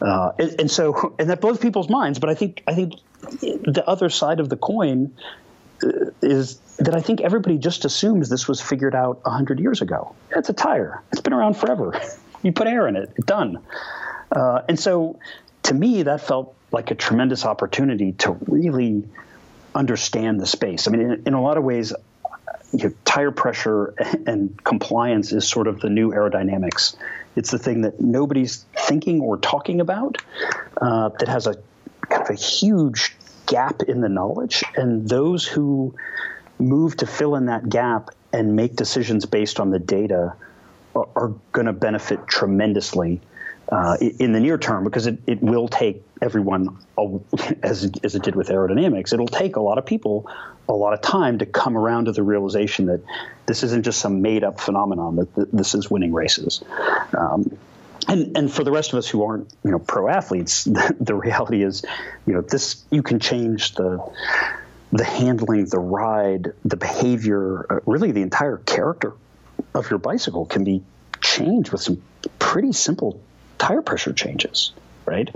Uh, 0.00 0.32
and, 0.38 0.60
and 0.60 0.70
so 0.70 1.16
and 1.18 1.30
that 1.30 1.40
blows 1.40 1.58
people's 1.58 1.88
minds 1.88 2.20
but 2.20 2.30
i 2.30 2.34
think 2.34 2.62
i 2.68 2.74
think 2.74 2.94
the 3.20 3.84
other 3.86 4.08
side 4.08 4.40
of 4.40 4.48
the 4.48 4.56
coin 4.56 5.14
uh, 5.82 6.10
is 6.22 6.56
that 6.78 6.94
I 6.94 7.00
think 7.00 7.20
everybody 7.20 7.58
just 7.58 7.84
assumes 7.84 8.28
this 8.28 8.46
was 8.48 8.60
figured 8.60 8.94
out 8.94 9.24
100 9.24 9.60
years 9.60 9.82
ago. 9.82 10.14
It's 10.34 10.48
a 10.48 10.52
tire. 10.52 11.02
It's 11.12 11.20
been 11.20 11.32
around 11.32 11.54
forever. 11.54 12.00
you 12.42 12.52
put 12.52 12.66
air 12.66 12.86
in 12.86 12.96
it, 12.96 13.14
done. 13.26 13.58
Uh, 14.30 14.62
and 14.68 14.78
so 14.78 15.18
to 15.64 15.74
me, 15.74 16.04
that 16.04 16.20
felt 16.20 16.54
like 16.70 16.90
a 16.90 16.94
tremendous 16.94 17.44
opportunity 17.44 18.12
to 18.12 18.32
really 18.46 19.04
understand 19.74 20.40
the 20.40 20.46
space. 20.46 20.86
I 20.86 20.90
mean, 20.90 21.00
in, 21.00 21.22
in 21.28 21.34
a 21.34 21.42
lot 21.42 21.56
of 21.56 21.64
ways, 21.64 21.92
you 22.72 22.88
know, 22.88 22.94
tire 23.04 23.30
pressure 23.30 23.94
and 24.26 24.62
compliance 24.64 25.32
is 25.32 25.48
sort 25.48 25.66
of 25.66 25.80
the 25.80 25.88
new 25.88 26.10
aerodynamics. 26.10 26.96
It's 27.36 27.50
the 27.50 27.58
thing 27.58 27.82
that 27.82 28.00
nobody's 28.00 28.64
thinking 28.76 29.20
or 29.20 29.36
talking 29.36 29.80
about 29.80 30.18
uh, 30.80 31.10
that 31.20 31.28
has 31.28 31.46
a 31.46 31.56
kind 32.08 32.22
of 32.22 32.30
a 32.30 32.34
huge 32.34 33.16
gap 33.46 33.82
in 33.82 34.00
the 34.00 34.08
knowledge. 34.08 34.62
And 34.76 35.08
those 35.08 35.46
who 35.46 35.94
move 36.58 36.96
to 36.98 37.06
fill 37.06 37.34
in 37.36 37.46
that 37.46 37.68
gap 37.68 38.10
and 38.32 38.56
make 38.56 38.76
decisions 38.76 39.26
based 39.26 39.60
on 39.60 39.70
the 39.70 39.78
data 39.78 40.34
are, 40.94 41.08
are 41.16 41.34
going 41.52 41.66
to 41.66 41.72
benefit 41.72 42.26
tremendously 42.26 43.20
uh, 43.70 43.96
in 44.00 44.32
the 44.32 44.40
near 44.40 44.56
term 44.56 44.84
because 44.84 45.06
it, 45.06 45.18
it 45.26 45.42
will 45.42 45.68
take 45.68 46.02
everyone, 46.22 46.76
as, 47.62 47.90
as 48.02 48.14
it 48.14 48.22
did 48.22 48.34
with 48.34 48.48
aerodynamics, 48.48 49.12
it'll 49.12 49.26
take 49.26 49.56
a 49.56 49.60
lot 49.60 49.78
of 49.78 49.86
people 49.86 50.28
a 50.68 50.72
lot 50.72 50.92
of 50.92 51.00
time 51.00 51.38
to 51.38 51.46
come 51.46 51.76
around 51.76 52.06
to 52.06 52.12
the 52.12 52.22
realization 52.22 52.86
that 52.86 53.00
this 53.46 53.62
isn't 53.62 53.84
just 53.84 54.00
some 54.00 54.20
made 54.20 54.44
up 54.44 54.60
phenomenon, 54.60 55.16
that 55.16 55.52
this 55.52 55.74
is 55.74 55.90
winning 55.90 56.12
races. 56.12 56.62
Um, 57.16 57.56
and 58.08 58.36
and 58.36 58.52
for 58.52 58.64
the 58.64 58.72
rest 58.72 58.92
of 58.92 58.98
us 58.98 59.08
who 59.08 59.24
aren't 59.24 59.52
you 59.64 59.70
know 59.70 59.78
pro 59.78 60.08
athletes, 60.08 60.64
the, 60.64 60.96
the 60.98 61.14
reality 61.14 61.62
is, 61.62 61.84
you 62.26 62.34
know, 62.34 62.40
this 62.40 62.84
you 62.90 63.02
can 63.02 63.20
change 63.20 63.74
the 63.74 64.02
the 64.92 65.04
handling, 65.04 65.66
the 65.66 65.78
ride, 65.78 66.52
the 66.64 66.76
behavior, 66.76 67.66
uh, 67.70 67.80
really 67.84 68.12
the 68.12 68.22
entire 68.22 68.56
character 68.56 69.12
of 69.74 69.90
your 69.90 69.98
bicycle 69.98 70.46
can 70.46 70.64
be 70.64 70.82
changed 71.22 71.72
with 71.72 71.82
some 71.82 72.02
pretty 72.38 72.72
simple 72.72 73.20
tire 73.58 73.82
pressure 73.82 74.14
changes, 74.14 74.72
right? 75.04 75.28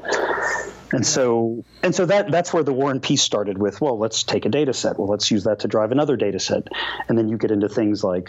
And 0.92 1.06
so, 1.06 1.64
and 1.82 1.94
so 1.94 2.06
that 2.06 2.30
that's 2.30 2.52
where 2.52 2.62
the 2.62 2.72
War 2.72 2.90
and 2.90 3.02
Peace 3.02 3.22
started 3.22 3.58
with. 3.58 3.80
Well, 3.80 3.98
let's 3.98 4.22
take 4.22 4.44
a 4.44 4.48
data 4.48 4.72
set. 4.72 4.98
Well, 4.98 5.08
let's 5.08 5.30
use 5.30 5.44
that 5.44 5.60
to 5.60 5.68
drive 5.68 5.92
another 5.92 6.16
data 6.16 6.38
set, 6.38 6.68
and 7.08 7.16
then 7.16 7.28
you 7.28 7.38
get 7.38 7.50
into 7.50 7.68
things 7.68 8.04
like, 8.04 8.28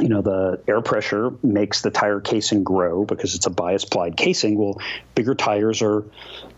you 0.00 0.08
know, 0.08 0.22
the 0.22 0.60
air 0.66 0.80
pressure 0.80 1.32
makes 1.42 1.82
the 1.82 1.90
tire 1.90 2.20
casing 2.20 2.64
grow 2.64 3.04
because 3.04 3.34
it's 3.34 3.46
a 3.46 3.50
bias 3.50 3.84
plied 3.84 4.16
casing. 4.16 4.56
Well, 4.56 4.80
bigger 5.14 5.34
tires 5.34 5.82
are 5.82 6.04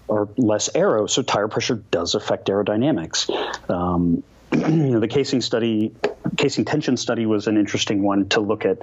are 0.08 0.28
less 0.36 0.68
aero, 0.74 1.06
so 1.06 1.22
tire 1.22 1.48
pressure 1.48 1.76
does 1.90 2.14
affect 2.14 2.48
aerodynamics. 2.48 3.30
Um, 3.70 4.22
you 4.52 4.60
know, 4.68 5.00
the 5.00 5.08
casing 5.08 5.40
study, 5.40 5.92
casing 6.36 6.64
tension 6.64 6.96
study, 6.96 7.26
was 7.26 7.46
an 7.46 7.56
interesting 7.56 8.02
one 8.02 8.28
to 8.30 8.40
look 8.40 8.64
at. 8.64 8.78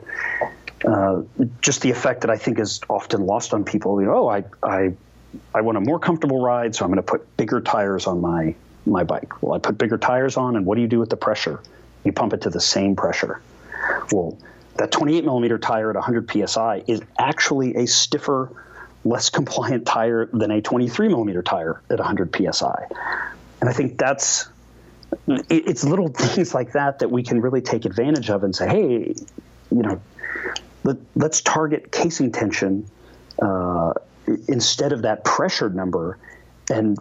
Uh, 0.84 1.22
just 1.62 1.82
the 1.82 1.92
effect 1.92 2.22
that 2.22 2.32
I 2.32 2.38
think 2.38 2.60
is 2.60 2.82
often 2.90 3.28
lost 3.28 3.54
on 3.54 3.64
people. 3.64 4.02
You 4.02 4.08
know, 4.08 4.26
oh, 4.26 4.30
I 4.30 4.44
I 4.64 4.94
I 5.54 5.62
want 5.62 5.78
a 5.78 5.82
more 5.82 6.00
comfortable 6.00 6.42
ride, 6.42 6.76
so 6.76 6.84
I'm 6.84 6.92
going 6.92 6.98
to 6.98 7.04
put 7.04 7.38
bigger 7.38 7.62
tires 7.62 8.08
on 8.08 8.20
my 8.20 8.56
my 8.86 9.04
bike. 9.04 9.42
Well, 9.42 9.54
I 9.54 9.60
put 9.60 9.78
bigger 9.78 9.98
tires 9.98 10.38
on, 10.38 10.56
and 10.56 10.66
what 10.66 10.76
do 10.76 10.82
you 10.82 10.88
do 10.88 11.00
with 11.00 11.10
the 11.10 11.18
pressure? 11.18 11.62
You 12.04 12.12
pump 12.12 12.34
it 12.34 12.42
to 12.42 12.50
the 12.50 12.60
same 12.60 12.96
pressure. 12.96 13.42
Well, 14.12 14.38
that 14.78 14.92
28 14.92 15.24
millimeter 15.26 15.58
tire 15.58 15.90
at 15.90 15.96
100 15.96 16.50
psi 16.50 16.84
is 16.88 17.02
actually 17.18 17.76
a 17.76 17.88
stiffer 17.88 18.52
less 19.04 19.30
compliant 19.30 19.86
tire 19.86 20.28
than 20.28 20.52
a 20.52 20.62
23 20.62 21.08
millimeter 21.08 21.42
tire 21.42 21.82
at 21.90 22.00
100 22.00 22.36
psi. 22.36 22.88
And 23.60 23.70
I 23.70 23.74
think 23.74 23.98
that's 23.98 24.48
it's 25.28 25.84
little 25.84 26.08
things 26.14 26.54
like 26.54 26.74
that 26.74 27.00
that 27.00 27.12
we 27.12 27.24
can 27.24 27.42
really 27.42 27.62
take 27.62 27.86
advantage 27.86 28.30
of 28.30 28.44
and 28.44 28.56
say, 28.56 28.68
hey, 28.68 29.16
you 29.72 29.82
know, 29.82 30.02
let, 30.84 30.98
us 31.22 31.42
target 31.42 31.92
casing 31.92 32.32
tension 32.32 32.88
uh, 33.42 33.94
instead 34.48 34.94
of 34.94 35.04
that 35.04 35.24
pressured 35.24 35.76
number. 35.76 36.18
And 36.70 36.98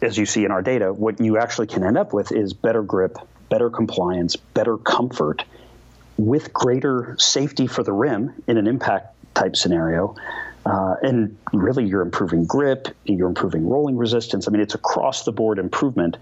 as 0.00 0.16
you 0.16 0.26
see 0.26 0.44
in 0.44 0.50
our 0.50 0.62
data, 0.62 0.92
what 0.92 1.20
you 1.20 1.38
actually 1.38 1.66
can 1.66 1.84
end 1.84 1.98
up 1.98 2.12
with 2.12 2.32
is 2.32 2.52
better 2.52 2.82
grip, 2.82 3.18
better 3.48 3.70
compliance, 3.70 4.36
better 4.36 4.76
comfort 4.76 5.44
with 6.18 6.52
greater 6.52 7.16
safety 7.18 7.66
for 7.66 7.82
the 7.82 7.92
rim 7.92 8.34
in 8.46 8.58
an 8.58 8.66
impact 8.66 9.14
type 9.34 9.56
scenario 9.56 10.14
uh, 10.68 10.96
and 11.02 11.38
really, 11.54 11.86
you're 11.86 12.02
improving 12.02 12.44
grip, 12.44 12.88
you're 13.06 13.28
improving 13.28 13.66
rolling 13.66 13.96
resistance. 13.96 14.46
I 14.46 14.50
mean, 14.50 14.60
it's 14.60 14.74
across 14.74 15.24
the 15.24 15.32
board 15.32 15.58
improvement 15.58 16.18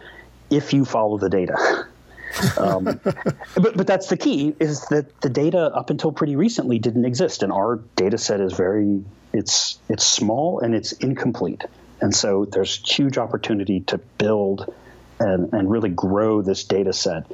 if 0.50 0.72
you 0.72 0.84
follow 0.84 1.18
the 1.18 1.28
data. 1.28 1.86
um, 2.58 2.84
but 2.84 3.76
but 3.76 3.86
that's 3.88 4.08
the 4.08 4.16
key 4.16 4.54
is 4.60 4.82
that 4.86 5.20
the 5.20 5.28
data 5.28 5.58
up 5.74 5.90
until 5.90 6.12
pretty 6.12 6.36
recently 6.36 6.78
didn't 6.78 7.04
exist, 7.04 7.42
and 7.42 7.52
our 7.52 7.80
data 7.96 8.18
set 8.18 8.40
is 8.40 8.52
very 8.52 9.02
it's 9.32 9.78
it's 9.88 10.06
small 10.06 10.60
and 10.60 10.76
it's 10.76 10.92
incomplete, 10.92 11.64
and 12.00 12.14
so 12.14 12.44
there's 12.44 12.88
huge 12.88 13.18
opportunity 13.18 13.80
to 13.80 13.98
build 13.98 14.72
and 15.18 15.52
and 15.54 15.68
really 15.68 15.88
grow 15.88 16.40
this 16.42 16.62
data 16.62 16.92
set 16.92 17.24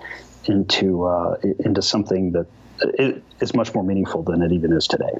into 0.47 1.05
uh, 1.05 1.37
into 1.61 1.83
something 1.83 2.33
that 2.33 2.47
is 3.41 3.55
much 3.55 3.75
more 3.75 3.85
meaningful 3.85 4.23
than 4.23 4.43
it 4.43 4.53
even 4.53 4.73
is 4.73 4.87
today. 4.87 5.19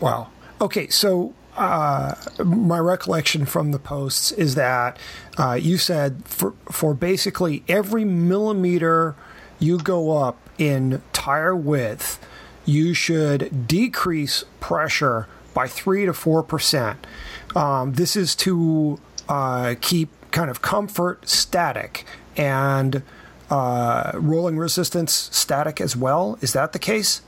Wow. 0.00 0.28
Okay, 0.60 0.88
so 0.88 1.34
uh, 1.56 2.14
my 2.44 2.78
recollection 2.78 3.46
from 3.46 3.72
the 3.72 3.78
posts 3.78 4.32
is 4.32 4.54
that 4.54 4.98
uh, 5.38 5.54
you 5.54 5.78
said 5.78 6.24
for 6.24 6.54
for 6.70 6.94
basically 6.94 7.62
every 7.68 8.04
millimeter 8.04 9.14
you 9.58 9.78
go 9.78 10.16
up 10.16 10.38
in 10.58 11.02
tire 11.12 11.56
width, 11.56 12.18
you 12.64 12.94
should 12.94 13.66
decrease 13.66 14.44
pressure 14.60 15.28
by 15.54 15.66
three 15.66 16.04
to 16.06 16.12
four 16.12 16.42
percent. 16.42 17.06
Um, 17.54 17.94
this 17.94 18.16
is 18.16 18.34
to 18.36 18.98
uh, 19.28 19.74
keep 19.80 20.10
kind 20.30 20.50
of 20.50 20.60
comfort 20.60 21.28
static 21.28 22.04
and 22.36 23.02
uh, 23.50 24.12
rolling 24.14 24.58
resistance 24.58 25.12
static 25.32 25.80
as 25.80 25.96
well. 25.96 26.38
Is 26.40 26.52
that 26.52 26.72
the 26.72 26.78
case? 26.78 27.22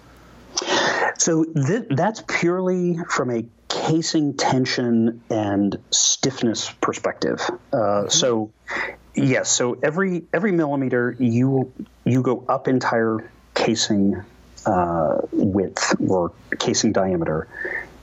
So 1.19 1.45
th- 1.45 1.87
that's 1.91 2.23
purely 2.27 2.99
from 3.11 3.31
a 3.31 3.45
casing 3.69 4.35
tension 4.35 5.23
and 5.31 5.79
stiffness 5.91 6.71
perspective. 6.81 7.41
Uh, 7.73 7.77
mm-hmm. 7.77 8.09
So 8.09 8.53
yes, 9.15 9.51
so 9.51 9.79
every 9.83 10.25
every 10.33 10.53
millimeter 10.53 11.17
you 11.19 11.73
you 12.05 12.23
go 12.23 12.45
up 12.49 12.69
entire 12.69 13.31
casing 13.55 14.23
uh, 14.67 15.19
width 15.33 15.95
or 16.01 16.33
casing 16.59 16.93
diameter, 16.93 17.49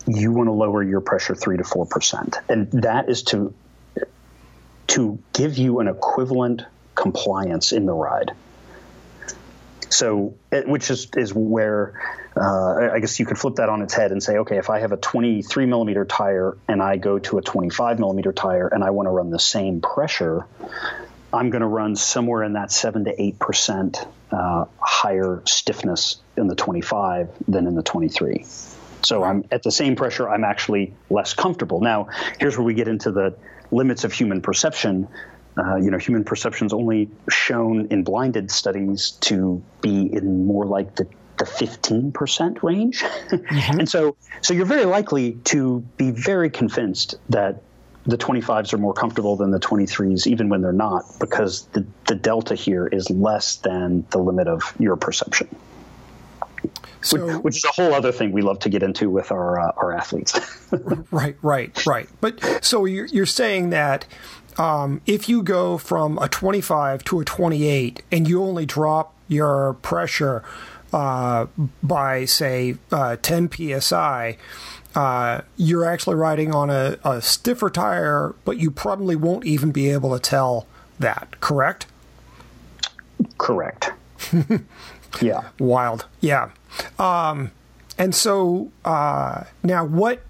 you 0.07 0.32
want 0.32 0.47
to 0.47 0.53
lower 0.53 0.84
your 0.84 1.01
pressure 1.01 1.36
three 1.36 1.57
to 1.57 1.63
four 1.63 1.86
percent, 1.86 2.38
and 2.49 2.72
that 2.84 3.09
is 3.09 3.24
to 3.24 3.53
to 4.88 5.20
give 5.34 5.57
you 5.57 5.80
an 5.80 5.88
equivalent 5.88 6.61
compliance 6.96 7.72
in 7.72 7.86
the 7.86 7.93
ride. 7.93 8.32
So, 9.89 10.36
which 10.52 10.89
is 10.89 11.10
is 11.16 11.34
where 11.34 12.02
uh, 12.36 12.89
I 12.93 13.00
guess 13.00 13.20
you 13.20 13.26
could 13.26 13.38
flip 13.38 13.56
that 13.56 13.70
on 13.70 13.82
its 13.82 13.93
head 13.93 14.12
and 14.12 14.22
say, 14.22 14.38
okay, 14.39 14.58
if 14.58 14.70
I 14.70 14.80
have 14.80 14.91
a 14.91 14.98
23 14.98 15.66
millimeter 15.68 16.06
tire 16.06 16.58
and 16.68 16.82
I 16.82 16.98
go 16.98 17.20
to 17.20 17.38
a 17.38 17.41
25 17.41 18.00
millimeter 18.00 18.34
tire 18.34 18.68
and 18.68 18.84
I 18.84 18.89
want 18.89 19.08
to 19.08 19.12
run 19.12 19.30
the 19.30 19.39
same 19.39 19.80
pressure, 19.80 20.46
I'm 21.32 21.50
going 21.50 21.62
to 21.62 21.68
run 21.68 21.96
somewhere 21.96 22.43
in 22.43 22.54
that 22.54 22.72
seven 22.72 23.06
to 23.06 23.22
eight 23.22 23.39
percent 23.39 24.06
uh, 24.32 24.66
higher 24.80 25.41
stiffness 25.46 26.18
in 26.36 26.48
the 26.48 26.56
25 26.56 27.30
than 27.48 27.68
in 27.68 27.76
the 27.76 27.84
23. 27.84 28.46
So 29.06 29.24
I'm 29.24 29.46
at 29.52 29.64
the 29.64 29.72
same 29.72 29.96
pressure. 29.96 30.28
I'm 30.28 30.43
actually 30.43 30.93
less 31.10 31.34
comfortable. 31.34 31.80
Now, 31.80 32.08
here's 32.39 32.58
where 32.58 32.66
we 32.66 32.74
get 32.74 32.88
into 32.88 33.12
the 33.12 33.38
limits 33.72 34.04
of 34.04 34.12
human 34.12 34.41
perception. 34.41 35.08
Uh, 35.58 35.78
you 35.78 35.89
know, 35.89 35.97
human 35.97 36.24
perception's 36.24 36.74
only 36.74 37.10
shown 37.30 37.88
in 37.88 38.03
blinded 38.03 38.51
studies 38.51 39.12
to 39.22 39.62
be 39.82 40.14
in 40.14 40.45
more 40.45 40.66
like 40.66 40.95
the 40.95 41.08
the 41.38 41.45
15% 41.45 42.64
range. 42.64 43.01
Mm-hmm. 43.01 43.80
and 43.80 43.89
so 43.89 44.16
so 44.41 44.53
you're 44.53 44.66
very 44.66 44.86
likely 44.86 45.34
to 45.45 45.80
be 45.97 46.12
very 46.12 46.49
convinced 46.49 47.16
that 47.30 47.62
the 48.06 48.18
25s 48.18 48.72
are 48.74 48.78
more 48.78 48.93
comfortable 48.93 49.36
than 49.36 49.51
the 49.51 49.60
23s 49.60 50.28
even 50.28 50.47
when 50.47 50.62
they're 50.62 50.72
not 50.72 51.03
because 51.20 51.66
the, 51.68 51.86
the 52.08 52.16
delta 52.16 52.53
here 52.53 52.86
is 52.88 53.10
less 53.10 53.56
than 53.58 54.06
the 54.12 54.20
limit 54.20 54.47
of 54.47 54.62
your 54.80 54.95
perception. 54.95 55.47
So, 57.01 57.24
which, 57.24 57.43
which, 57.43 57.58
is 57.58 57.66
a 57.66 57.72
whole 57.72 57.93
other 57.93 58.12
thing 58.12 58.32
we 58.32 58.41
love 58.41 58.60
to 58.60 58.70
get 58.70 58.82
into 58.82 59.12
with 59.12 59.32
our 59.32 59.60
uh, 59.60 59.72
our 59.78 59.93
athletes. 59.93 60.39
right, 61.12 61.36
right, 61.43 61.86
right. 61.86 62.10
But 62.20 62.64
so 62.66 62.86
you're, 62.86 63.06
you're 63.06 63.28
saying 63.28 63.70
that 63.70 64.08
um, 64.58 65.01
if 65.06 65.28
you 65.28 65.43
go 65.43 65.78
from 65.78 66.18
a 66.20 66.28
25 66.28 67.03
to 67.06 67.20
a 67.20 67.26
28 67.26 68.03
and 68.12 68.28
you 68.28 68.43
only 68.43 68.66
drop 68.66 69.14
your 69.28 69.74
pressure 69.82 70.43
uh, 70.93 71.47
by 71.84 72.26
say 72.26 72.78
uh, 72.91 73.18
10 73.22 73.49
psi, 73.82 74.38
uh, 74.95 75.41
you're 75.58 75.86
actually 75.86 76.16
riding 76.16 76.53
on 76.53 76.70
a, 76.70 76.97
a 77.03 77.22
stiffer 77.22 77.70
tire, 77.70 78.34
but 78.45 78.58
you 78.58 78.72
probably 78.72 79.16
won't 79.16 79.45
even 79.45 79.72
be 79.72 79.89
able 79.89 80.14
to 80.14 80.20
tell 80.20 80.68
that. 80.99 81.39
Correct? 81.41 81.88
Correct. 83.38 83.91
yeah. 85.22 85.49
Wild. 85.60 86.06
Yeah. 86.22 86.51
Um, 86.97 87.51
and 87.97 88.16
so 88.16 88.72
uh, 88.86 89.43
now, 89.64 89.86
what 89.86 90.22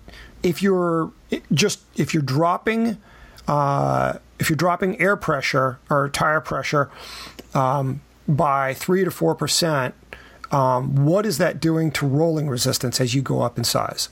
if 0.43 0.61
you're 0.61 1.11
just 1.51 1.81
if 1.95 2.13
you're 2.13 2.23
dropping 2.23 2.97
uh, 3.47 4.13
if 4.39 4.49
you're 4.49 4.57
dropping 4.57 4.99
air 4.99 5.15
pressure 5.15 5.79
or 5.89 6.09
tire 6.09 6.41
pressure 6.41 6.89
um, 7.53 8.01
by 8.27 8.73
three 8.73 9.03
to 9.03 9.11
four 9.11 9.35
percent? 9.35 9.95
Um, 10.51 11.05
what 11.05 11.25
is 11.25 11.39
that 11.39 11.59
doing 11.59 11.91
to 11.91 12.07
rolling 12.07 12.47
resistance 12.47 13.01
as 13.01 13.13
you 13.15 13.21
go 13.21 13.41
up 13.41 13.57
in 13.57 13.63
size? 13.63 14.09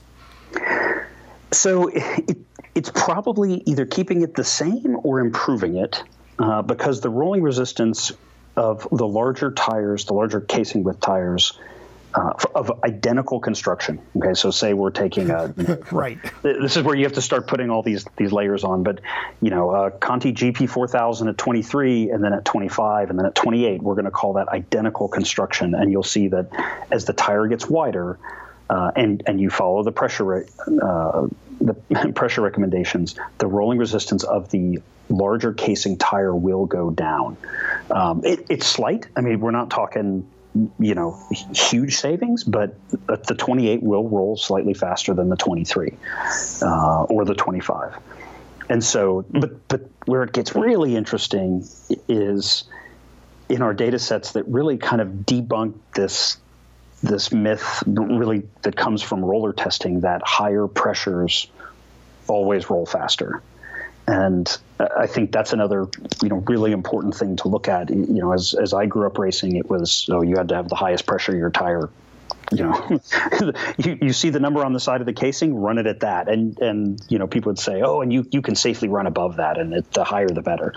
So 1.52 1.90
it, 1.94 2.38
it's 2.74 2.90
probably 2.90 3.62
either 3.68 3.86
keeping 3.86 4.24
it 4.24 4.34
the 4.34 4.44
same 4.44 4.98
or 5.04 5.20
improving 5.20 5.78
it, 5.78 6.04
uh, 6.40 6.64
because 6.64 7.02
the 7.02 7.10
rolling 7.10 7.44
resistance 7.44 8.12
of 8.56 8.88
the 8.92 9.08
larger 9.08 9.52
tires, 9.52 10.06
the 10.06 10.14
larger 10.14 10.42
casing 10.42 10.84
width 10.84 11.00
tires, 11.00 11.58
uh, 12.14 12.34
of 12.54 12.84
identical 12.84 13.40
construction. 13.40 14.00
Okay, 14.18 14.34
so 14.34 14.52
say 14.52 14.74
we're 14.74 14.92
taking 14.92 15.32
a 15.32 15.48
right. 15.92 16.20
This 16.42 16.78
is 16.78 16.84
where 16.84 16.96
you 16.96 17.04
have 17.04 17.14
to 17.14 17.22
start 17.22 17.48
putting 17.48 17.70
all 17.70 17.82
these 17.82 18.06
these 18.18 18.32
layers 18.32 18.64
on. 18.64 18.84
But 18.84 19.00
you 19.42 19.50
know, 19.50 19.72
uh, 19.72 19.90
Conti 19.90 20.34
GP 20.34 20.70
4000 20.70 21.30
at 21.30 21.38
23, 21.38 22.12
and 22.12 22.24
then 22.24 22.34
at 22.34 22.46
25, 22.46 23.10
and 23.10 23.18
then 23.18 23.26
at 23.26 23.36
28, 23.36 23.82
we're 23.82 23.96
going 23.96 24.06
to 24.06 24.12
call 24.12 24.34
that 24.34 24.50
identical 24.50 25.08
construction. 25.08 25.74
And 25.76 25.92
you'll 25.92 26.04
see 26.04 26.28
that 26.30 26.50
as 26.92 27.06
the 27.06 27.14
tire 27.14 27.48
gets 27.48 27.68
wider, 27.68 28.20
uh, 28.70 28.92
and 28.96 29.24
and 29.26 29.42
you 29.42 29.50
follow 29.50 29.84
the 29.84 29.92
pressure 29.92 30.46
uh, 30.82 31.28
the 31.60 31.74
pressure 32.16 32.42
recommendations, 32.42 33.16
the 33.38 33.48
rolling 33.48 33.78
resistance 33.78 34.24
of 34.24 34.50
the 34.52 34.82
larger 35.10 35.54
casing 35.54 35.98
tire 35.98 36.36
will 36.36 36.66
go 36.66 36.90
down. 36.90 37.38
Um, 37.92 38.24
it, 38.24 38.48
it's 38.50 38.68
slight. 38.68 39.08
I 39.16 39.22
mean, 39.22 39.40
we're 39.40 39.52
not 39.52 39.70
talking 39.70 40.28
you 40.80 40.96
know 40.96 41.20
huge 41.54 41.98
savings, 41.98 42.44
but 42.44 42.76
the 42.90 43.36
28 43.36 43.82
will 43.82 44.08
roll 44.08 44.38
slightly 44.38 44.74
faster 44.74 45.14
than 45.14 45.30
the 45.30 45.36
23 45.36 45.98
uh, 46.62 47.04
or 47.04 47.26
the 47.26 47.34
25. 47.34 47.96
And 48.70 48.84
so, 48.84 49.26
but 49.30 49.68
but 49.68 49.82
where 50.06 50.24
it 50.24 50.32
gets 50.32 50.56
really 50.56 50.96
interesting 50.96 51.68
is 52.08 52.64
in 53.50 53.62
our 53.62 53.74
data 53.74 54.00
sets 54.00 54.34
that 54.34 54.48
really 54.48 54.78
kind 54.78 55.02
of 55.02 55.08
debunk 55.10 55.76
this 55.96 56.38
this 57.02 57.32
myth 57.32 57.84
really 57.86 58.44
that 58.62 58.76
comes 58.76 59.02
from 59.02 59.24
roller 59.24 59.52
testing 59.52 60.02
that 60.02 60.22
higher 60.24 60.68
pressures 60.68 61.48
always 62.28 62.70
roll 62.70 62.86
faster. 62.86 63.42
And 64.08 64.58
I 64.80 65.08
think 65.08 65.32
that's 65.32 65.54
another, 65.54 65.88
you 66.22 66.30
know, 66.30 66.44
really 66.48 66.72
important 66.72 67.16
thing 67.16 67.38
to 67.38 67.48
look 67.48 67.68
at. 67.68 67.90
You 67.90 68.22
know, 68.22 68.34
as 68.34 68.54
as 68.54 68.74
I 68.74 68.86
grew 68.86 69.08
up 69.08 69.18
racing, 69.18 69.56
it 69.56 69.70
was 69.70 70.08
oh, 70.12 70.22
you 70.22 70.36
had 70.38 70.50
to 70.50 70.56
have 70.56 70.68
the 70.68 70.76
highest 70.76 71.06
pressure 71.06 71.36
your 71.36 71.50
tire 71.50 71.90
you 72.52 72.64
know, 72.64 73.00
you, 73.78 73.98
you 74.02 74.14
see 74.14 74.30
the 74.30 74.40
number 74.40 74.64
on 74.64 74.74
the 74.74 74.80
side 74.80 75.02
of 75.02 75.06
the 75.06 75.14
casing, 75.14 75.56
run 75.56 75.78
it 75.78 75.88
at 75.88 76.02
that. 76.02 76.28
And, 76.30 76.60
and, 76.60 77.00
you 77.10 77.20
know, 77.20 77.28
people 77.28 77.52
would 77.52 77.60
say, 77.60 77.82
oh, 77.82 78.02
and 78.02 78.12
you, 78.12 78.26
you 78.32 78.42
can 78.42 78.56
safely 78.56 78.90
run 78.90 79.08
above 79.08 79.38
that. 79.38 79.58
And 79.58 79.74
it, 79.74 79.92
the 79.92 80.04
higher, 80.04 80.28
the 80.28 80.42
better. 80.42 80.74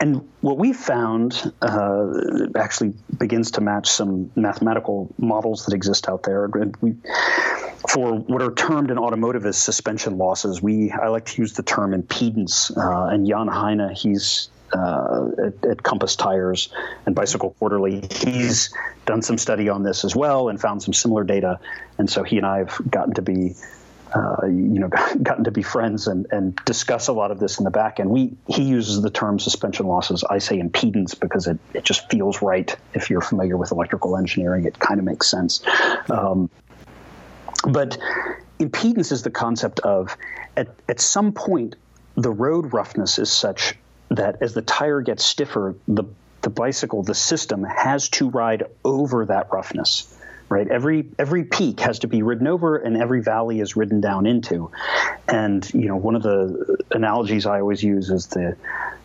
And 0.00 0.28
what 0.40 0.58
we 0.58 0.72
found 0.72 1.52
uh, 1.60 2.06
actually 2.56 2.94
begins 3.16 3.52
to 3.52 3.60
match 3.60 3.88
some 3.88 4.30
mathematical 4.34 5.12
models 5.18 5.66
that 5.66 5.74
exist 5.74 6.08
out 6.08 6.22
there. 6.22 6.44
And 6.46 6.76
we, 6.80 6.94
for 7.88 8.14
what 8.14 8.42
are 8.42 8.52
termed 8.52 8.90
in 8.90 8.98
automotive 8.98 9.44
as 9.46 9.56
suspension 9.56 10.18
losses, 10.18 10.62
we, 10.62 10.90
I 10.90 11.08
like 11.08 11.26
to 11.26 11.42
use 11.42 11.52
the 11.52 11.62
term 11.62 11.92
impedance. 11.92 12.76
Uh, 12.76 13.12
and 13.12 13.26
Jan 13.26 13.48
Heine, 13.48 13.94
he's 13.94 14.48
uh, 14.74 15.28
at, 15.46 15.64
at, 15.64 15.82
Compass 15.82 16.16
Tires 16.16 16.68
and 17.06 17.14
Bicycle 17.14 17.50
Quarterly. 17.58 18.06
He's 18.10 18.74
done 19.06 19.22
some 19.22 19.38
study 19.38 19.68
on 19.68 19.82
this 19.82 20.04
as 20.04 20.16
well 20.16 20.48
and 20.48 20.60
found 20.60 20.82
some 20.82 20.92
similar 20.92 21.24
data. 21.24 21.60
And 21.98 22.10
so 22.10 22.22
he 22.22 22.38
and 22.38 22.46
I 22.46 22.58
have 22.58 22.80
gotten 22.90 23.14
to 23.14 23.22
be, 23.22 23.54
uh, 24.14 24.46
you 24.46 24.80
know, 24.80 24.88
gotten 25.22 25.44
to 25.44 25.50
be 25.50 25.62
friends 25.62 26.08
and, 26.08 26.26
and 26.30 26.56
discuss 26.64 27.08
a 27.08 27.12
lot 27.12 27.30
of 27.30 27.38
this 27.38 27.58
in 27.58 27.64
the 27.64 27.70
back 27.70 28.00
end. 28.00 28.10
We 28.10 28.32
he 28.48 28.62
uses 28.62 29.00
the 29.00 29.10
term 29.10 29.38
suspension 29.38 29.86
losses. 29.86 30.24
I 30.24 30.38
say 30.38 30.58
impedance 30.58 31.18
because 31.18 31.46
it, 31.46 31.58
it 31.72 31.84
just 31.84 32.10
feels 32.10 32.42
right. 32.42 32.74
If 32.94 33.10
you're 33.10 33.20
familiar 33.20 33.56
with 33.56 33.70
electrical 33.70 34.16
engineering, 34.16 34.64
it 34.64 34.78
kind 34.78 34.98
of 34.98 35.06
makes 35.06 35.28
sense. 35.30 35.62
Um, 36.10 36.50
but 37.66 37.96
impedance 38.58 39.12
is 39.12 39.22
the 39.22 39.30
concept 39.30 39.80
of 39.80 40.16
at, 40.56 40.68
at 40.88 41.00
some 41.00 41.32
point 41.32 41.76
the 42.16 42.30
road 42.30 42.72
roughness 42.72 43.18
is 43.18 43.30
such 43.30 43.74
that 44.10 44.42
as 44.42 44.54
the 44.54 44.62
tire 44.62 45.00
gets 45.00 45.24
stiffer, 45.24 45.76
the 45.88 46.04
the 46.42 46.50
bicycle, 46.50 47.02
the 47.02 47.14
system 47.14 47.64
has 47.64 48.10
to 48.10 48.28
ride 48.28 48.64
over 48.84 49.24
that 49.26 49.52
roughness. 49.52 50.10
Right, 50.50 50.68
every 50.68 51.06
every 51.18 51.44
peak 51.44 51.80
has 51.80 52.00
to 52.00 52.06
be 52.06 52.22
ridden 52.22 52.46
over, 52.46 52.76
and 52.76 52.98
every 52.98 53.22
valley 53.22 53.60
is 53.60 53.76
ridden 53.76 54.02
down 54.02 54.26
into. 54.26 54.70
And 55.26 55.68
you 55.72 55.88
know, 55.88 55.96
one 55.96 56.14
of 56.14 56.22
the 56.22 56.76
analogies 56.90 57.46
I 57.46 57.60
always 57.60 57.82
use 57.82 58.10
is 58.10 58.26
the 58.26 58.56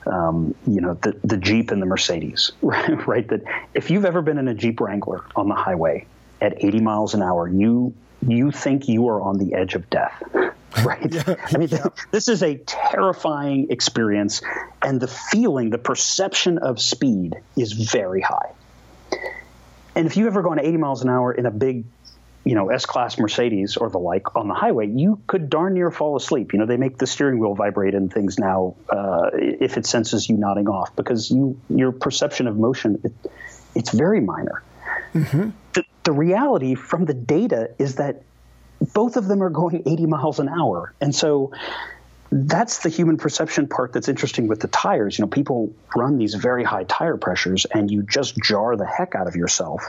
um, 0.05 0.53
you 0.67 0.81
know 0.81 0.95
the 0.95 1.17
the 1.23 1.37
Jeep 1.37 1.71
and 1.71 1.81
the 1.81 1.85
Mercedes. 1.85 2.51
Right, 2.61 3.07
right. 3.07 3.27
That 3.29 3.43
if 3.73 3.89
you've 3.89 4.05
ever 4.05 4.21
been 4.21 4.37
in 4.37 4.49
a 4.49 4.53
Jeep 4.53 4.81
Wrangler 4.81 5.23
on 5.33 5.47
the 5.47 5.55
highway 5.55 6.05
at 6.41 6.61
80 6.63 6.81
miles 6.81 7.13
an 7.13 7.21
hour, 7.21 7.47
you 7.47 7.95
you 8.27 8.51
think 8.51 8.89
you 8.89 9.07
are 9.07 9.21
on 9.21 9.37
the 9.37 9.53
edge 9.53 9.75
of 9.75 9.89
death 9.89 10.21
right? 10.83 11.11
Yeah. 11.11 11.35
I 11.45 11.57
mean, 11.57 11.69
yeah. 11.69 11.87
this 12.11 12.27
is 12.27 12.43
a 12.43 12.55
terrifying 12.55 13.67
experience, 13.71 14.41
and 14.81 14.99
the 14.99 15.07
feeling, 15.07 15.69
the 15.69 15.77
perception 15.77 16.57
of 16.59 16.79
speed 16.79 17.35
is 17.57 17.73
very 17.73 18.21
high. 18.21 18.51
And 19.95 20.05
if 20.07 20.17
you've 20.17 20.27
ever 20.27 20.41
gone 20.41 20.59
80 20.59 20.77
miles 20.77 21.01
an 21.01 21.09
hour 21.09 21.33
in 21.33 21.45
a 21.45 21.51
big, 21.51 21.85
you 22.45 22.55
know, 22.55 22.69
S-class 22.69 23.17
Mercedes 23.17 23.75
or 23.75 23.89
the 23.89 23.97
like 23.97 24.35
on 24.35 24.47
the 24.47 24.53
highway, 24.53 24.87
you 24.87 25.21
could 25.27 25.49
darn 25.49 25.73
near 25.73 25.91
fall 25.91 26.15
asleep. 26.15 26.53
You 26.53 26.59
know, 26.59 26.65
they 26.65 26.77
make 26.77 26.97
the 26.97 27.07
steering 27.07 27.39
wheel 27.39 27.55
vibrate 27.55 27.95
and 27.95 28.11
things 28.11 28.39
now 28.39 28.75
uh, 28.89 29.31
if 29.33 29.77
it 29.77 29.85
senses 29.85 30.29
you 30.29 30.37
nodding 30.37 30.67
off 30.67 30.95
because 30.95 31.31
you 31.31 31.59
your 31.69 31.91
perception 31.91 32.47
of 32.47 32.57
motion 32.57 33.01
it, 33.03 33.11
it's 33.75 33.91
very 33.91 34.21
minor. 34.21 34.63
Mm-hmm. 35.13 35.49
The, 35.73 35.83
the 36.03 36.11
reality 36.11 36.75
from 36.75 37.05
the 37.05 37.13
data 37.13 37.71
is 37.77 37.95
that 37.95 38.23
both 38.93 39.17
of 39.17 39.27
them 39.27 39.43
are 39.43 39.49
going 39.49 39.83
80 39.87 40.05
miles 40.05 40.39
an 40.39 40.49
hour. 40.49 40.93
And 41.01 41.13
so 41.13 41.51
that's 42.31 42.79
the 42.79 42.89
human 42.89 43.17
perception 43.17 43.67
part 43.67 43.93
that's 43.93 44.07
interesting 44.07 44.47
with 44.47 44.59
the 44.59 44.67
tires. 44.67 45.17
You 45.17 45.23
know, 45.23 45.29
people 45.29 45.73
run 45.95 46.17
these 46.17 46.35
very 46.35 46.63
high 46.63 46.83
tire 46.83 47.17
pressures 47.17 47.65
and 47.65 47.89
you 47.89 48.03
just 48.03 48.37
jar 48.37 48.75
the 48.75 48.85
heck 48.85 49.15
out 49.15 49.27
of 49.27 49.35
yourself 49.35 49.83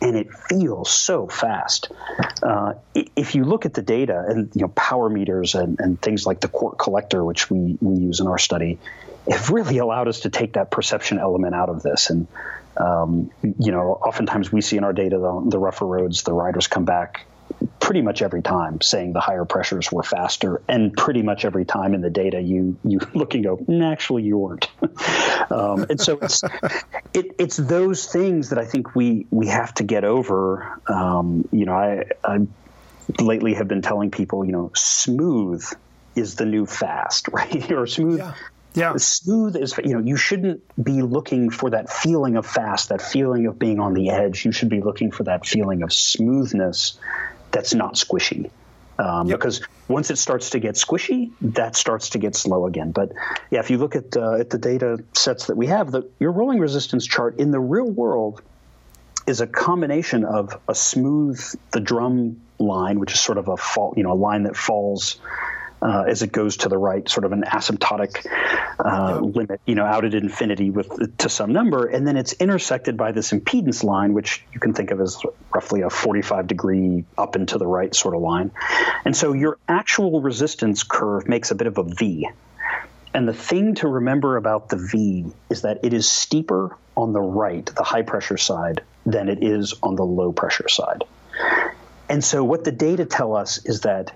and 0.00 0.16
it 0.16 0.32
feels 0.32 0.90
so 0.90 1.26
fast. 1.26 1.90
Uh, 2.42 2.74
if 2.94 3.34
you 3.34 3.44
look 3.44 3.66
at 3.66 3.74
the 3.74 3.82
data 3.82 4.24
and 4.28 4.50
you 4.54 4.62
know 4.62 4.68
power 4.68 5.08
meters 5.08 5.54
and, 5.54 5.80
and 5.80 6.00
things 6.00 6.26
like 6.26 6.40
the 6.40 6.48
Quarq 6.48 6.76
Qollector, 6.76 7.24
which 7.24 7.50
we, 7.50 7.76
we 7.80 7.96
use 7.96 8.20
in 8.20 8.26
our 8.26 8.38
study, 8.38 8.78
have 9.28 9.50
really 9.50 9.78
allowed 9.78 10.08
us 10.08 10.20
to 10.20 10.30
take 10.30 10.54
that 10.54 10.70
perception 10.70 11.18
element 11.18 11.54
out 11.54 11.68
of 11.68 11.82
this. 11.82 12.10
And 12.10 12.26
um, 12.76 13.30
you 13.42 13.72
know, 13.72 13.92
oftentimes 13.92 14.52
we 14.52 14.60
see 14.60 14.76
in 14.76 14.84
our 14.84 14.92
data 14.92 15.18
the, 15.18 15.50
the 15.50 15.58
rougher 15.58 15.86
roads, 15.86 16.22
the 16.22 16.32
riders 16.32 16.68
come 16.68 16.84
back 16.84 17.26
pretty 17.80 18.02
much 18.02 18.22
every 18.22 18.42
time 18.42 18.80
saying 18.80 19.12
the 19.12 19.20
higher 19.20 19.44
pressures 19.44 19.90
were 19.90 20.02
faster, 20.02 20.60
and 20.68 20.92
pretty 20.92 21.22
much 21.22 21.44
every 21.44 21.64
time 21.64 21.94
in 21.94 22.00
the 22.00 22.10
data 22.10 22.40
you 22.40 22.76
you 22.84 23.00
look 23.14 23.34
and 23.34 23.44
go, 23.44 23.64
actually 23.84 24.24
you 24.24 24.38
weren't. 24.38 24.68
um, 25.50 25.86
and 25.88 26.00
so 26.00 26.18
it's 26.20 26.42
it, 27.14 27.34
it's 27.38 27.56
those 27.56 28.06
things 28.06 28.50
that 28.50 28.58
I 28.58 28.64
think 28.64 28.94
we 28.94 29.26
we 29.30 29.46
have 29.48 29.74
to 29.74 29.84
get 29.84 30.04
over. 30.04 30.80
Um, 30.86 31.48
you 31.52 31.64
know, 31.64 31.72
I, 31.72 32.04
I 32.24 32.46
lately 33.18 33.54
have 33.54 33.68
been 33.68 33.82
telling 33.82 34.10
people, 34.10 34.44
you 34.44 34.52
know, 34.52 34.70
smooth 34.74 35.64
is 36.14 36.34
the 36.34 36.44
new 36.44 36.66
fast, 36.66 37.28
right? 37.28 37.70
or 37.72 37.86
smooth. 37.86 38.18
Yeah. 38.18 38.34
Yeah. 38.74 38.96
Smooth 38.96 39.56
is, 39.56 39.76
you 39.78 39.94
know, 39.94 40.00
you 40.00 40.16
shouldn't 40.16 40.60
be 40.80 41.02
looking 41.02 41.50
for 41.50 41.70
that 41.70 41.90
feeling 41.90 42.36
of 42.36 42.46
fast, 42.46 42.90
that 42.90 43.02
feeling 43.02 43.46
of 43.46 43.58
being 43.58 43.80
on 43.80 43.94
the 43.94 44.10
edge. 44.10 44.44
You 44.44 44.52
should 44.52 44.68
be 44.68 44.80
looking 44.80 45.10
for 45.10 45.24
that 45.24 45.46
feeling 45.46 45.82
of 45.82 45.92
smoothness 45.92 46.98
that's 47.50 47.74
not 47.74 47.94
squishy. 47.94 48.50
Um, 48.98 49.28
yep. 49.28 49.38
Because 49.38 49.60
once 49.86 50.10
it 50.10 50.16
starts 50.16 50.50
to 50.50 50.58
get 50.58 50.74
squishy, 50.74 51.30
that 51.40 51.76
starts 51.76 52.10
to 52.10 52.18
get 52.18 52.34
slow 52.34 52.66
again. 52.66 52.90
But 52.90 53.12
yeah, 53.50 53.60
if 53.60 53.70
you 53.70 53.78
look 53.78 53.94
at 53.94 54.16
uh, 54.16 54.34
at 54.34 54.50
the 54.50 54.58
data 54.58 55.04
sets 55.12 55.46
that 55.46 55.56
we 55.56 55.66
have, 55.66 55.92
the, 55.92 56.08
your 56.18 56.32
rolling 56.32 56.58
resistance 56.58 57.06
chart 57.06 57.38
in 57.38 57.52
the 57.52 57.60
real 57.60 57.88
world 57.88 58.42
is 59.26 59.40
a 59.40 59.46
combination 59.46 60.24
of 60.24 60.58
a 60.68 60.74
smooth 60.74 61.40
the 61.70 61.80
drum 61.80 62.40
line, 62.58 62.98
which 62.98 63.12
is 63.12 63.20
sort 63.20 63.38
of 63.38 63.46
a 63.48 63.56
fall, 63.56 63.94
you 63.96 64.02
know, 64.02 64.12
a 64.12 64.14
line 64.14 64.42
that 64.44 64.56
falls 64.56 65.20
uh, 65.80 66.04
as 66.08 66.22
it 66.22 66.32
goes 66.32 66.58
to 66.58 66.68
the 66.68 66.78
right, 66.78 67.08
sort 67.08 67.24
of 67.24 67.32
an 67.32 67.42
asymptotic 67.42 68.26
uh, 68.78 69.20
limit, 69.20 69.60
you 69.66 69.74
know, 69.74 69.84
out 69.84 70.04
at 70.04 70.14
infinity 70.14 70.70
with 70.70 71.16
to 71.18 71.28
some 71.28 71.52
number, 71.52 71.86
and 71.86 72.06
then 72.06 72.16
it's 72.16 72.32
intersected 72.34 72.96
by 72.96 73.12
this 73.12 73.32
impedance 73.32 73.84
line, 73.84 74.12
which 74.12 74.44
you 74.52 74.60
can 74.60 74.74
think 74.74 74.90
of 74.90 75.00
as 75.00 75.22
roughly 75.54 75.82
a 75.82 75.90
45 75.90 76.46
degree 76.46 77.04
up 77.16 77.34
and 77.34 77.48
to 77.48 77.58
the 77.58 77.66
right 77.66 77.94
sort 77.94 78.14
of 78.14 78.20
line. 78.22 78.50
And 79.04 79.16
so 79.16 79.32
your 79.32 79.58
actual 79.68 80.20
resistance 80.20 80.82
curve 80.82 81.28
makes 81.28 81.50
a 81.50 81.54
bit 81.54 81.66
of 81.66 81.78
a 81.78 81.84
V. 81.84 82.28
And 83.14 83.26
the 83.26 83.32
thing 83.32 83.74
to 83.76 83.88
remember 83.88 84.36
about 84.36 84.68
the 84.68 84.76
V 84.76 85.26
is 85.48 85.62
that 85.62 85.80
it 85.82 85.92
is 85.92 86.08
steeper 86.08 86.76
on 86.96 87.12
the 87.12 87.20
right, 87.20 87.64
the 87.64 87.82
high 87.82 88.02
pressure 88.02 88.36
side, 88.36 88.82
than 89.06 89.28
it 89.28 89.42
is 89.42 89.74
on 89.82 89.96
the 89.96 90.04
low 90.04 90.32
pressure 90.32 90.68
side. 90.68 91.04
And 92.08 92.22
so 92.22 92.44
what 92.44 92.64
the 92.64 92.72
data 92.72 93.04
tell 93.04 93.34
us 93.34 93.64
is 93.64 93.82
that 93.82 94.12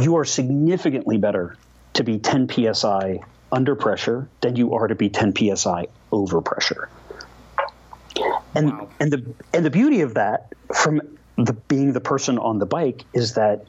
you 0.00 0.16
are 0.16 0.24
significantly 0.24 1.16
better 1.16 1.56
to 1.94 2.04
be 2.04 2.18
10 2.18 2.48
psi 2.74 3.20
under 3.52 3.74
pressure 3.74 4.28
than 4.40 4.56
you 4.56 4.74
are 4.74 4.88
to 4.88 4.94
be 4.94 5.08
10 5.08 5.34
psi 5.56 5.86
over 6.12 6.40
pressure. 6.40 6.88
And 8.54 8.72
wow. 8.72 8.88
and 9.00 9.12
the 9.12 9.34
and 9.52 9.64
the 9.64 9.70
beauty 9.70 10.00
of 10.00 10.14
that 10.14 10.52
from 10.74 11.02
the 11.36 11.52
being 11.52 11.92
the 11.92 12.00
person 12.00 12.38
on 12.38 12.58
the 12.58 12.66
bike 12.66 13.04
is 13.12 13.34
that 13.34 13.66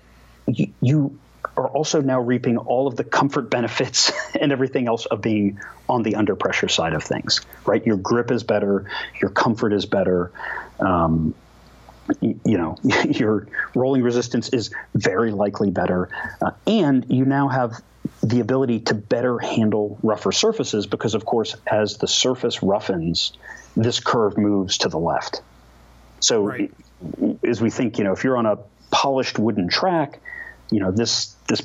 you, 0.47 0.71
you 0.81 1.19
are 1.57 1.67
also 1.67 2.01
now 2.01 2.19
reaping 2.19 2.57
all 2.57 2.87
of 2.87 2.95
the 2.95 3.03
comfort 3.03 3.49
benefits 3.57 4.11
and 4.39 4.51
everything 4.51 4.87
else 4.87 5.05
of 5.05 5.21
being 5.21 5.59
on 5.89 6.03
the 6.03 6.15
under 6.15 6.35
pressure 6.35 6.69
side 6.69 6.93
of 6.93 7.03
things, 7.03 7.41
right? 7.65 7.85
Your 7.85 7.97
grip 7.97 8.31
is 8.31 8.43
better, 8.43 8.89
your 9.21 9.31
comfort 9.31 9.73
is 9.73 9.85
better. 9.85 10.31
Um, 10.79 11.33
you 12.21 12.57
know 12.57 12.77
your 13.05 13.47
rolling 13.75 14.01
resistance 14.01 14.49
is 14.49 14.71
very 14.95 15.31
likely 15.31 15.69
better 15.69 16.09
uh, 16.41 16.51
and 16.65 17.05
you 17.09 17.25
now 17.25 17.47
have 17.47 17.81
the 18.23 18.39
ability 18.39 18.79
to 18.79 18.93
better 18.93 19.37
handle 19.37 19.99
rougher 20.01 20.31
surfaces 20.31 20.87
because 20.87 21.13
of 21.13 21.25
course 21.25 21.55
as 21.67 21.97
the 21.97 22.07
surface 22.07 22.63
roughens 22.63 23.33
this 23.75 23.99
curve 23.99 24.37
moves 24.37 24.77
to 24.79 24.89
the 24.89 24.97
left 24.97 25.41
so 26.19 26.43
right. 26.43 26.73
as 27.43 27.61
we 27.61 27.69
think 27.69 27.97
you 27.97 28.03
know 28.03 28.13
if 28.13 28.23
you're 28.23 28.37
on 28.37 28.45
a 28.45 28.57
polished 28.91 29.37
wooden 29.37 29.67
track 29.67 30.19
you 30.71 30.79
know 30.79 30.91
this 30.91 31.35
this 31.47 31.61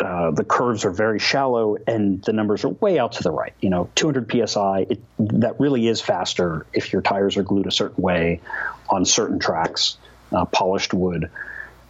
uh, 0.00 0.30
the 0.32 0.44
curves 0.44 0.84
are 0.84 0.90
very 0.90 1.18
shallow 1.18 1.76
and 1.86 2.22
the 2.22 2.32
numbers 2.32 2.64
are 2.64 2.70
way 2.70 2.98
out 2.98 3.12
to 3.12 3.22
the 3.22 3.30
right. 3.30 3.52
You 3.60 3.70
know, 3.70 3.90
200 3.94 4.48
psi. 4.48 4.86
It, 4.90 5.00
that 5.18 5.60
really 5.60 5.86
is 5.86 6.00
faster 6.00 6.66
if 6.72 6.92
your 6.92 7.02
tires 7.02 7.36
are 7.36 7.42
glued 7.42 7.66
a 7.66 7.70
certain 7.70 8.02
way 8.02 8.40
on 8.88 9.04
certain 9.04 9.38
tracks, 9.38 9.96
uh, 10.32 10.44
polished 10.46 10.94
wood. 10.94 11.30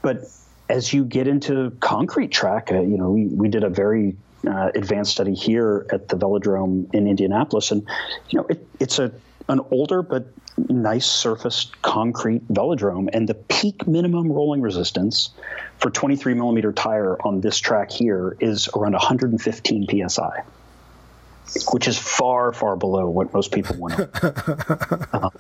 But 0.03 0.25
as 0.69 0.93
you 0.93 1.05
get 1.05 1.29
into 1.29 1.71
concrete 1.81 2.31
track, 2.31 2.71
uh, 2.71 2.81
you 2.81 2.99
know, 2.99 3.11
we, 3.11 3.27
we 3.27 3.49
did 3.49 3.65
a 3.65 3.71
very 3.71 4.17
uh, 4.47 4.71
advanced 4.75 5.13
study 5.13 5.35
here 5.35 5.87
at 5.91 6.09
the 6.09 6.17
Velodrome 6.17 6.93
in 6.95 7.07
Indianapolis, 7.07 7.71
and 7.71 7.87
you 8.29 8.39
know, 8.39 8.47
it, 8.49 8.67
it's 8.79 8.99
a 8.99 9.13
an 9.49 9.61
older 9.70 10.03
but 10.03 10.26
nice 10.68 11.07
surfaced 11.07 11.80
concrete 11.82 12.47
velodrome, 12.49 13.09
and 13.12 13.28
the 13.28 13.34
peak 13.34 13.86
minimum 13.86 14.30
rolling 14.30 14.61
resistance 14.61 15.30
for 15.78 15.90
23 15.90 16.34
millimeter 16.34 16.72
tire 16.72 17.20
on 17.26 17.40
this 17.40 17.59
track 17.59 17.90
here 17.90 18.36
is 18.40 18.68
around 18.74 18.92
115 18.92 20.09
psi, 20.09 20.42
which 21.72 21.88
is 21.88 21.99
far, 21.99 22.53
far 22.53 22.76
below 22.76 23.09
what 23.09 23.32
most 23.34 23.53
people 23.53 23.76
want. 23.76 23.99
uh, 25.12 25.30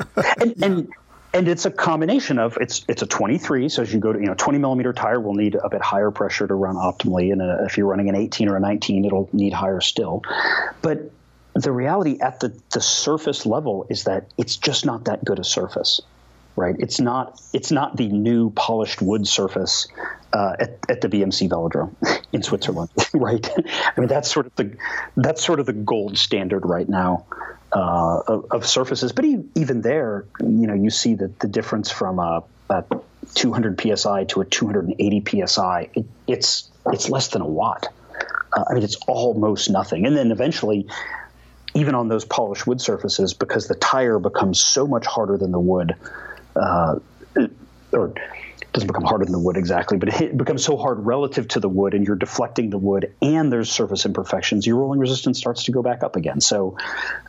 and, 0.40 0.62
and 0.62 0.88
and 1.32 1.48
it's 1.48 1.66
a 1.66 1.70
combination 1.70 2.38
of 2.38 2.56
it's 2.60 2.84
it's 2.88 3.02
a 3.02 3.06
23 3.06 3.68
so 3.68 3.82
as 3.82 3.92
you 3.92 3.98
go 3.98 4.12
to 4.12 4.20
you 4.20 4.26
know 4.26 4.34
20 4.34 4.58
millimeter 4.60 4.92
tire 4.92 5.20
will 5.20 5.34
need 5.34 5.56
a 5.56 5.68
bit 5.68 5.82
higher 5.82 6.12
pressure 6.12 6.46
to 6.46 6.54
run 6.54 6.76
optimally 6.76 7.32
and 7.32 7.42
a, 7.42 7.64
if 7.64 7.76
you're 7.76 7.88
running 7.88 8.08
an 8.08 8.14
18 8.14 8.48
or 8.48 8.56
a 8.56 8.60
19 8.60 9.04
it'll 9.04 9.28
need 9.32 9.52
higher 9.52 9.80
still 9.80 10.22
but 10.80 11.10
the 11.54 11.72
reality 11.72 12.18
at 12.20 12.40
the, 12.40 12.58
the 12.72 12.80
surface 12.80 13.46
level 13.46 13.86
is 13.88 14.04
that 14.04 14.30
it's 14.36 14.56
just 14.56 14.84
not 14.84 15.04
that 15.04 15.24
good 15.24 15.38
a 15.38 15.44
surface 15.44 16.00
right? 16.56 16.76
It's 16.78 17.00
not 17.00 17.40
it's 17.52 17.70
not 17.70 17.96
the 17.96 18.08
new 18.08 18.50
polished 18.50 19.02
wood 19.02 19.26
surface 19.26 19.88
uh, 20.32 20.56
at, 20.58 20.78
at 20.88 21.00
the 21.00 21.08
BMC 21.08 21.48
Velodrome 21.48 21.94
in 22.32 22.42
Switzerland 22.42 22.90
right? 23.14 23.48
I 23.56 24.00
mean 24.00 24.08
that's 24.08 24.30
sort 24.30 24.46
of 24.46 24.56
the 24.56 24.76
that's 25.16 25.44
sort 25.44 25.60
of 25.60 25.66
the 25.66 25.72
gold 25.72 26.16
standard 26.18 26.66
right 26.66 26.88
now 26.88 27.26
uh, 27.72 28.20
of, 28.26 28.46
of, 28.52 28.66
surfaces. 28.66 29.12
But 29.12 29.24
even 29.24 29.80
there 29.80 30.26
you 30.40 30.66
know 30.66 30.74
you 30.74 30.90
see 30.90 31.14
that 31.14 31.40
the 31.40 31.48
difference 31.48 31.90
from 31.90 32.18
a, 32.18 32.44
a 32.70 32.84
200 33.34 33.80
psi 33.98 34.24
to 34.24 34.40
a 34.40 34.44
280 34.44 35.46
psi 35.46 35.88
it, 35.94 36.04
it's 36.26 36.70
it's 36.86 37.08
less 37.08 37.28
than 37.28 37.42
a 37.42 37.46
watt. 37.46 37.92
Uh, 38.52 38.64
I 38.68 38.74
mean 38.74 38.84
it's 38.84 38.96
almost 39.08 39.70
nothing. 39.70 40.06
And 40.06 40.16
then 40.16 40.30
eventually 40.30 40.86
even 41.74 41.94
on 41.94 42.08
those 42.08 42.24
polished 42.24 42.66
wood 42.66 42.80
surfaces 42.80 43.34
because 43.34 43.68
the 43.68 43.74
tire 43.74 44.18
becomes 44.18 44.60
so 44.60 44.86
much 44.86 45.06
harder 45.06 45.36
than 45.36 45.50
the 45.50 45.60
wood, 45.60 45.94
uh, 46.56 46.98
or 47.92 48.14
doesn't 48.72 48.88
become 48.88 49.04
harder 49.04 49.24
than 49.24 49.32
the 49.32 49.38
wood 49.38 49.56
exactly, 49.56 49.98
but 49.98 50.20
it 50.20 50.36
becomes 50.36 50.64
so 50.64 50.76
hard 50.76 50.98
relative 51.00 51.46
to 51.48 51.60
the 51.60 51.68
wood, 51.68 51.94
and 51.94 52.06
you're 52.06 52.16
deflecting 52.16 52.70
the 52.70 52.78
wood, 52.78 53.12
and 53.22 53.52
there's 53.52 53.70
surface 53.70 54.04
imperfections. 54.04 54.66
Your 54.66 54.78
rolling 54.78 54.98
resistance 55.00 55.38
starts 55.38 55.64
to 55.64 55.72
go 55.72 55.82
back 55.82 56.02
up 56.02 56.16
again. 56.16 56.40
So, 56.40 56.76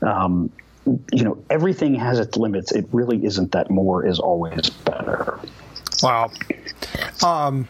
um, 0.02 0.52
you 0.86 1.24
know, 1.24 1.44
everything 1.50 1.96
has 1.96 2.20
its 2.20 2.38
limits. 2.38 2.72
It 2.72 2.88
really 2.92 3.24
isn't 3.26 3.52
that 3.54 3.70
more 3.70 4.06
is 4.06 4.20
always 4.20 4.70
better. 4.70 5.40
Wow. 6.02 6.32
Um, 7.24 7.68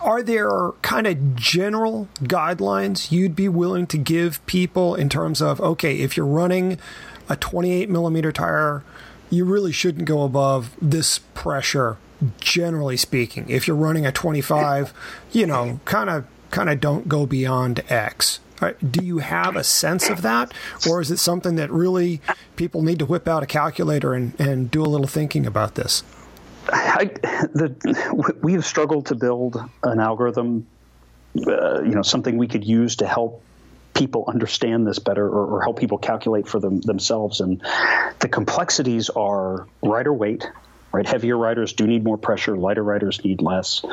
are 0.00 0.22
there 0.22 0.72
kind 0.82 1.06
of 1.06 1.36
general 1.36 2.08
guidelines 2.22 3.10
you'd 3.10 3.36
be 3.36 3.48
willing 3.48 3.86
to 3.88 3.98
give 3.98 4.44
people 4.46 4.94
in 4.94 5.08
terms 5.08 5.40
of 5.42 5.60
okay, 5.60 5.98
if 5.98 6.16
you're 6.16 6.26
running 6.26 6.78
a 7.28 7.36
28 7.36 7.88
millimeter 7.88 8.32
tire, 8.32 8.82
you 9.30 9.44
really 9.44 9.72
shouldn't 9.72 10.06
go 10.06 10.22
above 10.22 10.74
this 10.80 11.20
pressure. 11.34 11.96
Generally 12.38 12.98
speaking, 12.98 13.48
if 13.48 13.66
you're 13.66 13.76
running 13.76 14.04
a 14.04 14.12
25, 14.12 14.92
you 15.32 15.46
know, 15.46 15.80
kind 15.86 16.10
of 16.10 16.26
kind 16.50 16.68
of 16.68 16.80
don't 16.80 17.08
go 17.08 17.24
beyond 17.24 17.82
X. 17.88 18.40
Uh, 18.60 18.72
do 18.88 19.02
you 19.02 19.18
have 19.18 19.56
a 19.56 19.64
sense 19.64 20.10
of 20.10 20.20
that, 20.20 20.52
or 20.86 21.00
is 21.00 21.10
it 21.10 21.16
something 21.16 21.56
that 21.56 21.70
really 21.70 22.20
people 22.56 22.82
need 22.82 22.98
to 22.98 23.06
whip 23.06 23.26
out 23.26 23.42
a 23.42 23.46
calculator 23.46 24.12
and, 24.12 24.38
and 24.38 24.70
do 24.70 24.82
a 24.82 24.84
little 24.84 25.06
thinking 25.06 25.46
about 25.46 25.76
this? 25.76 26.02
I, 26.72 27.04
the, 27.52 28.36
we 28.42 28.54
have 28.54 28.64
struggled 28.64 29.06
to 29.06 29.14
build 29.14 29.56
an 29.82 30.00
algorithm, 30.00 30.66
uh, 31.36 31.82
you 31.82 31.94
know, 31.94 32.02
something 32.02 32.36
we 32.36 32.48
could 32.48 32.64
use 32.64 32.96
to 32.96 33.06
help 33.06 33.42
people 33.94 34.24
understand 34.26 34.86
this 34.86 34.98
better 34.98 35.26
or, 35.26 35.46
or 35.46 35.62
help 35.62 35.78
people 35.78 35.98
calculate 35.98 36.48
for 36.48 36.60
them 36.60 36.80
themselves. 36.80 37.40
And 37.40 37.62
the 38.20 38.28
complexities 38.28 39.10
are 39.10 39.66
rider 39.82 40.12
weight, 40.12 40.48
right? 40.92 41.06
Heavier 41.06 41.36
riders 41.36 41.72
do 41.72 41.86
need 41.86 42.04
more 42.04 42.16
pressure, 42.16 42.56
lighter 42.56 42.82
riders 42.82 43.24
need 43.24 43.42
less. 43.42 43.84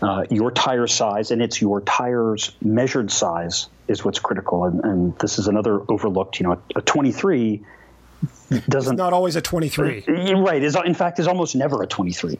Uh, 0.00 0.24
your 0.30 0.50
tire 0.50 0.86
size, 0.86 1.30
and 1.30 1.40
it's 1.40 1.60
your 1.60 1.80
tire's 1.80 2.52
measured 2.60 3.10
size, 3.10 3.68
is 3.88 4.04
what's 4.04 4.18
critical. 4.18 4.64
And, 4.64 4.84
and 4.84 5.18
this 5.18 5.38
is 5.38 5.48
another 5.48 5.80
overlooked, 5.88 6.40
you 6.40 6.46
know, 6.46 6.62
a 6.74 6.80
23 6.80 7.62
doesn't 8.68 8.94
it's 8.94 8.98
not 8.98 9.12
always 9.12 9.36
a 9.36 9.40
23 9.40 10.04
right. 10.34 10.62
Is 10.62 10.76
in 10.76 10.94
fact 10.94 11.18
is 11.18 11.26
almost 11.26 11.56
never 11.56 11.82
a 11.82 11.86
23 11.86 12.38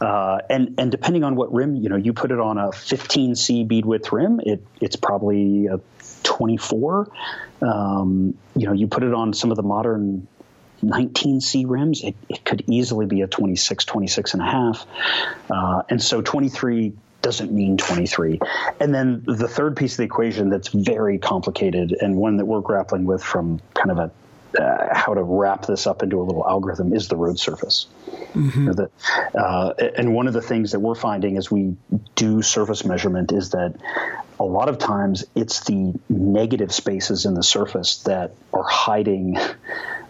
uh, 0.00 0.38
and 0.48 0.74
and 0.78 0.90
depending 0.90 1.24
on 1.24 1.36
what 1.36 1.52
rim 1.52 1.76
you 1.76 1.88
know 1.88 1.96
you 1.96 2.12
put 2.12 2.30
it 2.30 2.40
on 2.40 2.58
a 2.58 2.68
15c 2.68 3.66
bead 3.66 3.84
width 3.84 4.12
rim 4.12 4.40
it 4.44 4.64
it's 4.80 4.96
probably 4.96 5.66
a 5.66 5.80
24 6.22 7.10
um, 7.62 8.36
you 8.56 8.66
know 8.66 8.72
you 8.72 8.86
put 8.86 9.02
it 9.02 9.14
on 9.14 9.32
some 9.32 9.50
of 9.50 9.56
the 9.56 9.62
modern 9.62 10.26
19c 10.82 11.64
rims 11.66 12.02
it, 12.02 12.14
it 12.28 12.44
could 12.44 12.64
easily 12.66 13.06
be 13.06 13.22
a 13.22 13.26
26 13.26 13.84
26 13.84 14.34
and 14.34 14.42
a 14.42 14.46
half. 14.46 14.86
Uh, 15.50 15.82
and 15.88 16.02
so 16.02 16.20
23 16.20 16.92
doesn't 17.22 17.50
mean 17.50 17.78
23 17.78 18.38
and 18.80 18.94
then 18.94 19.22
the 19.26 19.48
third 19.48 19.76
piece 19.76 19.94
of 19.94 19.96
the 19.98 20.02
equation 20.02 20.50
that's 20.50 20.68
very 20.68 21.18
complicated 21.18 21.96
and 21.98 22.16
one 22.16 22.36
that 22.36 22.44
we're 22.44 22.60
grappling 22.60 23.06
with 23.06 23.22
from 23.22 23.60
kind 23.72 23.90
of 23.90 23.98
a 23.98 24.10
uh, 24.58 24.88
how 24.92 25.14
to 25.14 25.22
wrap 25.22 25.66
this 25.66 25.86
up 25.86 26.02
into 26.02 26.20
a 26.20 26.24
little 26.24 26.46
algorithm 26.46 26.92
is 26.92 27.08
the 27.08 27.16
road 27.16 27.38
surface. 27.38 27.86
Mm-hmm. 28.34 28.60
You 28.60 28.66
know, 28.66 28.72
the, 28.72 28.90
uh, 29.38 29.74
and 29.96 30.14
one 30.14 30.26
of 30.26 30.34
the 30.34 30.42
things 30.42 30.72
that 30.72 30.80
we're 30.80 30.94
finding 30.94 31.36
as 31.36 31.50
we 31.50 31.76
do 32.14 32.42
surface 32.42 32.84
measurement 32.84 33.32
is 33.32 33.50
that 33.50 33.74
a 34.38 34.44
lot 34.44 34.68
of 34.68 34.78
times 34.78 35.24
it's 35.34 35.60
the 35.64 35.94
negative 36.08 36.72
spaces 36.72 37.24
in 37.24 37.34
the 37.34 37.42
surface 37.42 37.98
that 38.04 38.34
are 38.52 38.64
hiding 38.64 39.38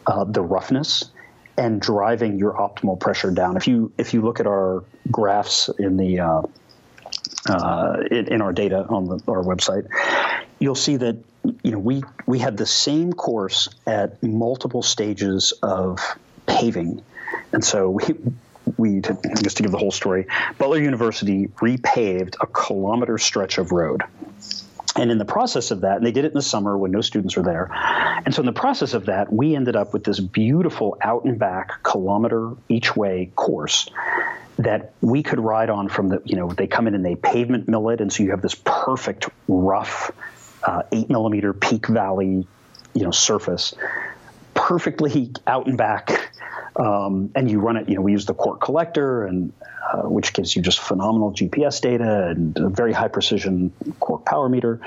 uh, 0.07 0.24
the 0.24 0.42
roughness 0.42 1.11
and 1.57 1.80
driving 1.80 2.38
your 2.38 2.53
optimal 2.55 2.99
pressure 2.99 3.30
down. 3.30 3.57
If 3.57 3.68
you 3.68 3.92
if 3.99 4.14
you 4.14 4.22
look 4.22 4.40
at 4.40 4.47
our 4.47 4.84
graphs 5.11 5.70
in 5.78 5.97
the 5.97 6.20
uh, 6.20 6.42
uh, 7.49 8.03
in, 8.11 8.32
in, 8.32 8.40
our 8.40 8.53
data 8.53 8.86
on 8.88 9.05
the, 9.05 9.20
our 9.28 9.42
website, 9.42 9.86
you'll 10.59 10.75
see 10.75 10.97
that 10.97 11.17
you 11.63 11.71
know 11.71 11.79
we 11.79 12.03
we 12.27 12.39
had 12.39 12.57
the 12.57 12.67
same 12.67 13.13
course 13.13 13.69
at 13.87 14.23
multiple 14.23 14.83
stages 14.83 15.53
of 15.63 16.01
paving, 16.47 17.03
and 17.53 17.65
so 17.65 17.91
we. 17.91 18.05
We, 18.79 19.03
just 19.43 19.59
to 19.59 19.63
give 19.63 19.73
the 19.73 19.79
whole 19.79 19.93
story, 19.93 20.27
Butler 20.57 20.81
University 20.81 21.49
repaved 21.49 22.37
a 22.41 22.47
kilometer 22.47 23.19
stretch 23.19 23.59
of 23.59 23.73
road 23.73 24.03
and 24.97 25.11
in 25.11 25.19
the 25.19 25.25
process 25.25 25.71
of 25.71 25.81
that, 25.83 25.97
and 25.97 26.07
they 26.07 26.13
did 26.13 26.25
it 26.25 26.29
in 26.29 26.35
the 26.35 26.43
summer 26.43 26.77
when 26.79 26.91
no 26.91 27.01
students 27.01 27.37
were 27.37 27.43
there. 27.43 27.69
And 27.73 28.35
so, 28.35 28.41
in 28.41 28.47
the 28.47 28.53
process 28.53 28.95
of 28.95 29.07
that, 29.07 29.33
we 29.33 29.57
ended 29.57 29.77
up 29.77 29.93
with 29.93 30.05
this 30.05 30.21
beautiful 30.21 30.97
out 31.01 31.25
and 31.25 31.39
back 31.39 31.83
kilometer 31.83 32.53
each 32.69 32.95
way 32.95 33.33
course 33.35 33.89
that 34.59 34.93
we 35.01 35.25
could 35.25 35.41
ride 35.41 35.69
on 35.69 35.89
from 35.89 36.11
the, 36.11 36.23
you 36.25 36.37
know, 36.37 36.49
they 36.49 36.69
come 36.69 36.87
in 36.87 36.95
and 36.95 37.05
they 37.05 37.17
pavement 37.17 37.69
mill 37.69 37.89
it. 37.89 38.01
And 38.01 38.13
so 38.13 38.23
you 38.23 38.31
have 38.31 38.41
this 38.41 38.55
perfect 38.55 39.29
rough 39.49 40.13
uh, 40.65 40.83
eight 40.93 41.11
millimeter 41.11 41.53
peak 41.53 41.87
valley, 41.87 42.47
you 42.95 43.03
know, 43.03 43.11
surface, 43.11 43.75
perfectly 44.55 45.33
out 45.47 45.67
and 45.67 45.79
back. 45.79 46.33
Um, 46.77 47.31
and 47.37 47.49
you 47.49 47.61
run 47.61 47.77
it, 47.77 47.89
you 47.89 47.95
know, 47.95 48.01
we 48.03 48.12
use 48.12 48.27
the 48.27 48.35
Quarq 48.35 48.59
Qollector 48.59 49.29
and 49.29 49.53
uh, 49.95 50.09
which 50.09 50.33
gives 50.33 50.57
you 50.57 50.62
just 50.62 50.81
phenomenal 50.81 51.33
GPS 51.33 51.81
data 51.81 52.29
and 52.29 52.57
a 52.59 52.69
very 52.69 52.93
high 52.93 53.09
precision 53.09 53.71
quark 54.01 54.25
power 54.25 54.49
meter, 54.49 54.81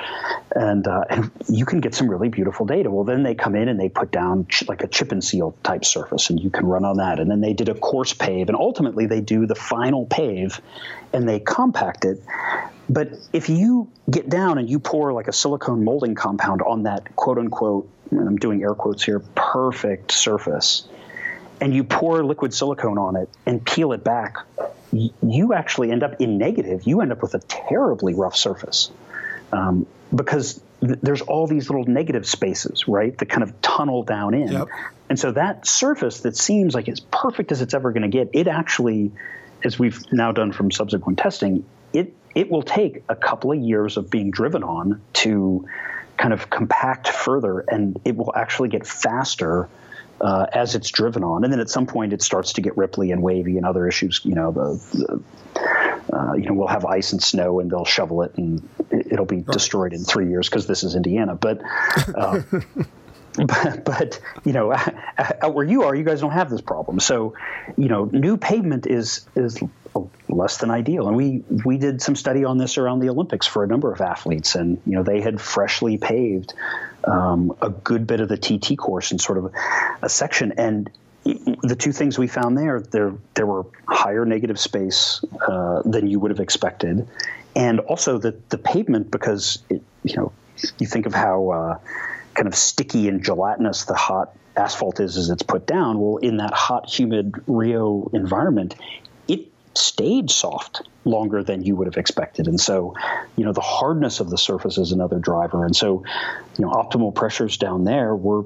and 0.56 0.88
uh, 0.88 1.04
and 1.10 1.32
you 1.48 1.66
can 1.66 1.80
get 1.80 1.94
some 1.94 2.10
really 2.10 2.30
beautiful 2.30 2.66
data. 2.66 2.90
Well, 2.90 3.04
then 3.04 3.24
they 3.24 3.36
come 3.36 3.56
in 3.56 3.70
and 3.70 3.80
they 3.80 3.90
put 3.90 4.12
down 4.12 4.48
ch- 4.48 4.68
like 4.68 4.84
a 4.84 4.88
chip 4.88 5.12
and 5.12 5.24
seal 5.24 5.56
type 5.64 5.86
surface, 5.86 6.30
and 6.30 6.40
you 6.40 6.50
can 6.50 6.66
run 6.66 6.84
on 6.84 6.98
that. 6.98 7.20
And 7.20 7.30
then 7.30 7.42
they 7.42 7.54
did 7.54 7.70
a 7.70 7.76
coarse 7.76 8.14
pave, 8.14 8.50
and 8.50 8.58
ultimately 8.58 9.06
they 9.06 9.22
do 9.22 9.46
the 9.46 9.56
final 9.56 10.06
pave, 10.06 10.60
and 11.14 11.30
they 11.30 11.40
compact 11.40 12.04
it. 12.04 12.22
But 12.90 13.12
if 13.34 13.50
you 13.50 13.92
get 14.10 14.30
down 14.30 14.58
and 14.58 14.70
you 14.70 14.80
pour 14.80 15.12
like 15.14 15.28
a 15.28 15.34
silicone 15.34 15.84
molding 15.84 16.16
compound 16.16 16.62
on 16.62 16.84
that 16.84 17.16
quote 17.16 17.38
unquote, 17.38 17.90
and 18.12 18.28
I'm 18.28 18.38
doing 18.38 18.62
air 18.64 18.74
quotes 18.74 19.04
here, 19.04 19.20
perfect 19.36 20.12
surface, 20.12 20.88
and 21.60 21.74
you 21.74 21.84
pour 21.84 22.24
liquid 22.24 22.54
silicone 22.54 22.98
on 22.98 23.16
it 23.16 23.30
and 23.46 23.66
peel 23.66 23.92
it 23.92 24.04
back, 24.04 24.38
you 24.92 25.54
actually 25.54 25.92
end 25.92 26.04
up 26.04 26.22
in 26.22 26.38
negative. 26.38 26.84
You 26.86 27.02
end 27.02 27.12
up 27.12 27.22
with 27.22 27.34
a 27.34 27.40
terribly 27.40 28.14
rough 28.14 28.36
surface 28.36 28.90
um, 29.52 29.86
because 30.16 30.62
th- 30.82 31.00
there's 31.02 31.22
all 31.22 31.48
these 31.48 31.70
little 31.70 31.86
negative 31.86 32.26
spaces, 32.26 32.88
right, 32.88 33.18
that 33.18 33.28
kind 33.28 33.44
of 33.44 33.60
tunnel 33.62 34.04
down 34.04 34.34
in. 34.34 34.52
Yep. 34.52 34.68
And 35.10 35.20
so 35.20 35.32
that 35.32 35.68
surface 35.68 36.22
that 36.22 36.36
seems 36.36 36.74
like 36.74 36.88
as 36.88 37.00
perfect 37.00 37.52
as 37.52 37.62
it's 37.62 37.74
ever 37.74 37.92
going 37.92 38.04
to 38.04 38.10
get, 38.10 38.30
it 38.34 38.48
actually, 38.48 39.12
as 39.64 39.78
we've 39.78 40.00
now 40.12 40.32
done 40.32 40.52
from 40.52 40.72
subsequent 40.72 41.20
testing, 41.20 41.66
it 41.94 42.14
it 42.38 42.52
will 42.52 42.62
take 42.62 43.04
a 43.10 43.16
couple 43.16 43.52
of 43.52 43.58
years 43.58 43.98
of 43.98 44.12
being 44.12 44.30
driven 44.30 44.64
on 44.64 45.02
to 45.12 45.68
kind 46.18 46.34
of 46.36 46.52
compact 46.52 47.08
further, 47.08 47.62
and 47.62 48.00
it 48.06 48.16
will 48.16 48.32
actually 48.36 48.70
get 48.70 48.86
faster 48.86 49.68
uh, 50.22 50.46
as 50.54 50.76
it's 50.76 50.92
driven 50.92 51.24
on, 51.24 51.44
and 51.44 51.52
then 51.52 51.60
at 51.60 51.68
some 51.68 51.88
point 51.88 52.14
it 52.14 52.22
starts 52.22 52.54
to 52.54 52.62
get 52.62 52.76
ripply 52.76 53.12
and 53.12 53.24
wavy 53.24 53.58
and 53.58 53.66
other 53.66 53.88
issues. 53.88 54.22
You 54.24 54.36
know, 54.36 54.52
the, 54.52 55.24
the 55.56 56.16
uh, 56.16 56.34
you 56.34 56.46
know 56.46 56.54
we'll 56.54 56.68
have 56.68 56.86
ice 56.86 57.12
and 57.12 57.24
snow 57.24 57.60
and 57.60 57.72
they'll 57.72 57.86
shovel 57.86 58.22
it 58.22 58.38
and 58.38 58.70
it, 58.92 59.18
will 59.18 59.26
be 59.26 59.38
right. 59.38 59.48
destroyed 59.48 59.94
in 59.94 60.04
three 60.04 60.30
years 60.30 60.48
because 60.48 60.68
this 60.68 60.84
is 60.84 60.94
Indiana. 60.94 61.34
But, 61.34 61.62
uh, 62.16 62.44
but 63.36 63.84
but 63.84 64.20
you 64.46 64.54
know 64.54 64.74
out 65.18 65.56
where 65.56 65.66
you 65.66 65.84
are, 65.86 65.96
you 65.96 66.04
guys 66.04 66.22
don't 66.22 66.32
have 66.32 66.52
this 66.52 66.62
problem. 66.62 67.00
So 67.00 67.34
you 67.78 67.88
know, 67.88 68.06
new 68.06 68.38
pavement 68.38 68.86
is 68.86 69.26
is 69.36 69.60
less 70.38 70.58
than 70.58 70.72
ideal. 70.72 71.08
And 71.08 71.18
we 71.18 71.44
we 71.66 71.78
did 71.78 72.02
some 72.02 72.16
study 72.16 72.46
on 72.46 72.58
this 72.58 72.78
around 72.78 73.00
the 73.00 73.10
Olympics 73.10 73.48
for 73.48 73.64
a 73.64 73.68
number 73.68 73.92
of 73.92 74.02
athletes, 74.02 74.56
and 74.56 74.82
you 74.86 74.96
know 74.96 75.04
they 75.04 75.22
had 75.22 75.42
freshly 75.42 75.98
paved 75.98 76.54
um, 77.04 77.56
a 77.62 77.70
good 77.70 78.08
bit 78.08 78.22
of 78.22 78.30
the 78.30 78.38
TT 78.38 78.78
course 78.78 79.12
in 79.12 79.20
sort 79.20 79.38
of 79.38 79.54
a 80.02 80.10
section. 80.10 80.54
And 80.58 80.90
the 81.24 81.76
two 81.78 81.92
things 81.92 82.18
we 82.18 82.28
found 82.28 82.58
there, 82.58 82.80
there 82.80 83.14
there 83.34 83.46
were 83.46 83.66
higher 83.88 84.26
negative 84.26 84.60
space 84.60 85.22
uh, 85.46 85.82
than 85.84 86.08
you 86.08 86.20
would 86.20 86.32
have 86.32 86.40
expected, 86.40 87.08
and 87.56 87.80
also 87.80 88.18
the 88.18 88.38
the 88.50 88.58
pavement 88.58 89.12
because 89.12 89.60
it, 89.70 89.82
you 90.04 90.16
know 90.16 90.32
you 90.80 90.88
think 90.88 91.06
of 91.06 91.14
how 91.14 91.50
uh, 91.50 91.80
kind 92.34 92.48
of 92.48 92.56
sticky 92.56 93.08
and 93.08 93.24
gelatinous 93.24 93.86
the 93.86 93.94
hot 93.94 94.36
asphalt 94.56 95.00
is 95.00 95.18
as 95.18 95.30
it's 95.30 95.44
put 95.44 95.68
down. 95.68 96.00
Well, 96.00 96.18
in 96.18 96.38
that 96.38 96.54
hot, 96.54 96.90
humid 96.90 97.34
Rio 97.46 98.10
environment, 98.14 98.76
stayed 99.78 100.30
soft 100.30 100.82
longer 101.06 101.44
than 101.44 101.64
you 101.64 101.76
would 101.76 101.88
have 101.88 101.98
expected. 101.98 102.48
And 102.48 102.60
so, 102.60 102.96
you 103.36 103.46
know, 103.46 103.54
the 103.54 103.62
hardness 103.62 104.20
of 104.20 104.30
the 104.30 104.38
surface 104.38 104.78
is 104.78 104.92
another 104.92 105.20
driver. 105.20 105.66
And 105.66 105.76
so, 105.76 106.04
you 106.58 106.66
know, 106.66 106.72
optimal 106.72 107.14
pressures 107.14 107.58
down 107.58 107.86
there 107.86 108.16
were 108.16 108.46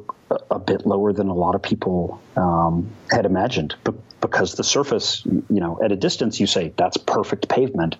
a, 0.50 0.60
bit 0.60 0.86
lower 0.86 1.12
than 1.12 1.28
a 1.28 1.34
lot 1.34 1.56
of 1.56 1.62
people 1.62 2.22
um, 2.38 2.90
had 3.10 3.26
imagined. 3.26 3.76
But 3.84 3.96
because 4.22 4.54
the 4.54 4.64
surface, 4.64 5.24
you 5.26 5.60
know, 5.60 5.80
at 5.84 5.92
a 5.92 5.96
distance, 5.96 6.40
you 6.40 6.48
say 6.48 6.72
that's 6.78 6.98
perfect 6.98 7.50
pavement. 7.50 7.96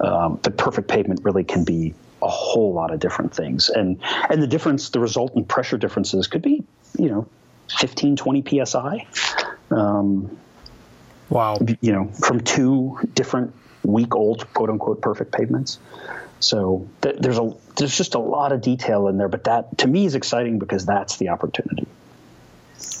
Um, 0.00 0.38
but 0.42 0.56
perfect 0.56 0.88
pavement 0.88 1.20
really 1.24 1.44
can 1.44 1.64
be 1.64 1.94
a 2.22 2.28
whole 2.28 2.72
lot 2.72 2.92
of 2.92 3.00
different 3.00 3.34
things. 3.34 3.68
And 3.68 4.00
and 4.30 4.42
the 4.42 4.46
difference, 4.46 4.90
the 4.90 5.00
resultant 5.00 5.48
pressure 5.48 5.76
differences 5.76 6.26
could 6.26 6.42
be, 6.42 6.64
you 6.98 7.08
know, 7.08 7.28
15, 7.68 8.16
20 8.16 8.64
psi. 8.64 9.06
Um, 9.70 10.38
Wow. 11.34 11.58
You 11.80 11.92
know, 11.92 12.06
from 12.06 12.40
two 12.40 12.96
different 13.12 13.52
week 13.82 14.14
old 14.14 14.52
quote 14.54 14.70
unquote 14.70 15.02
perfect 15.02 15.32
pavements. 15.32 15.78
So 16.38 16.88
th- 17.02 17.16
there's 17.18 17.38
a 17.38 17.52
there's 17.76 17.96
just 17.96 18.14
a 18.14 18.20
lot 18.20 18.52
of 18.52 18.60
detail 18.60 19.08
in 19.08 19.18
there, 19.18 19.28
but 19.28 19.44
that 19.44 19.78
to 19.78 19.88
me 19.88 20.06
is 20.06 20.14
exciting 20.14 20.60
because 20.60 20.86
that's 20.86 21.16
the 21.16 21.30
opportunity. 21.30 21.86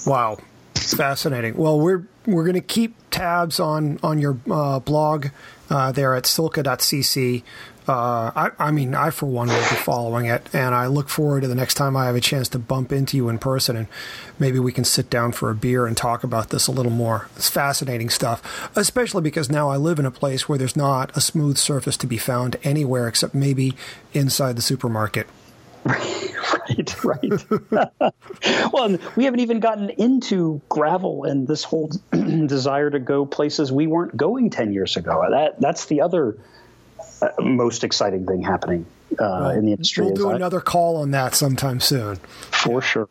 Wow, 0.04 0.38
fascinating. 0.74 1.56
Well, 1.56 1.78
we're 1.78 2.06
we're 2.26 2.44
going 2.44 2.54
to 2.54 2.60
keep 2.60 2.96
tabs 3.10 3.60
on 3.60 4.00
on 4.02 4.18
your 4.18 4.38
uh, 4.50 4.80
blog 4.80 5.28
uh, 5.70 5.92
there 5.92 6.14
at 6.14 6.24
silca.cc. 6.24 7.42
Uh, 7.86 8.30
I, 8.34 8.50
I, 8.58 8.70
mean, 8.70 8.94
I 8.94 9.10
for 9.10 9.26
one 9.26 9.48
will 9.48 9.56
be 9.56 9.76
following 9.76 10.24
it, 10.24 10.48
and 10.54 10.74
I 10.74 10.86
look 10.86 11.10
forward 11.10 11.42
to 11.42 11.48
the 11.48 11.54
next 11.54 11.74
time 11.74 11.96
I 11.96 12.06
have 12.06 12.16
a 12.16 12.20
chance 12.20 12.48
to 12.50 12.58
bump 12.58 12.92
into 12.92 13.16
you 13.16 13.28
in 13.28 13.38
person, 13.38 13.76
and 13.76 13.88
maybe 14.38 14.58
we 14.58 14.72
can 14.72 14.84
sit 14.84 15.10
down 15.10 15.32
for 15.32 15.50
a 15.50 15.54
beer 15.54 15.84
and 15.84 15.94
talk 15.94 16.24
about 16.24 16.48
this 16.48 16.66
a 16.66 16.72
little 16.72 16.92
more. 16.92 17.28
It's 17.36 17.50
fascinating 17.50 18.08
stuff, 18.08 18.70
especially 18.74 19.20
because 19.20 19.50
now 19.50 19.68
I 19.68 19.76
live 19.76 19.98
in 19.98 20.06
a 20.06 20.10
place 20.10 20.48
where 20.48 20.56
there's 20.56 20.76
not 20.76 21.14
a 21.14 21.20
smooth 21.20 21.58
surface 21.58 21.98
to 21.98 22.06
be 22.06 22.16
found 22.16 22.56
anywhere 22.62 23.06
except 23.06 23.34
maybe 23.34 23.74
inside 24.14 24.56
the 24.56 24.62
supermarket. 24.62 25.26
right, 25.84 27.04
right. 27.04 27.44
well, 28.72 28.98
we 29.16 29.24
haven't 29.24 29.40
even 29.40 29.60
gotten 29.60 29.90
into 29.90 30.62
gravel 30.70 31.24
and 31.24 31.46
this 31.46 31.62
whole 31.62 31.90
desire 32.10 32.88
to 32.88 32.98
go 32.98 33.26
places 33.26 33.70
we 33.70 33.86
weren't 33.86 34.16
going 34.16 34.48
ten 34.48 34.72
years 34.72 34.96
ago. 34.96 35.22
That 35.30 35.60
that's 35.60 35.84
the 35.84 36.00
other 36.00 36.38
most 37.40 37.84
exciting 37.84 38.26
thing 38.26 38.42
happening 38.42 38.86
uh, 39.12 39.16
well, 39.18 39.50
in 39.50 39.64
the 39.64 39.72
industry. 39.72 40.04
We'll 40.04 40.14
do 40.14 40.30
another 40.30 40.60
call 40.60 40.96
on 40.96 41.10
that 41.12 41.34
sometime 41.34 41.80
soon. 41.80 42.16
For 42.16 42.82
sure, 42.82 43.08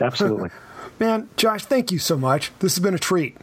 absolutely. 0.00 0.50
Man, 0.98 1.28
Josh, 1.36 1.64
thank 1.64 1.92
you 1.92 1.98
so 1.98 2.16
much. 2.16 2.52
This 2.60 2.74
has 2.76 2.82
been 2.82 2.94
a 2.94 2.98
treat. 2.98 3.36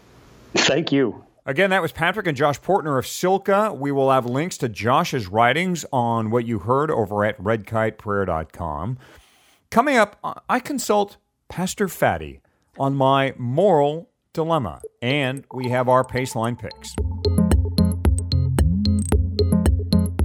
Thank 0.56 0.92
you. 0.92 1.24
Again, 1.46 1.72
that 1.72 1.82
was 1.82 1.92
Patrick 1.92 2.26
and 2.26 2.38
Josh 2.38 2.60
Poertner 2.62 2.98
of 2.98 3.06
Silca. 3.06 3.78
We 3.78 3.92
will 3.92 4.10
have 4.12 4.26
links 4.26 4.58
to 4.60 4.70
Josh's 4.70 5.28
writings 5.28 5.86
on 5.92 6.32
what 6.32 6.46
you 6.46 6.60
heard 6.60 6.90
over 6.90 7.26
at 7.26 7.38
redkiteprayer.com. 7.38 8.98
Coming 9.70 9.98
up, 9.98 10.42
I 10.48 10.60
consult 10.60 11.18
Pastor 11.50 11.88
Fatty 11.88 12.40
on 12.80 12.96
my 12.96 13.34
moral 13.38 14.10
dilemma, 14.32 14.82
and 15.02 15.44
we 15.54 15.70
have 15.70 15.90
our 15.90 16.04
Paceline 16.04 16.58
picks. 16.58 16.96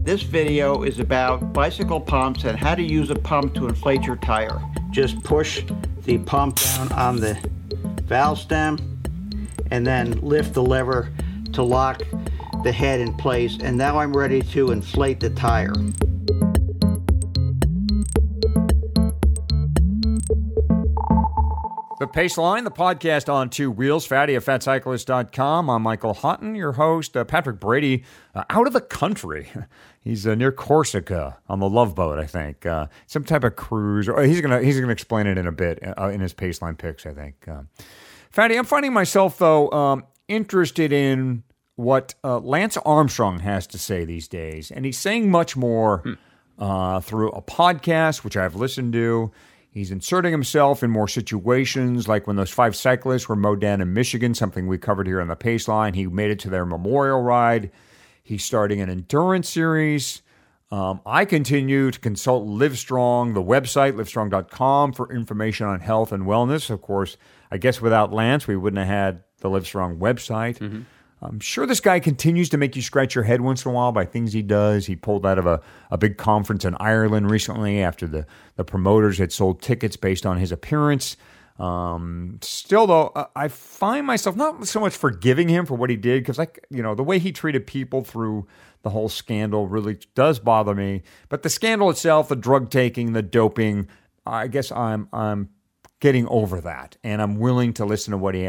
This 0.09 0.23
video 0.23 0.85
is 0.85 1.01
about 1.01 1.53
bicycle 1.53 2.01
pumps 2.01 2.45
and 2.45 2.59
how 2.59 2.75
to 2.75 2.83
use 2.83 3.11
a 3.11 3.15
pump 3.15 3.55
to 3.57 3.67
inflate 3.67 4.05
your 4.05 4.17
tire. 4.17 4.59
Just 4.91 5.23
push 5.23 5.63
the 6.05 6.17
pump 6.17 6.57
down 6.57 6.91
on 6.93 7.17
the 7.17 7.39
valve 8.05 8.39
stem 8.39 8.79
and 9.71 9.87
then 9.87 10.13
lift 10.23 10.55
the 10.55 10.63
lever 10.63 11.13
to 11.53 11.63
lock 11.63 12.01
the 12.65 12.73
head 12.73 13.01
in 13.01 13.13
place 13.19 13.59
and 13.61 13.77
now 13.77 13.99
I'm 13.99 14.17
ready 14.17 14.41
to 14.41 14.71
inflate 14.71 15.21
the 15.21 15.29
tire. 15.29 15.75
The 21.99 22.07
Pace 22.07 22.39
Line, 22.39 22.63
the 22.63 22.71
podcast 22.71 23.33
on 23.33 23.51
two 23.51 23.73
wheels, 23.73 24.07
fatty 24.07 24.37
at 24.37 24.45
fatcyclist.com. 24.45 25.69
I'm 25.69 25.83
Michael 25.83 26.15
Hotten, 26.15 26.55
your 26.55 26.71
host. 26.71 27.17
Uh, 27.17 27.25
Patrick 27.25 27.59
Brady, 27.59 28.05
uh, 28.37 28.45
out 28.51 28.69
of 28.69 28.73
the 28.73 28.81
country. 28.81 29.49
He's 30.01 30.25
uh, 30.25 30.37
near 30.37 30.53
Corsica 30.53 31.39
on 31.49 31.59
the 31.59 31.69
Love 31.69 31.97
Boat, 31.97 32.21
I 32.21 32.27
think. 32.27 32.65
Uh, 32.65 32.87
some 33.09 33.25
type 33.25 33.43
of 33.43 33.57
cruise. 33.57 34.09
Or 34.09 34.23
he's 34.23 34.41
gonna 34.41 34.63
he's 34.63 34.79
gonna 34.79 34.93
explain 34.93 35.27
it 35.27 35.39
in 35.39 35.49
a 35.49 35.53
bit 35.53 35.83
uh, 35.99 36.09
in 36.09 36.21
his 36.21 36.33
Paceline 36.33 36.79
picks, 36.79 37.05
I 37.05 37.13
think. 37.13 37.49
Uh, 37.49 37.63
fatty, 38.31 38.57
I'm 38.57 38.65
finding 38.65 38.93
myself 38.93 39.37
though 39.37 39.69
um, 39.73 40.05
interested 40.29 40.93
in 40.93 41.43
what 41.75 42.15
Lance 42.23 42.77
Armstrong 42.77 43.41
has 43.41 43.67
to 43.67 43.79
say 43.79 44.05
these 44.05 44.29
days, 44.29 44.71
and 44.71 44.85
he's 44.85 44.99
saying 44.99 45.33
much 45.33 45.57
more 45.57 46.05
hmm. 46.59 47.01
through 47.01 47.31
a 47.31 47.43
podcast, 47.43 48.23
which 48.23 48.37
I've 48.37 48.55
listened 48.55 48.93
to. 48.93 49.33
He's 49.79 49.93
inserting 49.93 50.33
himself 50.33 50.83
in 50.83 50.91
more 50.91 51.07
situations, 51.07 52.09
like 52.09 52.27
when 52.27 52.35
those 52.35 52.51
five 52.51 52.75
cyclists 52.75 53.29
were 53.29 53.37
mowed 53.37 53.61
down 53.61 53.81
in 53.81 53.93
Michigan, 53.93 54.35
something 54.35 54.67
we 54.67 54.77
covered 54.77 55.07
here 55.07 55.21
on 55.21 55.29
the 55.29 55.37
Paceline. 55.37 55.95
He 55.95 56.09
made 56.09 56.33
it 56.33 56.41
to 56.41 56.51
their 56.51 56.67
memorial 56.67 57.23
ride. 57.23 57.71
He's 58.25 58.43
starting 58.43 58.81
an 58.81 58.91
endurance 58.91 59.49
series. 59.49 60.23
Um, 60.73 61.01
I 61.07 61.25
continue 61.25 61.93
to 61.93 61.99
consult 62.01 62.49
Livestrong, 62.49 63.35
the 63.35 63.43
website, 63.43 63.93
livestrong.com, 63.93 64.95
for 64.95 65.15
information 65.15 65.69
on 65.69 65.79
health 65.79 66.11
and 66.11 66.25
wellness. 66.25 66.71
Of 66.71 66.83
course, 66.83 67.17
I 67.53 67.59
guess 67.59 67.81
without 67.81 68.13
Lance, 68.13 68.49
we 68.49 68.57
wouldn't 68.57 68.85
have 68.85 68.89
had 68.89 69.23
the 69.39 69.49
Livestrong 69.49 69.99
website. 69.99 70.59
Mm-hmm. 70.59 70.81
I'm 71.21 71.41
sure 71.41 71.67
this 71.67 71.81
guy 71.81 71.99
continues 72.01 72.49
to 72.51 72.59
make 72.59 72.77
you 72.77 72.83
scratch 72.83 73.15
your 73.15 73.25
head 73.25 73.41
once 73.41 73.65
in 73.65 73.71
a 73.71 73.75
while 73.75 73.91
by 73.91 74.05
things 74.05 74.33
he 74.33 74.43
does. 74.43 74.87
He 74.87 74.95
pulled 74.95 75.27
out 75.27 75.39
of 75.39 75.47
a, 75.47 75.61
a 75.91 75.99
big 75.99 76.17
conference 76.17 76.65
in 76.65 76.77
Ireland 76.79 77.31
recently 77.31 77.83
after 77.83 78.07
the, 78.07 78.27
the 78.57 78.65
promoters 78.65 79.19
had 79.19 79.33
sold 79.33 79.61
tickets 79.61 79.97
based 79.97 80.25
on 80.25 80.37
his 80.37 80.53
appearance. 80.53 81.17
Um, 81.59 82.39
still, 82.41 82.87
though, 82.87 83.31
I 83.35 83.49
find 83.49 84.07
myself 84.07 84.37
not 84.37 84.69
so 84.69 84.79
much 84.79 84.95
forgiving 84.95 85.49
him 85.49 85.67
for 85.67 85.75
what 85.75 85.91
he 85.91 85.97
did 85.97 86.23
because, 86.23 86.39
like, 86.39 86.65
you 86.71 86.83
know, 86.83 86.95
the 86.95 87.03
way 87.03 87.19
he 87.19 87.33
treated 87.33 87.67
people 87.67 88.05
through 88.05 88.47
the 88.83 88.91
whole 88.91 89.09
scandal 89.09 89.67
really 89.67 89.99
does 90.15 90.39
bother 90.39 90.75
me. 90.75 91.03
But 91.29 91.43
the 91.43 91.51
scandal 91.51 91.91
itself, 91.91 92.29
the 92.29 92.37
drug 92.37 92.71
taking, 92.71 93.13
the 93.13 93.23
doping, 93.23 93.89
I 94.25 94.47
guess 94.47 94.71
I'm 94.71 95.09
I'm 95.13 95.49
getting 95.99 96.29
over 96.29 96.61
that, 96.61 96.97
and 97.03 97.21
I'm 97.21 97.41
willing 97.41 97.73
to 97.75 97.85
listen 97.85 98.13
to 98.13 98.19
what 98.19 98.37
he 98.37 98.49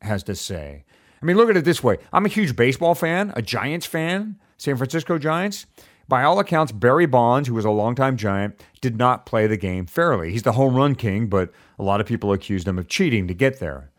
has 0.00 0.22
to 0.22 0.34
say. 0.34 0.86
I 1.26 1.28
mean, 1.28 1.38
look 1.38 1.50
at 1.50 1.56
it 1.56 1.64
this 1.64 1.82
way 1.82 1.98
I'm 2.12 2.24
a 2.24 2.28
huge 2.28 2.54
baseball 2.54 2.94
fan, 2.94 3.32
a 3.34 3.42
Giants 3.42 3.84
fan, 3.84 4.38
San 4.58 4.76
Francisco 4.76 5.18
Giants. 5.18 5.66
By 6.06 6.22
all 6.22 6.38
accounts, 6.38 6.70
Barry 6.70 7.06
Bonds, 7.06 7.48
who 7.48 7.54
was 7.54 7.64
a 7.64 7.70
longtime 7.70 8.16
Giant, 8.16 8.62
did 8.80 8.96
not 8.96 9.26
play 9.26 9.48
the 9.48 9.56
game 9.56 9.86
fairly. 9.86 10.30
He's 10.30 10.44
the 10.44 10.52
home 10.52 10.76
run 10.76 10.94
king, 10.94 11.26
but 11.26 11.50
a 11.80 11.82
lot 11.82 12.00
of 12.00 12.06
people 12.06 12.32
accused 12.32 12.68
him 12.68 12.78
of 12.78 12.86
cheating 12.86 13.26
to 13.26 13.34
get 13.34 13.58
there. 13.58 13.90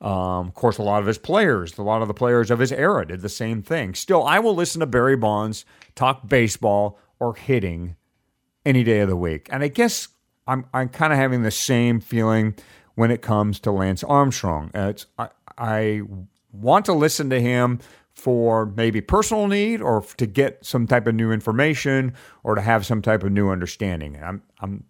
Um, 0.00 0.48
of 0.48 0.54
course, 0.54 0.78
a 0.78 0.82
lot 0.82 1.02
of 1.02 1.06
his 1.06 1.18
players, 1.18 1.76
a 1.76 1.82
lot 1.82 2.00
of 2.00 2.08
the 2.08 2.14
players 2.14 2.50
of 2.50 2.58
his 2.58 2.72
era 2.72 3.06
did 3.06 3.20
the 3.20 3.28
same 3.28 3.62
thing. 3.62 3.92
Still, 3.92 4.24
I 4.24 4.38
will 4.38 4.54
listen 4.54 4.80
to 4.80 4.86
Barry 4.86 5.14
Bonds 5.14 5.66
talk 5.94 6.26
baseball 6.26 6.98
or 7.20 7.34
hitting 7.34 7.96
any 8.64 8.82
day 8.82 9.00
of 9.00 9.10
the 9.10 9.16
week. 9.16 9.46
And 9.52 9.62
I 9.62 9.68
guess 9.68 10.08
I'm, 10.46 10.64
I'm 10.72 10.88
kind 10.88 11.12
of 11.12 11.18
having 11.18 11.42
the 11.42 11.50
same 11.50 12.00
feeling 12.00 12.54
when 12.94 13.10
it 13.10 13.20
comes 13.20 13.60
to 13.60 13.70
Lance 13.70 14.02
Armstrong. 14.02 14.70
Uh, 14.72 14.94
I, 15.18 15.28
I 15.58 16.02
want 16.52 16.84
to 16.86 16.92
listen 16.92 17.30
to 17.30 17.40
him 17.40 17.80
for 18.14 18.66
maybe 18.66 19.00
personal 19.00 19.46
need 19.46 19.80
or 19.80 20.02
to 20.16 20.26
get 20.26 20.64
some 20.64 20.86
type 20.86 21.06
of 21.06 21.14
new 21.14 21.32
information 21.32 22.14
or 22.42 22.54
to 22.54 22.60
have 22.60 22.84
some 22.84 23.00
type 23.02 23.22
of 23.22 23.32
new 23.32 23.48
understanding. 23.48 24.18
I'm, 24.22 24.42
I'm, 24.60 24.84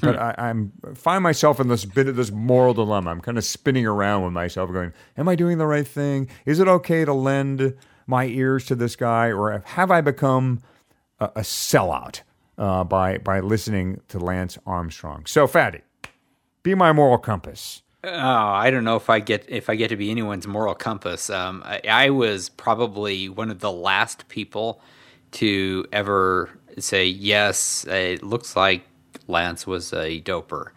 but 0.00 0.14
hmm. 0.14 0.20
I, 0.20 0.50
am 0.50 0.72
find 0.94 1.22
myself 1.22 1.60
in 1.60 1.68
this 1.68 1.84
bit 1.84 2.08
of 2.08 2.16
this 2.16 2.30
moral 2.30 2.74
dilemma. 2.74 3.10
I'm 3.10 3.20
kind 3.20 3.38
of 3.38 3.44
spinning 3.44 3.86
around 3.86 4.24
with 4.24 4.32
myself, 4.32 4.72
going, 4.72 4.92
"Am 5.16 5.28
I 5.28 5.34
doing 5.34 5.58
the 5.58 5.66
right 5.66 5.86
thing? 5.86 6.28
Is 6.46 6.60
it 6.60 6.68
okay 6.68 7.04
to 7.04 7.12
lend 7.12 7.74
my 8.06 8.26
ears 8.26 8.64
to 8.66 8.74
this 8.74 8.96
guy, 8.96 9.32
or 9.32 9.62
have 9.64 9.90
I 9.90 10.00
become 10.00 10.60
a, 11.18 11.26
a 11.26 11.40
sellout 11.40 12.22
uh, 12.58 12.84
by 12.84 13.18
by 13.18 13.40
listening 13.40 14.00
to 14.08 14.18
Lance 14.18 14.58
Armstrong?" 14.66 15.26
So, 15.26 15.46
Fatty, 15.46 15.80
be 16.62 16.74
my 16.74 16.92
moral 16.92 17.18
compass. 17.18 17.82
Oh, 18.04 18.10
I 18.10 18.70
don't 18.70 18.84
know 18.84 18.94
if 18.94 19.10
I 19.10 19.18
get 19.18 19.44
if 19.48 19.68
I 19.68 19.74
get 19.74 19.88
to 19.88 19.96
be 19.96 20.10
anyone's 20.10 20.46
moral 20.46 20.74
compass. 20.74 21.30
Um, 21.30 21.62
I, 21.64 21.80
I, 21.88 22.10
was 22.10 22.48
probably 22.48 23.28
one 23.28 23.50
of 23.50 23.58
the 23.58 23.72
last 23.72 24.28
people 24.28 24.80
to 25.32 25.84
ever 25.92 26.48
say 26.78 27.06
yes. 27.06 27.84
It 27.88 28.22
looks 28.22 28.54
like 28.54 28.84
Lance 29.26 29.66
was 29.66 29.92
a 29.92 30.20
doper. 30.20 30.70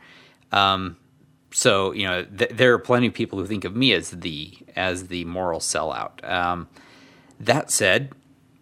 Um, 0.52 0.98
so 1.52 1.92
you 1.92 2.08
know, 2.08 2.24
th- 2.24 2.52
there 2.52 2.74
are 2.74 2.80
plenty 2.80 3.06
of 3.06 3.14
people 3.14 3.38
who 3.38 3.46
think 3.46 3.66
of 3.66 3.76
me 3.76 3.94
as 3.94 4.10
the 4.10 4.58
as 4.76 5.08
the 5.08 5.24
moral 5.26 5.60
sellout. 5.60 6.28
Um, 6.28 6.70
that 7.40 7.70
said, 7.70 8.14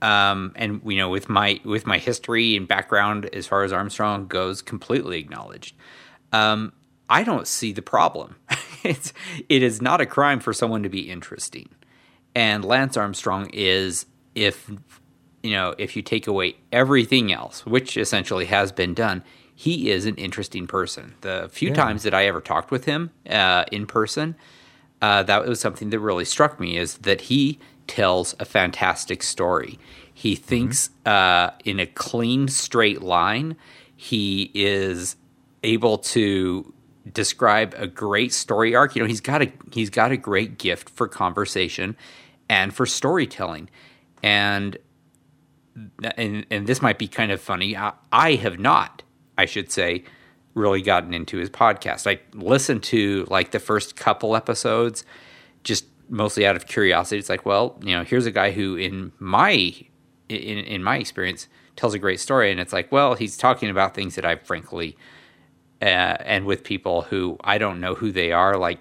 um, 0.02 0.52
and 0.58 0.82
you 0.86 0.98
know, 0.98 1.10
with 1.10 1.30
my 1.30 1.62
with 1.64 1.88
my 1.88 1.98
history 1.98 2.58
and 2.58 2.68
background 2.68 3.30
as 3.32 3.48
far 3.48 3.64
as 3.64 3.72
Armstrong 3.72 4.28
goes, 4.28 4.62
completely 4.62 5.18
acknowledged. 5.18 5.76
Um, 6.34 6.74
I 7.10 7.24
don't 7.24 7.48
see 7.48 7.72
the 7.72 7.82
problem. 7.82 8.36
it's 8.84 9.14
it 9.50 9.64
is 9.64 9.82
not 9.82 10.02
a 10.02 10.06
crime 10.06 10.40
for 10.40 10.54
someone 10.54 10.84
to 10.84 10.90
be 10.90 11.10
interesting. 11.10 11.70
And 12.36 12.64
Lance 12.64 12.96
Armstrong 12.96 13.50
is 13.52 14.06
if 14.36 14.70
you 15.44 15.52
know, 15.52 15.74
if 15.78 15.96
you 15.96 16.02
take 16.02 16.28
away 16.28 16.56
everything 16.72 17.32
else, 17.32 17.66
which 17.66 17.98
essentially 17.98 18.46
has 18.46 18.72
been 18.72 18.94
done, 18.94 19.24
he 19.56 19.90
is 19.90 20.06
an 20.06 20.16
interesting 20.16 20.68
person. 20.68 21.16
The 21.22 21.50
few 21.52 21.70
yeah. 21.70 21.76
times 21.76 22.04
that 22.04 22.14
I 22.14 22.26
ever 22.26 22.42
talked 22.42 22.72
with 22.72 22.86
him 22.86 23.12
uh, 23.30 23.66
in 23.72 23.88
person, 23.88 24.36
uh, 25.02 25.24
that 25.24 25.46
was 25.46 25.60
something 25.60 25.90
that 25.90 26.00
really 26.00 26.26
struck 26.26 26.60
me 26.60 26.78
is 26.78 26.98
that 27.00 27.22
he 27.22 27.60
tells 27.88 28.36
a 28.40 28.46
fantastic 28.46 29.24
story. 29.24 29.80
He 30.14 30.36
mm-hmm. 30.36 30.44
thinks 30.44 30.90
mm-hmm. 31.06 31.10
uh, 31.10 31.58
in 31.66 31.80
a 31.80 31.86
clean, 31.86 32.48
straight 32.48 33.02
line. 33.02 33.56
He 33.96 34.52
is 34.54 35.16
able 35.64 35.98
to 35.98 36.74
describe 37.14 37.74
a 37.78 37.88
great 37.88 38.34
story 38.34 38.76
arc. 38.76 38.96
You 38.96 39.02
know, 39.02 39.08
he's 39.08 39.22
got 39.22 39.42
a 39.42 39.52
he's 39.72 39.90
got 39.90 40.12
a 40.12 40.18
great 40.18 40.58
gift 40.58 40.90
for 40.90 41.08
conversation 41.08 41.96
and 42.50 42.74
for 42.74 42.86
storytelling. 42.86 43.70
And 44.22 44.78
and 46.16 46.46
and 46.50 46.68
this 46.68 46.82
might 46.82 46.98
be 46.98 47.08
kind 47.08 47.32
of 47.32 47.42
funny. 47.42 47.76
I, 47.76 47.94
I 48.12 48.36
have 48.36 48.60
not, 48.60 49.04
I 49.38 49.46
should 49.46 49.72
say, 49.72 50.04
really 50.54 50.82
gotten 50.82 51.14
into 51.14 51.38
his 51.38 51.50
podcast. 51.50 52.08
I 52.10 52.20
listened 52.34 52.84
to 52.84 53.26
like 53.30 53.52
the 53.52 53.60
first 53.60 53.96
couple 53.96 54.36
episodes 54.36 55.06
just 55.64 55.86
mostly 56.10 56.46
out 56.46 56.56
of 56.56 56.68
curiosity. 56.68 57.20
It's 57.20 57.30
like, 57.30 57.46
well, 57.46 57.80
you 57.84 57.96
know, 57.96 58.04
here's 58.04 58.26
a 58.26 58.32
guy 58.32 58.52
who 58.52 58.76
in 58.76 59.12
my 59.20 59.74
in 60.28 60.58
in 60.60 60.84
my 60.84 60.98
experience 60.98 61.48
tells 61.76 61.94
a 61.94 62.00
great 62.00 62.20
story 62.20 62.52
and 62.52 62.60
it's 62.60 62.74
like, 62.74 62.92
well, 62.92 63.16
he's 63.16 63.38
talking 63.38 63.70
about 63.70 63.96
things 63.96 64.16
that 64.16 64.26
I 64.26 64.36
frankly 64.36 64.98
uh, 65.82 65.86
and 66.26 66.46
with 66.46 66.64
people 66.64 67.04
who 67.04 67.38
I 67.44 67.58
don't 67.58 67.80
know 67.80 67.96
who 67.96 68.12
they 68.12 68.32
are, 68.32 68.58
like 68.58 68.80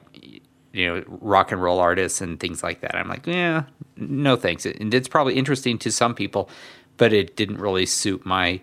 you 0.73 0.87
know 0.87 1.03
rock 1.07 1.53
and 1.53 1.63
roll 1.63 1.79
artists 1.79 2.21
and 2.21 2.39
things 2.39 2.63
like 2.63 2.81
that. 2.81 2.95
I'm 2.95 3.09
like, 3.09 3.27
yeah, 3.27 3.65
no 3.97 4.37
thanks. 4.37 4.67
And 4.67 4.93
it's 4.93 5.09
probably 5.09 5.35
interesting 5.35 5.79
to 5.79 5.93
some 5.93 6.15
people, 6.15 6.49
but 6.97 7.13
it 7.13 7.37
didn't 7.37 7.59
really 7.59 7.87
suit 7.87 8.25
my 8.27 8.61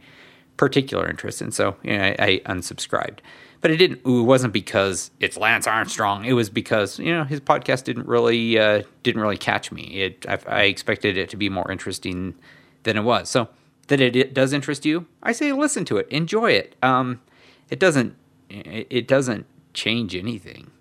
particular 0.58 1.10
interest, 1.10 1.42
and 1.42 1.54
so 1.54 1.76
you 1.84 1.98
know, 1.98 2.04
I, 2.04 2.16
I 2.20 2.42
unsubscribed. 2.46 3.20
But 3.62 3.72
it 3.72 3.78
didn't. 3.78 4.02
It 4.06 4.26
wasn't 4.26 4.54
because 4.54 5.10
it's 5.20 5.38
Lance 5.38 5.66
Armstrong. 5.66 6.24
It 6.26 6.34
was 6.34 6.50
because 6.50 7.00
you 7.00 7.12
know 7.12 7.24
his 7.24 7.40
podcast 7.40 7.84
didn't 7.86 8.08
really 8.08 8.60
uh, 8.60 8.84
didn't 9.02 9.22
really 9.22 9.38
catch 9.38 9.72
me. 9.72 9.84
It 10.02 10.26
I, 10.28 10.40
I 10.48 10.64
expected 10.64 11.18
it 11.18 11.30
to 11.30 11.38
be 11.38 11.50
more 11.50 11.72
interesting 11.72 12.36
than 12.84 12.98
it 12.98 13.04
was. 13.04 13.30
So 13.30 13.50
that 13.88 14.02
it, 14.02 14.16
it, 14.16 14.34
does 14.34 14.54
interest 14.54 14.86
you, 14.86 15.06
I 15.22 15.32
say 15.32 15.52
listen 15.52 15.86
to 15.86 15.98
it, 15.98 16.08
enjoy 16.10 16.52
it. 16.52 16.76
Um, 16.82 17.22
it 17.70 17.80
doesn't 17.80 18.16
it, 18.50 18.88
it 18.90 19.08
doesn't 19.08 19.46
change 19.74 20.16
anything. 20.16 20.72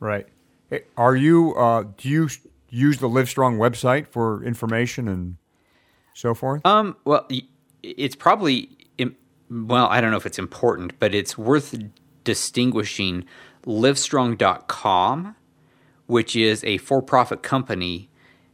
Right. 0.00 0.26
Are 0.96 1.16
you? 1.16 1.54
Uh, 1.54 1.84
do 1.96 2.08
you 2.08 2.28
use 2.68 2.98
the 2.98 3.08
Livestrong 3.08 3.58
website 3.58 4.08
for 4.08 4.42
information 4.42 5.08
and 5.08 5.36
so 6.14 6.34
forth? 6.34 6.64
Um. 6.66 6.96
Well, 7.04 7.28
it's 7.82 8.16
probably 8.16 8.70
well. 9.50 9.86
I 9.86 10.00
don't 10.00 10.10
know 10.10 10.16
if 10.16 10.26
it's 10.26 10.38
important, 10.38 10.98
but 10.98 11.14
it's 11.14 11.38
worth 11.38 11.74
distinguishing 12.24 13.24
Livestrong.com, 13.66 15.36
which 16.06 16.36
is 16.36 16.64
a 16.64 16.78
for-profit 16.78 17.42
company, 17.42 18.10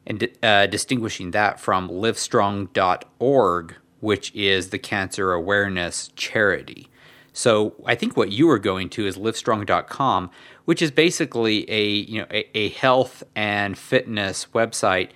and 0.07 0.29
uh, 0.43 0.67
distinguishing 0.67 1.31
that 1.33 1.59
from 1.61 1.89
Livestrong.org, 1.89 3.75
which 4.01 4.35
is 4.35 4.71
the 4.71 4.79
cancer 4.79 5.33
awareness 5.33 6.09
charity. 6.17 6.89
So 7.33 7.75
I 7.87 7.95
think 7.95 8.17
what 8.17 8.33
you 8.33 8.51
are 8.51 8.59
going 8.59 8.89
to 8.91 9.07
is 9.07 9.17
livestrong.com, 9.17 10.31
which 10.65 10.83
is 10.83 10.91
basically 10.91 11.71
a 11.71 11.85
you 11.85 12.21
know 12.21 12.27
a, 12.31 12.59
a, 12.59 12.69
health 12.71 13.23
and 13.35 13.79
fitness 13.79 14.47
website 14.55 15.11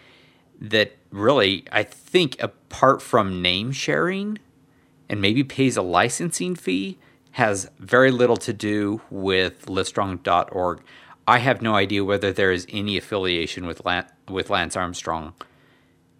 that 0.60 0.96
really 1.10 1.64
I 1.72 1.82
think 1.82 2.40
apart 2.42 3.02
from 3.02 3.42
name 3.42 3.72
sharing 3.72 4.38
and 5.08 5.20
maybe 5.20 5.44
pays 5.44 5.76
a 5.76 5.82
licensing 5.82 6.54
fee 6.54 6.98
has 7.32 7.68
very 7.80 8.12
little 8.12 8.36
to 8.36 8.52
do 8.52 9.00
with 9.10 9.66
livestrong.org. 9.66 10.80
I 11.26 11.38
have 11.38 11.62
no 11.62 11.74
idea 11.74 12.04
whether 12.04 12.32
there 12.32 12.52
is 12.52 12.66
any 12.70 12.96
affiliation 12.96 13.66
with 13.66 13.84
Lan- 13.84 14.06
with 14.28 14.50
Lance 14.50 14.76
Armstrong 14.76 15.34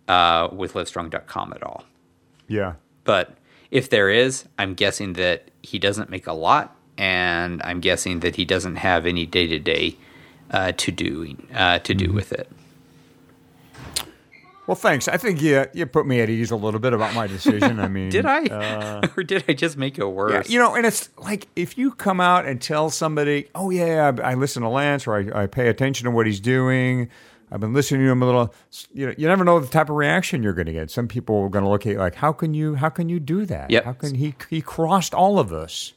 uh, 0.09 0.49
with 0.53 0.74
Livestrong.com 0.74 1.53
at 1.55 1.62
all. 1.62 1.84
Yeah. 2.49 2.74
But 3.05 3.36
if 3.75 3.91
there 3.91 4.09
is, 4.09 4.45
I'm 4.57 4.75
guessing 4.75 5.14
that 5.14 5.51
he 5.62 5.81
doesn't 5.81 6.09
make 6.09 6.29
a 6.29 6.33
lot, 6.33 6.77
and 6.97 7.61
I'm 7.64 7.81
guessing 7.81 8.20
that 8.20 8.37
he 8.37 8.45
doesn't 8.45 8.77
have 8.77 9.05
any 9.05 9.27
day 9.27 9.49
to 9.49 9.59
day 9.59 9.97
to 10.53 10.93
doing 10.93 11.49
uh, 11.53 11.81
to 11.81 11.95
do 11.95 12.12
with 12.12 12.33
it. 12.33 12.49
Well, 14.68 14.77
thanks. 14.77 15.09
I 15.09 15.16
think 15.16 15.43
you 15.43 15.66
you 15.75 15.87
put 15.87 16.07
me 16.07 16.20
at 16.20 16.31
ease 16.31 16.53
a 16.53 16.57
little 16.57 16.79
bit 16.79 16.93
about 16.93 17.14
my 17.14 17.27
decision. 17.27 17.81
I 17.81 17.89
mean, 17.97 18.11
Did 18.11 18.25
I, 18.25 18.45
uh, 18.47 19.09
or 19.16 19.25
did 19.25 19.45
I 19.49 19.53
just 19.53 19.77
make 19.77 19.99
it 19.99 20.07
worse? 20.07 20.49
Yeah, 20.49 20.53
you 20.53 20.59
know, 20.61 20.77
and 20.77 20.87
it's 20.87 21.11
like 21.18 21.49
if 21.57 21.77
you 21.77 21.91
come 21.91 22.20
out 22.20 22.47
and 22.47 22.62
tell 22.62 22.91
somebody, 22.91 23.49
"Oh 23.57 23.70
yeah, 23.70 24.12
I, 24.22 24.31
I 24.31 24.35
listen 24.35 24.62
to 24.62 24.68
Lance, 24.68 25.07
or 25.07 25.16
I, 25.16 25.43
I 25.43 25.47
pay 25.49 25.68
attention 25.68 26.05
to 26.05 26.11
what 26.12 26.27
he's 26.27 26.41
doing. 26.41 27.11
I've 27.55 27.61
been 27.61 27.73
listening 27.73 28.01
to 28.01 28.11
him 28.11 28.23
a 28.23 28.27
little." 28.27 28.55
You 28.93 29.07
know, 29.07 29.15
you 29.17 29.29
never 29.29 29.45
know 29.45 29.61
the 29.61 29.69
type 29.69 29.89
of 29.89 29.95
reaction 29.97 30.43
you're 30.43 30.53
going 30.53 30.67
to 30.67 30.73
get. 30.73 30.91
Some 30.91 31.07
people 31.07 31.41
are 31.41 31.49
going 31.49 31.65
to 31.65 31.71
look 31.71 31.87
at 31.87 31.93
you 31.93 31.99
like, 31.99 32.17
"How 32.17 32.33
can 32.33 32.53
you? 32.53 32.75
How 32.75 32.89
can 32.89 33.09
you 33.09 33.21
do 33.21 33.47
that? 33.47 33.71
Yep. 33.71 33.85
How 33.85 33.93
can 33.93 34.15
he? 34.17 34.35
He 34.51 34.61
crossed 34.61 35.15
all 35.15 35.39
of 35.39 35.53
us." 35.53 35.93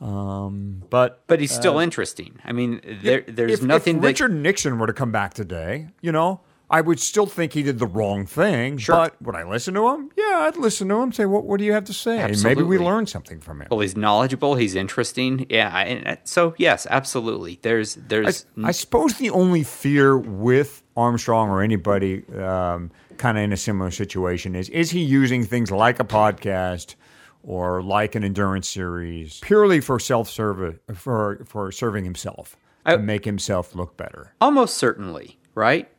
Um, 0.00 0.82
but 0.90 1.22
but 1.26 1.40
he's 1.40 1.52
still 1.52 1.78
uh, 1.78 1.82
interesting. 1.82 2.38
I 2.44 2.52
mean, 2.52 2.80
there, 3.02 3.20
there's 3.20 3.60
if, 3.60 3.62
nothing 3.62 3.96
If 3.96 4.02
that 4.02 4.08
Richard 4.08 4.32
Nixon 4.32 4.78
were 4.78 4.86
to 4.86 4.92
come 4.92 5.12
back 5.12 5.34
today, 5.34 5.88
you 6.00 6.10
know, 6.10 6.40
I 6.70 6.80
would 6.80 7.00
still 7.00 7.26
think 7.26 7.52
he 7.52 7.64
did 7.64 7.80
the 7.80 7.86
wrong 7.86 8.26
thing. 8.26 8.78
Sure. 8.78 8.94
But 8.94 9.20
would 9.20 9.34
I 9.34 9.42
listen 9.42 9.74
to 9.74 9.88
him? 9.88 10.10
Yeah, 10.16 10.46
I'd 10.46 10.56
listen 10.56 10.88
to 10.88 11.02
him. 11.02 11.12
Say, 11.12 11.26
what 11.26 11.44
What 11.44 11.58
do 11.58 11.64
you 11.64 11.72
have 11.72 11.84
to 11.84 11.92
say? 11.92 12.18
And 12.20 12.30
Maybe 12.44 12.62
we 12.62 12.76
Absolutely. 12.76 12.78
learn 12.86 13.06
something 13.06 13.40
from 13.40 13.60
him. 13.62 13.68
Well, 13.70 13.80
he's 13.80 13.96
knowledgeable. 13.96 14.54
He's 14.54 14.76
interesting. 14.76 15.46
Yeah. 15.50 15.76
And 15.76 16.06
uh, 16.06 16.16
so, 16.22 16.54
yes, 16.58 16.86
absolutely. 16.88 17.58
There's, 17.62 17.96
there's. 17.96 18.46
I, 18.62 18.68
I 18.68 18.70
suppose 18.70 19.14
the 19.14 19.30
only 19.30 19.64
fear 19.64 20.16
with 20.16 20.84
Armstrong 20.96 21.50
or 21.50 21.60
anybody 21.60 22.24
um, 22.36 22.92
kind 23.16 23.36
of 23.36 23.44
in 23.44 23.52
a 23.52 23.56
similar 23.56 23.90
situation 23.90 24.54
is 24.54 24.68
is 24.68 24.90
he 24.90 25.00
using 25.00 25.44
things 25.44 25.70
like 25.70 25.98
a 26.00 26.04
podcast 26.04 26.94
or 27.42 27.82
like 27.82 28.14
an 28.14 28.22
endurance 28.24 28.68
series 28.68 29.40
purely 29.40 29.80
for 29.80 29.98
self 29.98 30.28
service 30.30 30.76
for 30.94 31.42
for 31.46 31.72
serving 31.72 32.04
himself 32.04 32.56
to 32.86 32.98
make 32.98 33.24
himself 33.24 33.74
look 33.74 33.96
better? 33.96 34.34
Almost 34.40 34.76
certainly, 34.76 35.38
right? 35.54 35.89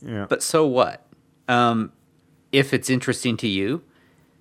Yeah. 0.00 0.26
But 0.28 0.42
so 0.42 0.66
what? 0.66 1.06
Um, 1.48 1.92
if 2.52 2.72
it's 2.72 2.88
interesting 2.90 3.36
to 3.38 3.48
you, 3.48 3.82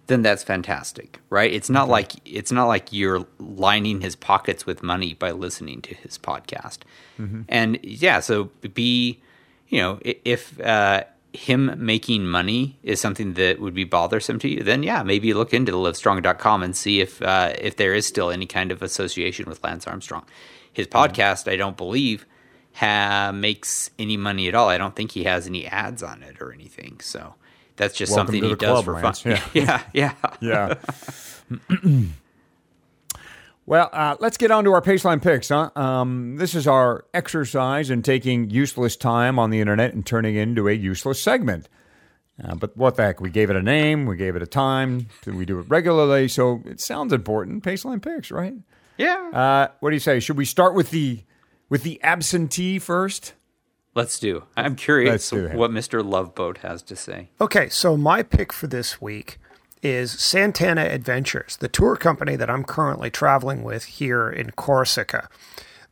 then 0.08 0.22
that's 0.22 0.43
fantastic, 0.43 1.20
right? 1.30 1.51
It's 1.51 1.70
not 1.70 1.89
like 1.89 2.14
it's 2.26 2.51
not 2.51 2.68
like 2.68 2.93
you're 2.93 3.26
lining 3.39 4.01
his 4.01 4.16
pockets 4.16 4.66
with 4.66 4.82
money 4.82 5.14
by 5.14 5.32
listening 5.32 5.82
to 5.84 5.95
his 5.95 6.18
podcast. 6.18 6.80
Mm-hmm. 7.20 7.41
And 7.49 7.80
yeah, 7.84 8.22
so 8.22 8.45
be, 8.74 9.22
you 9.68 9.80
know, 9.80 9.99
if 10.03 10.60
uh, 10.62 11.03
him 11.34 11.74
making 11.78 12.26
money 12.26 12.80
is 12.84 13.01
something 13.01 13.34
that 13.34 13.60
would 13.60 13.74
be 13.74 13.84
bothersome 13.84 14.39
to 14.39 14.47
you, 14.47 14.64
then 14.64 14.82
yeah, 14.82 15.03
maybe 15.03 15.34
look 15.34 15.53
into 15.53 15.72
the 15.74 15.78
livestrong.com 15.78 16.64
and 16.64 16.76
see 16.76 17.01
if 17.01 17.22
uh, 17.22 17.53
if 17.60 17.76
there 17.76 17.93
is 17.93 18.08
still 18.08 18.32
any 18.32 18.45
kind 18.45 18.72
of 18.72 18.82
association 18.82 19.45
with 19.45 19.64
Lance 19.64 19.86
Armstrong. 19.88 20.26
His 20.72 20.88
podcast, 20.88 21.51
I 21.51 21.55
don't 21.55 21.76
believe, 21.76 22.26
ha- 22.78 23.32
makes 23.34 23.89
any 23.97 24.17
money 24.17 24.47
at 24.47 24.55
all. 24.55 24.69
I 24.69 24.78
don't 24.78 24.95
think 24.95 25.11
he 25.11 25.23
has 25.23 25.47
any 25.47 25.65
ads 25.67 26.03
on 26.03 26.23
it 26.23 26.41
or 26.41 26.53
anything. 26.53 26.99
So 27.01 27.36
that's 27.75 27.95
just 27.95 28.11
Welcome 28.11 28.36
something 28.36 28.49
he 28.49 28.55
does 28.55 28.84
for 28.84 28.93
Lance. 28.93 29.21
fun. 29.21 29.39
Yeah. 29.53 29.82
yeah, 29.93 30.13
yeah. 30.41 30.73
Yeah. 31.49 31.69
well, 33.65 33.89
uh, 33.91 34.15
let's 34.19 34.38
get 34.38 34.51
on 34.51 34.63
to 34.63 34.73
our 34.73 34.82
Paceline 34.82 35.21
picks, 35.21 35.49
huh? 35.49 35.71
Um, 35.75 36.38
this 36.38 36.55
is 36.55 36.67
our 36.67 37.05
exercise 37.13 37.89
in 37.89 38.01
taking 38.01 38.49
useless 38.49 38.95
time 38.95 39.38
on 39.39 39.49
the 39.49 39.59
internet 39.59 39.93
and 39.93 40.05
turning 40.05 40.36
it 40.36 40.41
into 40.41 40.67
a 40.69 40.73
useless 40.73 41.21
segment. 41.21 41.67
Uh, 42.43 42.53
but 42.55 42.78
what 42.78 42.95
the 42.95 43.03
heck? 43.03 43.19
We 43.19 43.30
gave 43.32 43.49
it 43.49 43.55
a 43.55 43.63
name, 43.63 44.05
we 44.05 44.15
gave 44.15 44.36
it 44.36 44.43
a 44.43 44.47
time, 44.47 45.07
we 45.25 45.43
do 45.43 45.59
it 45.59 45.65
regularly, 45.69 46.28
so 46.28 46.61
it 46.65 46.80
sounds 46.80 47.11
important. 47.11 47.63
Paceline 47.63 48.01
picks, 48.01 48.30
right? 48.30 48.53
Yeah. 48.97 49.30
Uh, 49.34 49.67
what 49.80 49.89
do 49.89 49.95
you 49.95 49.99
say? 49.99 50.19
Should 50.19 50.38
we 50.38 50.45
start 50.45 50.75
with 50.75 50.91
the 50.91 51.23
with 51.70 51.84
the 51.84 52.01
absentee 52.03 52.80
first? 52.80 53.34
Let's 53.95 54.20
do. 54.20 54.43
I'm 54.55 54.76
curious 54.76 55.30
do 55.30 55.49
what 55.49 55.72
Mr. 55.72 56.05
Loveboat 56.05 56.59
has 56.59 56.84
to 56.84 56.95
say. 56.95 57.30
Okay, 57.41 57.68
so 57.70 57.97
my 57.97 58.22
pick 58.22 58.53
for 58.53 58.68
this 58.68 59.01
week 59.01 59.39
is 59.82 60.11
Santana 60.11 60.86
Adventures, 60.86 61.57
the 61.57 61.68
tour 61.68 61.95
company 61.95 62.36
that 62.36 62.49
I'm 62.49 62.63
currently 62.63 63.09
traveling 63.09 63.63
with 63.63 63.86
here 63.86 64.30
in 64.30 64.51
Corsica. 64.51 65.30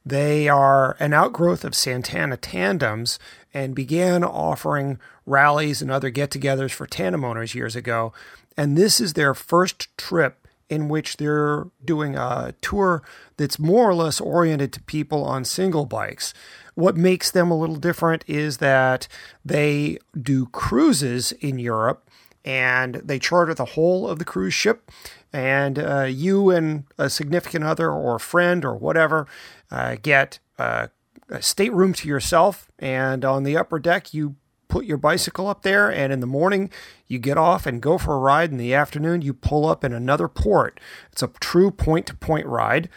They 0.06 0.48
are 0.48 0.96
an 1.00 1.14
outgrowth 1.14 1.66
of 1.66 1.74
Santana 1.74 2.38
Tandems 2.38 3.18
and 3.54 3.74
began 3.74 4.24
offering 4.24 5.00
rallies 5.26 5.82
and 5.82 5.90
other 5.90 6.12
get 6.12 6.30
togethers 6.30 6.72
for 6.72 6.86
tandem 6.86 7.24
owners 7.24 7.56
years 7.56 7.76
ago. 7.76 8.14
And 8.56 8.78
this 8.78 9.02
is 9.02 9.14
their 9.14 9.34
first 9.34 9.96
trip 9.98 10.45
in 10.70 10.88
which 10.90 11.18
they're 11.18 11.68
doing 11.84 12.16
a 12.16 12.54
tour 12.62 13.04
that's 13.38 13.60
more 13.60 13.90
or 13.90 13.94
less 13.94 14.20
oriented 14.20 14.74
to 14.74 14.82
people 14.82 15.24
on 15.24 15.46
single 15.46 15.86
bikes. 15.86 16.34
What 16.74 16.98
makes 16.98 17.32
them 17.32 17.52
a 17.52 17.58
little 17.58 17.78
different 17.78 18.24
is 18.28 18.58
that 18.58 19.08
they 19.44 19.98
do 20.20 20.48
cruises 20.48 21.32
in 21.34 21.60
Europe 21.60 22.10
and 22.44 22.96
they 22.96 23.18
charter 23.18 23.54
the 23.54 23.66
whole 23.66 24.08
of 24.08 24.20
the 24.20 24.26
cruise 24.26 24.54
ship. 24.54 24.92
And 25.34 25.80
uh, 25.80 26.04
you 26.04 26.52
and 26.52 26.86
a 26.98 27.10
significant 27.10 27.66
other 27.66 27.92
or 27.92 28.20
friend 28.20 28.64
or 28.64 28.76
whatever 28.76 29.28
uh, 29.72 29.98
get 30.02 30.40
uh, 30.58 30.88
a 31.30 31.42
stateroom 31.42 31.94
to 31.94 32.08
yourself. 32.08 32.72
And 32.80 33.26
on 33.26 33.44
the 33.44 33.58
upper 33.58 33.80
deck, 33.80 34.14
you 34.14 34.36
put 34.76 34.86
your 34.86 34.98
bicycle 34.98 35.48
up 35.48 35.62
there. 35.62 35.90
And 35.90 36.12
in 36.12 36.20
the 36.20 36.28
morning, 36.28 36.70
you 37.08 37.18
get 37.18 37.38
off 37.38 37.66
and 37.66 37.82
go 37.82 37.98
for 37.98 38.14
a 38.14 38.20
ride. 38.20 38.52
In 38.52 38.58
the 38.58 38.74
afternoon, 38.74 39.22
you 39.22 39.34
pull 39.34 39.66
up 39.66 39.86
in 39.86 39.94
another 39.94 40.28
port. 40.28 40.82
It's 41.14 41.24
a 41.24 41.32
true 41.40 41.72
point 41.72 42.08
to 42.08 42.14
point 42.14 42.46
ride. 42.46 42.90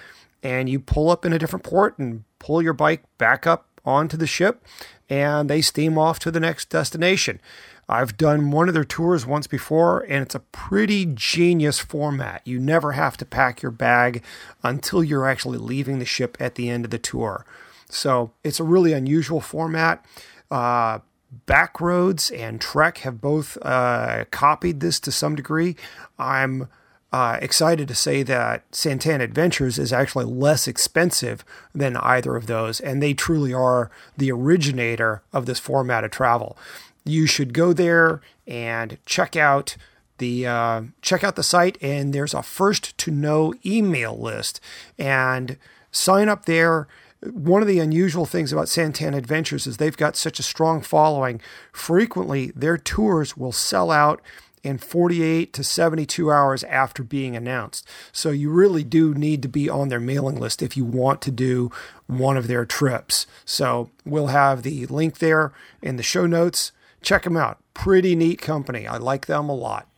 And 0.43 0.69
you 0.69 0.81
pull 0.81 1.09
up 1.09 1.25
in 1.25 1.33
a 1.33 1.39
different 1.39 1.65
port 1.65 1.97
and 1.97 2.25
pull 2.41 2.61
your 2.61 2.73
bike 2.73 3.05
back 3.17 3.47
up 3.47 3.69
onto 3.85 4.17
the 4.17 4.27
ship. 4.27 4.67
And 5.09 5.49
they 5.49 5.61
steam 5.61 5.97
off 5.97 6.19
to 6.19 6.33
the 6.33 6.41
next 6.41 6.69
destination. 6.69 7.41
I've 7.89 8.17
done 8.17 8.51
one 8.51 8.67
of 8.67 8.75
their 8.75 8.83
tours 8.83 9.25
once 9.25 9.47
before, 9.47 10.01
and 10.01 10.23
it's 10.23 10.35
a 10.35 10.41
pretty 10.41 11.07
genius 11.07 11.79
format. 11.79 12.43
You 12.45 12.59
never 12.59 12.93
have 12.93 13.17
to 13.19 13.25
pack 13.25 13.63
your 13.63 13.71
bag 13.71 14.25
until 14.65 15.05
you're 15.05 15.29
actually 15.29 15.59
leaving 15.59 16.01
the 16.01 16.05
ship 16.05 16.37
at 16.41 16.57
the 16.57 16.71
end 16.71 16.85
of 16.85 16.91
the 16.91 16.99
tour. 16.99 17.47
So 17.89 18.33
it's 18.43 18.59
a 18.59 18.65
really 18.65 18.93
unusual 18.93 19.41
format. 19.41 20.05
Uh, 20.51 20.99
Backroads 21.47 22.31
and 22.31 22.61
Trek 22.61 22.99
have 22.99 23.21
both 23.21 23.59
uh, 23.63 24.25
copied 24.31 24.81
this 24.81 24.99
to 25.01 25.13
some 25.13 25.35
degree. 25.35 25.77
I'm 26.19 26.69
uh, 27.13 27.39
excited 27.41 27.89
to 27.89 27.95
say 27.95 28.23
that 28.23 28.65
Santana 28.71 29.25
Adventures 29.25 29.79
is 29.79 29.93
actually 29.93 30.27
less 30.27 30.69
expensive 30.69 31.45
than 31.75 31.97
either 31.97 32.37
of 32.37 32.47
those, 32.47 32.81
and 32.81 33.03
they 33.03 33.15
truly 33.15 33.53
are 33.53 33.91
the 34.17 34.31
originator 34.31 35.23
of 35.33 35.47
this 35.47 35.59
format 35.59 36.05
of 36.05 36.11
travel. 36.11 36.57
You 37.05 37.27
should 37.27 37.55
go 37.55 37.73
there 37.73 38.21
and 38.47 38.99
check 39.07 39.37
out 39.37 39.77
the 40.19 40.47
uh, 40.47 40.83
check 41.01 41.25
out 41.25 41.37
the 41.37 41.43
site, 41.43 41.79
and 41.81 42.13
there's 42.13 42.35
a 42.35 42.43
first 42.43 42.97
to 42.99 43.11
know 43.11 43.55
email 43.65 44.19
list, 44.19 44.61
and 44.99 45.57
sign 45.91 46.29
up 46.29 46.45
there. 46.45 46.89
One 47.23 47.63
of 47.63 47.69
the 47.69 47.81
unusual 47.81 48.27
things 48.27 48.53
about 48.53 48.69
Santana 48.69 49.17
Adventures 49.17 49.67
is 49.67 49.77
they've 49.77 49.97
got 49.97 50.17
such 50.17 50.39
a 50.39 50.45
strong 50.45 50.81
following. 50.81 51.41
Frequently, 51.73 52.53
their 52.55 52.79
tours 52.79 53.37
will 53.37 53.53
sell 53.53 53.91
out 53.91 54.23
in 54.63 54.79
48 54.79 55.53
to 55.53 55.65
72 55.65 56.31
hours 56.31 56.65
after 56.65 57.03
being 57.03 57.37
announced. 57.37 57.87
So 58.13 58.31
you 58.31 58.51
really 58.51 58.85
do 58.85 59.15
need 59.15 59.43
to 59.43 59.49
be 59.49 59.69
on 59.69 59.89
their 59.89 60.01
mailing 60.01 60.39
list 60.39 60.63
if 60.63 60.77
you 60.77 60.85
want 60.85 61.21
to 61.23 61.31
do 61.31 61.71
one 62.07 62.37
of 62.37 62.47
their 62.47 62.65
trips. 62.65 63.27
So 63.45 63.91
we'll 64.05 64.29
have 64.29 64.63
the 64.63 64.87
link 64.87 65.19
there 65.19 65.53
in 65.83 65.97
the 65.97 66.03
show 66.03 66.27
notes. 66.27 66.73
Check 67.03 67.23
them 67.25 67.37
out. 67.37 67.59
Pretty 67.75 68.15
neat 68.15 68.41
company. 68.41 68.87
I 68.87 68.97
like 68.97 69.27
them 69.27 69.49
a 69.49 69.55
lot. 69.55 69.89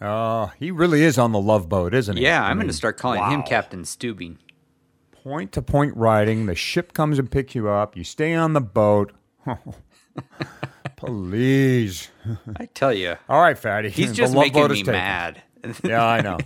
Uh, 0.00 0.48
he 0.58 0.70
really 0.70 1.02
is 1.02 1.18
on 1.18 1.32
the 1.32 1.40
love 1.40 1.68
boat, 1.68 1.92
isn't 1.92 2.16
he? 2.16 2.22
Yeah, 2.22 2.42
I 2.42 2.50
I'm 2.50 2.56
going 2.56 2.68
to 2.68 2.72
start 2.72 2.96
calling 2.96 3.22
him. 3.30 3.42
Captain 3.42 3.82
Stubing. 3.82 4.36
Point 5.22 5.52
to 5.52 5.62
point 5.62 5.96
riding. 5.96 6.46
The 6.46 6.54
ship 6.54 6.92
comes 6.94 7.18
and 7.18 7.30
picks 7.30 7.54
you 7.54 7.68
up. 7.68 7.96
You 7.96 8.04
stay 8.04 8.34
on 8.34 8.54
the 8.54 8.60
boat. 8.60 9.12
Please. 10.96 12.08
I 12.58 12.66
tell 12.66 12.92
you. 12.92 13.16
All 13.28 13.40
right, 13.40 13.58
Fatty. 13.58 13.90
He's 13.90 14.10
The 14.10 14.14
just 14.14 14.34
making 14.34 14.68
me 14.70 14.82
mad. 14.82 15.42
yeah, 15.84 16.04
I 16.04 16.20
know. 16.20 16.38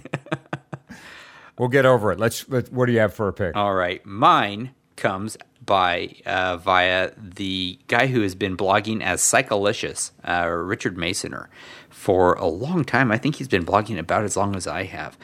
we'll 1.58 1.68
get 1.68 1.86
over 1.86 2.12
it. 2.12 2.18
Let's. 2.18 2.48
Let, 2.48 2.72
what 2.72 2.86
do 2.86 2.92
you 2.92 2.98
have 3.00 3.14
for 3.14 3.28
a 3.28 3.32
pick? 3.32 3.56
All 3.56 3.74
right, 3.74 4.04
mine 4.04 4.70
comes 4.96 5.36
by 5.64 6.14
uh, 6.26 6.56
via 6.56 7.12
the 7.16 7.78
guy 7.88 8.06
who 8.06 8.20
has 8.22 8.34
been 8.34 8.56
blogging 8.56 9.02
as 9.02 9.20
Cyclelicious, 9.22 10.10
uh, 10.28 10.48
Richard 10.48 10.96
Masoner, 10.96 11.46
for 11.90 12.34
a 12.34 12.46
long 12.46 12.84
time. 12.84 13.10
I 13.10 13.18
think 13.18 13.36
he's 13.36 13.48
been 13.48 13.64
blogging 13.64 13.98
about 13.98 14.24
as 14.24 14.36
long 14.36 14.56
as 14.56 14.66
I 14.66 14.84
have, 14.84 15.16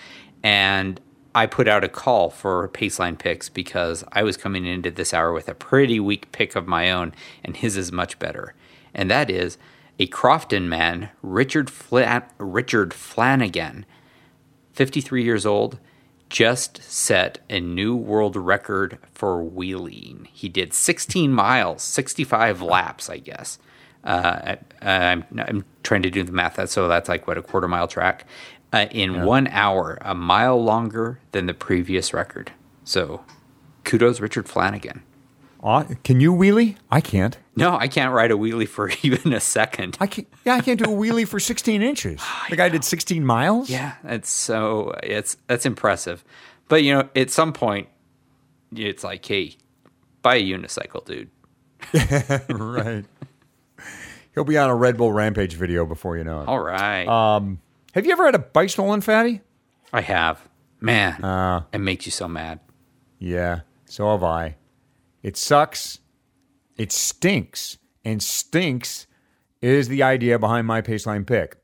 and 0.42 1.00
I 1.34 1.46
put 1.46 1.68
out 1.68 1.84
a 1.84 1.88
call 1.88 2.30
for 2.30 2.68
Paceline 2.68 3.18
picks 3.18 3.48
because 3.48 4.04
I 4.12 4.22
was 4.22 4.36
coming 4.36 4.66
into 4.66 4.90
this 4.90 5.14
hour 5.14 5.32
with 5.32 5.48
a 5.48 5.54
pretty 5.54 6.00
weak 6.00 6.32
pick 6.32 6.56
of 6.56 6.66
my 6.66 6.90
own, 6.90 7.12
and 7.44 7.56
his 7.56 7.76
is 7.76 7.92
much 7.92 8.18
better. 8.18 8.54
And 8.92 9.10
that 9.10 9.30
is 9.30 9.56
a 9.98 10.06
Crofton 10.06 10.68
man, 10.68 11.10
Richard, 11.22 11.70
Fla- 11.70 12.26
Richard 12.38 12.92
Flanagan, 12.92 13.86
53 14.72 15.22
years 15.22 15.46
old, 15.46 15.78
just 16.30 16.82
set 16.82 17.40
a 17.50 17.60
new 17.60 17.94
world 17.94 18.34
record 18.34 18.98
for 19.12 19.42
wheeling. 19.42 20.28
He 20.32 20.48
did 20.48 20.72
16 20.72 21.32
miles, 21.32 21.82
65 21.82 22.62
laps, 22.62 23.10
I 23.10 23.18
guess. 23.18 23.58
Uh, 24.02 24.56
I'm, 24.80 25.24
I'm, 25.36 25.64
trying 25.82 26.02
to 26.02 26.10
do 26.10 26.22
the 26.22 26.32
math, 26.32 26.70
so 26.70 26.88
that's 26.88 27.08
like 27.08 27.26
what 27.26 27.36
a 27.36 27.42
quarter 27.42 27.68
mile 27.68 27.88
track 27.88 28.26
uh, 28.72 28.86
in 28.90 29.14
yeah. 29.14 29.24
one 29.24 29.48
hour, 29.48 29.98
a 30.02 30.14
mile 30.14 30.62
longer 30.62 31.20
than 31.32 31.46
the 31.46 31.54
previous 31.54 32.12
record. 32.12 32.52
So, 32.84 33.24
kudos, 33.84 34.20
Richard 34.20 34.48
Flanagan. 34.48 35.02
Uh, 35.62 35.84
can 36.04 36.20
you 36.20 36.32
wheelie? 36.32 36.76
I 36.90 37.00
can't. 37.00 37.36
No, 37.54 37.76
I 37.76 37.88
can't 37.88 38.14
ride 38.14 38.30
a 38.30 38.34
wheelie 38.34 38.68
for 38.68 38.90
even 39.02 39.32
a 39.32 39.40
second. 39.40 39.96
I 40.00 40.06
can't. 40.06 40.26
Yeah, 40.44 40.54
I 40.54 40.60
can't 40.60 40.78
do 40.78 40.84
a 40.84 40.94
wheelie 40.96 41.28
for 41.28 41.38
16 41.38 41.82
inches. 41.82 42.22
the 42.50 42.56
guy 42.56 42.68
did 42.68 42.84
16 42.84 43.24
miles. 43.24 43.68
Yeah, 43.68 43.94
it's 44.04 44.30
so 44.30 44.94
it's 45.02 45.36
that's 45.46 45.66
impressive. 45.66 46.24
But 46.68 46.82
you 46.82 46.94
know, 46.94 47.08
at 47.14 47.30
some 47.30 47.52
point, 47.52 47.88
it's 48.74 49.04
like, 49.04 49.26
hey, 49.26 49.56
buy 50.22 50.36
a 50.36 50.42
unicycle, 50.42 51.04
dude. 51.04 51.30
right. 52.48 53.04
He'll 54.34 54.44
be 54.44 54.56
on 54.56 54.70
a 54.70 54.74
Red 54.74 54.96
Bull 54.96 55.12
Rampage 55.12 55.54
video 55.54 55.84
before 55.84 56.16
you 56.16 56.24
know 56.24 56.42
it. 56.42 56.48
All 56.48 56.60
right. 56.60 57.06
Um, 57.06 57.60
have 57.92 58.06
you 58.06 58.12
ever 58.12 58.24
had 58.24 58.34
a 58.34 58.40
bike 58.40 58.70
stolen, 58.70 59.00
Fatty? 59.00 59.40
I 59.92 60.00
have. 60.00 60.48
Man, 60.80 61.22
uh, 61.22 61.64
it 61.72 61.78
makes 61.78 62.06
you 62.06 62.12
so 62.12 62.26
mad. 62.26 62.60
Yeah, 63.18 63.60
so 63.84 64.10
have 64.10 64.24
I. 64.24 64.56
It 65.22 65.36
sucks. 65.36 65.98
It 66.76 66.90
stinks. 66.92 67.76
And 68.04 68.22
stinks 68.22 69.06
is 69.60 69.88
the 69.88 70.02
idea 70.02 70.38
behind 70.38 70.66
my 70.66 70.80
Paceline 70.80 71.26
pick. 71.26 71.58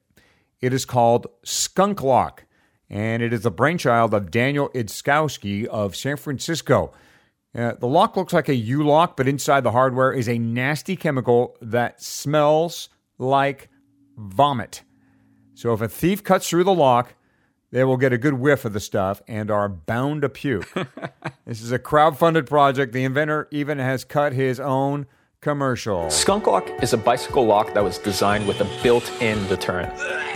It 0.60 0.74
is 0.74 0.84
called 0.84 1.28
Skunk 1.44 2.02
Lock, 2.02 2.44
and 2.90 3.22
it 3.22 3.32
is 3.32 3.42
the 3.42 3.50
brainchild 3.50 4.12
of 4.12 4.30
Daniel 4.30 4.68
Idzkowski 4.70 5.66
of 5.66 5.96
San 5.96 6.16
Francisco. 6.16 6.92
Uh, 7.56 7.72
the 7.72 7.86
lock 7.86 8.16
looks 8.16 8.34
like 8.34 8.50
a 8.50 8.54
U 8.54 8.82
lock, 8.82 9.16
but 9.16 9.26
inside 9.26 9.62
the 9.62 9.72
hardware 9.72 10.12
is 10.12 10.28
a 10.28 10.38
nasty 10.38 10.94
chemical 10.94 11.56
that 11.62 12.02
smells 12.02 12.90
like 13.16 13.70
vomit. 14.18 14.82
So 15.56 15.72
if 15.72 15.80
a 15.80 15.88
thief 15.88 16.22
cuts 16.22 16.50
through 16.50 16.64
the 16.64 16.74
lock, 16.74 17.14
they 17.70 17.82
will 17.82 17.96
get 17.96 18.12
a 18.12 18.18
good 18.18 18.34
whiff 18.34 18.66
of 18.66 18.74
the 18.74 18.80
stuff 18.80 19.22
and 19.26 19.50
are 19.50 19.70
bound 19.70 20.20
to 20.20 20.28
puke. 20.28 20.70
this 21.46 21.62
is 21.62 21.72
a 21.72 21.78
crowd-funded 21.78 22.46
project. 22.46 22.92
The 22.92 23.04
inventor 23.04 23.48
even 23.50 23.78
has 23.78 24.04
cut 24.04 24.34
his 24.34 24.60
own 24.60 25.06
commercial. 25.40 26.10
Skunk 26.10 26.46
Lock 26.46 26.68
is 26.82 26.92
a 26.92 26.98
bicycle 26.98 27.46
lock 27.46 27.72
that 27.72 27.82
was 27.82 27.96
designed 27.96 28.46
with 28.46 28.60
a 28.60 28.82
built-in 28.82 29.46
deterrent. 29.48 29.92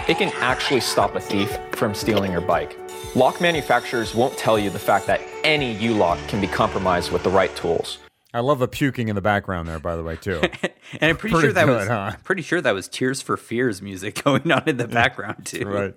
It 0.09 0.17
can 0.17 0.33
actually 0.37 0.81
stop 0.81 1.15
a 1.15 1.21
thief 1.21 1.55
from 1.73 1.95
stealing 1.95 2.33
your 2.33 2.41
bike. 2.41 2.79
Lock 3.15 3.43
manufacturers 3.43 4.15
won't 4.15 4.39
tell 4.39 4.59
you 4.59 4.71
the 4.71 4.79
fact 4.79 5.07
that 5.07 5.21
any 5.45 5.75
U-lock 5.75 6.19
can 6.29 6.41
be 6.41 6.47
compromised 6.47 7.13
with 7.13 7.25
the 7.25 7.31
right 7.31 7.55
tools. 7.57 7.99
I 8.33 8.41
love 8.41 8.61
the 8.61 8.69
puking 8.69 9.09
in 9.09 9.17
the 9.17 9.21
background 9.21 9.69
there, 9.69 9.81
by 9.81 9.97
the 9.97 10.03
way, 10.03 10.17
too. 10.17 10.41
and 10.63 10.73
I'm 11.03 11.17
pretty, 11.17 11.33
pretty 11.35 11.41
sure 11.41 11.53
that 11.53 11.67
good, 11.67 11.77
was 11.77 11.89
huh? 11.89 12.13
pretty 12.23 12.43
sure 12.43 12.61
that 12.61 12.75
was 12.75 12.89
Tears 12.89 13.21
for 13.23 13.37
Fears 13.37 13.83
music 13.83 14.23
going 14.25 14.51
on 14.51 14.69
in 14.69 14.77
the 14.77 14.89
background 14.89 15.47
too. 15.47 15.67
right. 15.67 15.95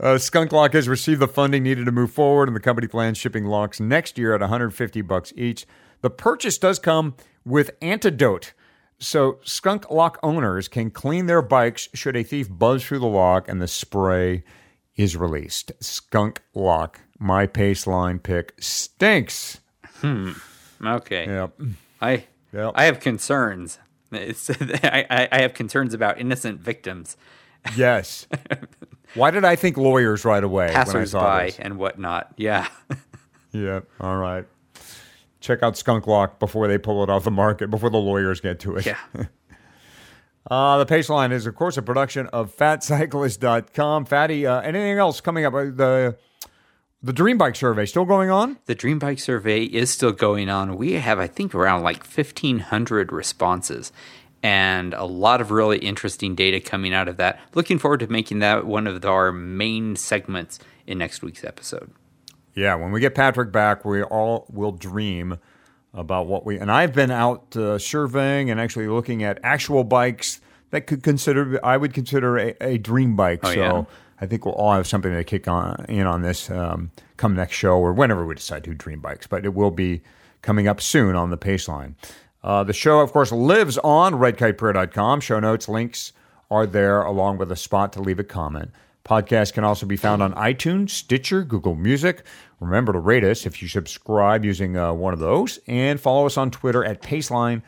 Uh, 0.00 0.18
Skunk 0.18 0.50
Lock 0.52 0.72
has 0.72 0.88
received 0.88 1.20
the 1.20 1.28
funding 1.28 1.62
needed 1.62 1.86
to 1.86 1.92
move 1.92 2.10
forward, 2.10 2.48
and 2.48 2.56
the 2.56 2.60
company 2.60 2.88
plans 2.88 3.16
shipping 3.16 3.44
locks 3.44 3.78
next 3.78 4.18
year 4.18 4.34
at 4.34 4.40
150 4.40 5.02
bucks 5.02 5.32
each. 5.36 5.66
The 6.00 6.10
purchase 6.10 6.58
does 6.58 6.78
come 6.80 7.14
with 7.44 7.70
antidote, 7.80 8.54
so 8.98 9.38
Skunk 9.44 9.90
Lock 9.90 10.18
owners 10.22 10.66
can 10.66 10.90
clean 10.90 11.26
their 11.26 11.42
bikes 11.42 11.88
should 11.94 12.16
a 12.16 12.24
thief 12.24 12.48
buzz 12.50 12.84
through 12.84 13.00
the 13.00 13.06
lock 13.06 13.48
and 13.48 13.60
the 13.62 13.68
spray 13.68 14.44
is 14.96 15.16
released. 15.16 15.72
Skunk 15.80 16.42
Lock, 16.54 17.00
my 17.18 17.46
pace 17.46 17.86
line 17.86 18.18
pick, 18.18 18.54
stinks. 18.58 19.60
Hmm. 20.00 20.32
Okay. 20.86 21.26
Yep. 21.26 21.60
I 22.00 22.24
yep. 22.52 22.72
I 22.74 22.84
have 22.84 23.00
concerns. 23.00 23.78
I, 24.12 25.28
I 25.32 25.40
have 25.40 25.54
concerns 25.54 25.92
about 25.94 26.20
innocent 26.20 26.60
victims. 26.60 27.16
Yes. 27.76 28.26
Why 29.14 29.30
did 29.30 29.44
I 29.44 29.56
think 29.56 29.76
lawyers 29.76 30.24
right 30.24 30.42
away? 30.42 30.70
Passersby 30.72 31.54
and 31.58 31.78
whatnot. 31.78 32.32
Yeah. 32.36 32.68
yeah. 33.52 33.80
All 34.00 34.16
right. 34.16 34.44
Check 35.40 35.62
out 35.62 35.76
Skunk 35.76 36.06
Lock 36.06 36.38
before 36.38 36.68
they 36.68 36.78
pull 36.78 37.02
it 37.02 37.10
off 37.10 37.24
the 37.24 37.30
market, 37.30 37.70
before 37.70 37.90
the 37.90 37.98
lawyers 37.98 38.40
get 38.40 38.60
to 38.60 38.76
it. 38.76 38.86
Yeah. 38.86 38.98
uh, 40.50 40.82
the 40.82 40.86
Paceline 40.86 41.32
is, 41.32 41.46
of 41.46 41.54
course, 41.54 41.76
a 41.76 41.82
production 41.82 42.26
of 42.28 42.56
FatCyclist.com. 42.56 44.06
Fatty, 44.06 44.46
uh, 44.46 44.60
anything 44.62 44.98
else 44.98 45.20
coming 45.20 45.44
up? 45.44 45.54
Uh, 45.54 45.64
the 45.64 46.16
the 47.04 47.12
Dream 47.12 47.36
Bike 47.36 47.54
survey 47.54 47.84
still 47.84 48.06
going 48.06 48.30
on? 48.30 48.56
The 48.64 48.74
Dream 48.74 48.98
Bike 48.98 49.18
survey 49.18 49.64
is 49.64 49.90
still 49.90 50.10
going 50.10 50.48
on. 50.48 50.78
We 50.78 50.94
have, 50.94 51.18
I 51.18 51.26
think, 51.26 51.54
around 51.54 51.82
like 51.82 51.98
1,500 51.98 53.12
responses 53.12 53.92
and 54.42 54.94
a 54.94 55.04
lot 55.04 55.42
of 55.42 55.50
really 55.50 55.78
interesting 55.78 56.34
data 56.34 56.60
coming 56.60 56.94
out 56.94 57.06
of 57.06 57.18
that. 57.18 57.40
Looking 57.54 57.78
forward 57.78 58.00
to 58.00 58.06
making 58.06 58.38
that 58.38 58.66
one 58.66 58.86
of 58.86 59.04
our 59.04 59.32
main 59.32 59.96
segments 59.96 60.58
in 60.86 60.96
next 60.96 61.22
week's 61.22 61.44
episode. 61.44 61.90
Yeah, 62.54 62.74
when 62.76 62.90
we 62.90 63.00
get 63.00 63.14
Patrick 63.14 63.52
back, 63.52 63.84
we 63.84 64.02
all 64.02 64.46
will 64.50 64.72
dream 64.72 65.38
about 65.92 66.26
what 66.26 66.46
we. 66.46 66.58
And 66.58 66.72
I've 66.72 66.94
been 66.94 67.10
out 67.10 67.54
uh, 67.54 67.78
surveying 67.78 68.50
and 68.50 68.58
actually 68.58 68.88
looking 68.88 69.22
at 69.22 69.38
actual 69.42 69.84
bikes 69.84 70.40
that 70.70 70.86
could 70.86 71.02
consider 71.02 71.60
I 71.62 71.76
would 71.76 71.92
consider 71.92 72.38
a, 72.38 72.54
a 72.62 72.78
dream 72.78 73.14
bike. 73.14 73.40
Oh, 73.42 73.52
so. 73.52 73.60
Yeah 73.60 73.84
I 74.20 74.26
think 74.26 74.44
we'll 74.44 74.54
all 74.54 74.72
have 74.72 74.86
something 74.86 75.12
to 75.12 75.24
kick 75.24 75.48
on 75.48 75.84
in 75.88 76.06
on 76.06 76.22
this 76.22 76.50
um, 76.50 76.90
come 77.16 77.34
next 77.34 77.54
show 77.54 77.78
or 77.78 77.92
whenever 77.92 78.24
we 78.24 78.34
decide 78.34 78.64
to 78.64 78.70
do 78.70 78.74
Dream 78.74 79.00
Bikes. 79.00 79.26
But 79.26 79.44
it 79.44 79.54
will 79.54 79.70
be 79.70 80.02
coming 80.42 80.68
up 80.68 80.80
soon 80.80 81.16
on 81.16 81.30
the 81.30 81.38
Paceline. 81.38 81.94
Uh, 82.42 82.62
the 82.62 82.72
show, 82.72 83.00
of 83.00 83.12
course, 83.12 83.32
lives 83.32 83.78
on 83.78 84.14
redkiteprayer.com. 84.14 85.20
Show 85.20 85.40
notes, 85.40 85.68
links 85.68 86.12
are 86.50 86.66
there, 86.66 87.02
along 87.02 87.38
with 87.38 87.50
a 87.50 87.56
spot 87.56 87.92
to 87.94 88.02
leave 88.02 88.18
a 88.18 88.24
comment. 88.24 88.70
Podcast 89.04 89.54
can 89.54 89.64
also 89.64 89.86
be 89.86 89.96
found 89.96 90.22
on 90.22 90.32
iTunes, 90.34 90.90
Stitcher, 90.90 91.42
Google 91.42 91.74
Music. 91.74 92.22
Remember 92.60 92.92
to 92.92 92.98
rate 92.98 93.24
us 93.24 93.44
if 93.46 93.60
you 93.60 93.68
subscribe 93.68 94.44
using 94.44 94.76
uh, 94.76 94.92
one 94.92 95.12
of 95.12 95.20
those, 95.20 95.58
and 95.66 96.00
follow 96.00 96.26
us 96.26 96.36
on 96.36 96.50
Twitter 96.50 96.84
at 96.84 97.02
Paceline 97.02 97.62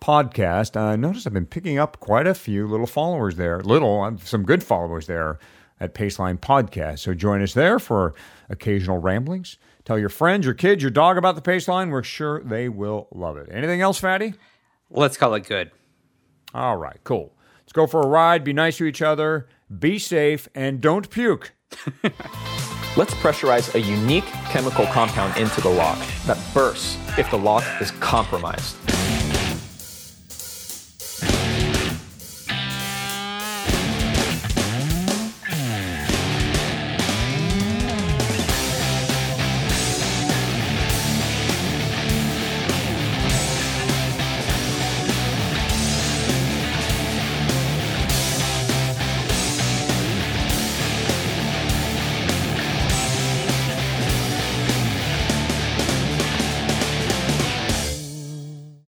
Podcast. 0.00 0.78
I 0.78 0.92
uh, 0.92 0.96
notice 0.96 1.26
I've 1.26 1.32
been 1.32 1.46
picking 1.46 1.78
up 1.78 2.00
quite 2.00 2.26
a 2.26 2.34
few 2.34 2.66
little 2.66 2.86
followers 2.86 3.36
there, 3.36 3.60
little, 3.60 4.18
some 4.24 4.42
good 4.42 4.62
followers 4.62 5.06
there 5.06 5.38
at 5.82 5.94
Paceline 5.94 6.38
Podcast. 6.38 7.00
So 7.00 7.12
join 7.12 7.42
us 7.42 7.54
there 7.54 7.78
for 7.80 8.14
occasional 8.48 8.98
ramblings. 8.98 9.58
Tell 9.84 9.98
your 9.98 10.08
friends, 10.08 10.44
your 10.44 10.54
kids, 10.54 10.80
your 10.80 10.92
dog 10.92 11.18
about 11.18 11.34
the 11.34 11.42
Paceline. 11.42 11.90
We're 11.90 12.04
sure 12.04 12.40
they 12.44 12.68
will 12.68 13.08
love 13.12 13.36
it. 13.36 13.48
Anything 13.50 13.80
else, 13.80 13.98
Fatty? 13.98 14.34
Let's 14.90 15.16
call 15.16 15.34
it 15.34 15.44
good. 15.46 15.72
All 16.54 16.76
right, 16.76 17.00
cool. 17.02 17.34
Let's 17.62 17.72
go 17.72 17.88
for 17.88 18.00
a 18.00 18.06
ride. 18.06 18.44
Be 18.44 18.52
nice 18.52 18.76
to 18.76 18.84
each 18.84 19.02
other. 19.02 19.48
Be 19.76 19.98
safe 19.98 20.48
and 20.54 20.80
don't 20.80 21.10
puke. 21.10 21.52
Let's 22.94 23.14
pressurize 23.14 23.74
a 23.74 23.80
unique 23.80 24.26
chemical 24.50 24.86
compound 24.86 25.36
into 25.38 25.60
the 25.62 25.70
lock 25.70 25.98
that 26.26 26.38
bursts 26.54 26.96
if 27.18 27.30
the 27.30 27.38
lock 27.38 27.64
is 27.80 27.90
compromised. 27.92 28.76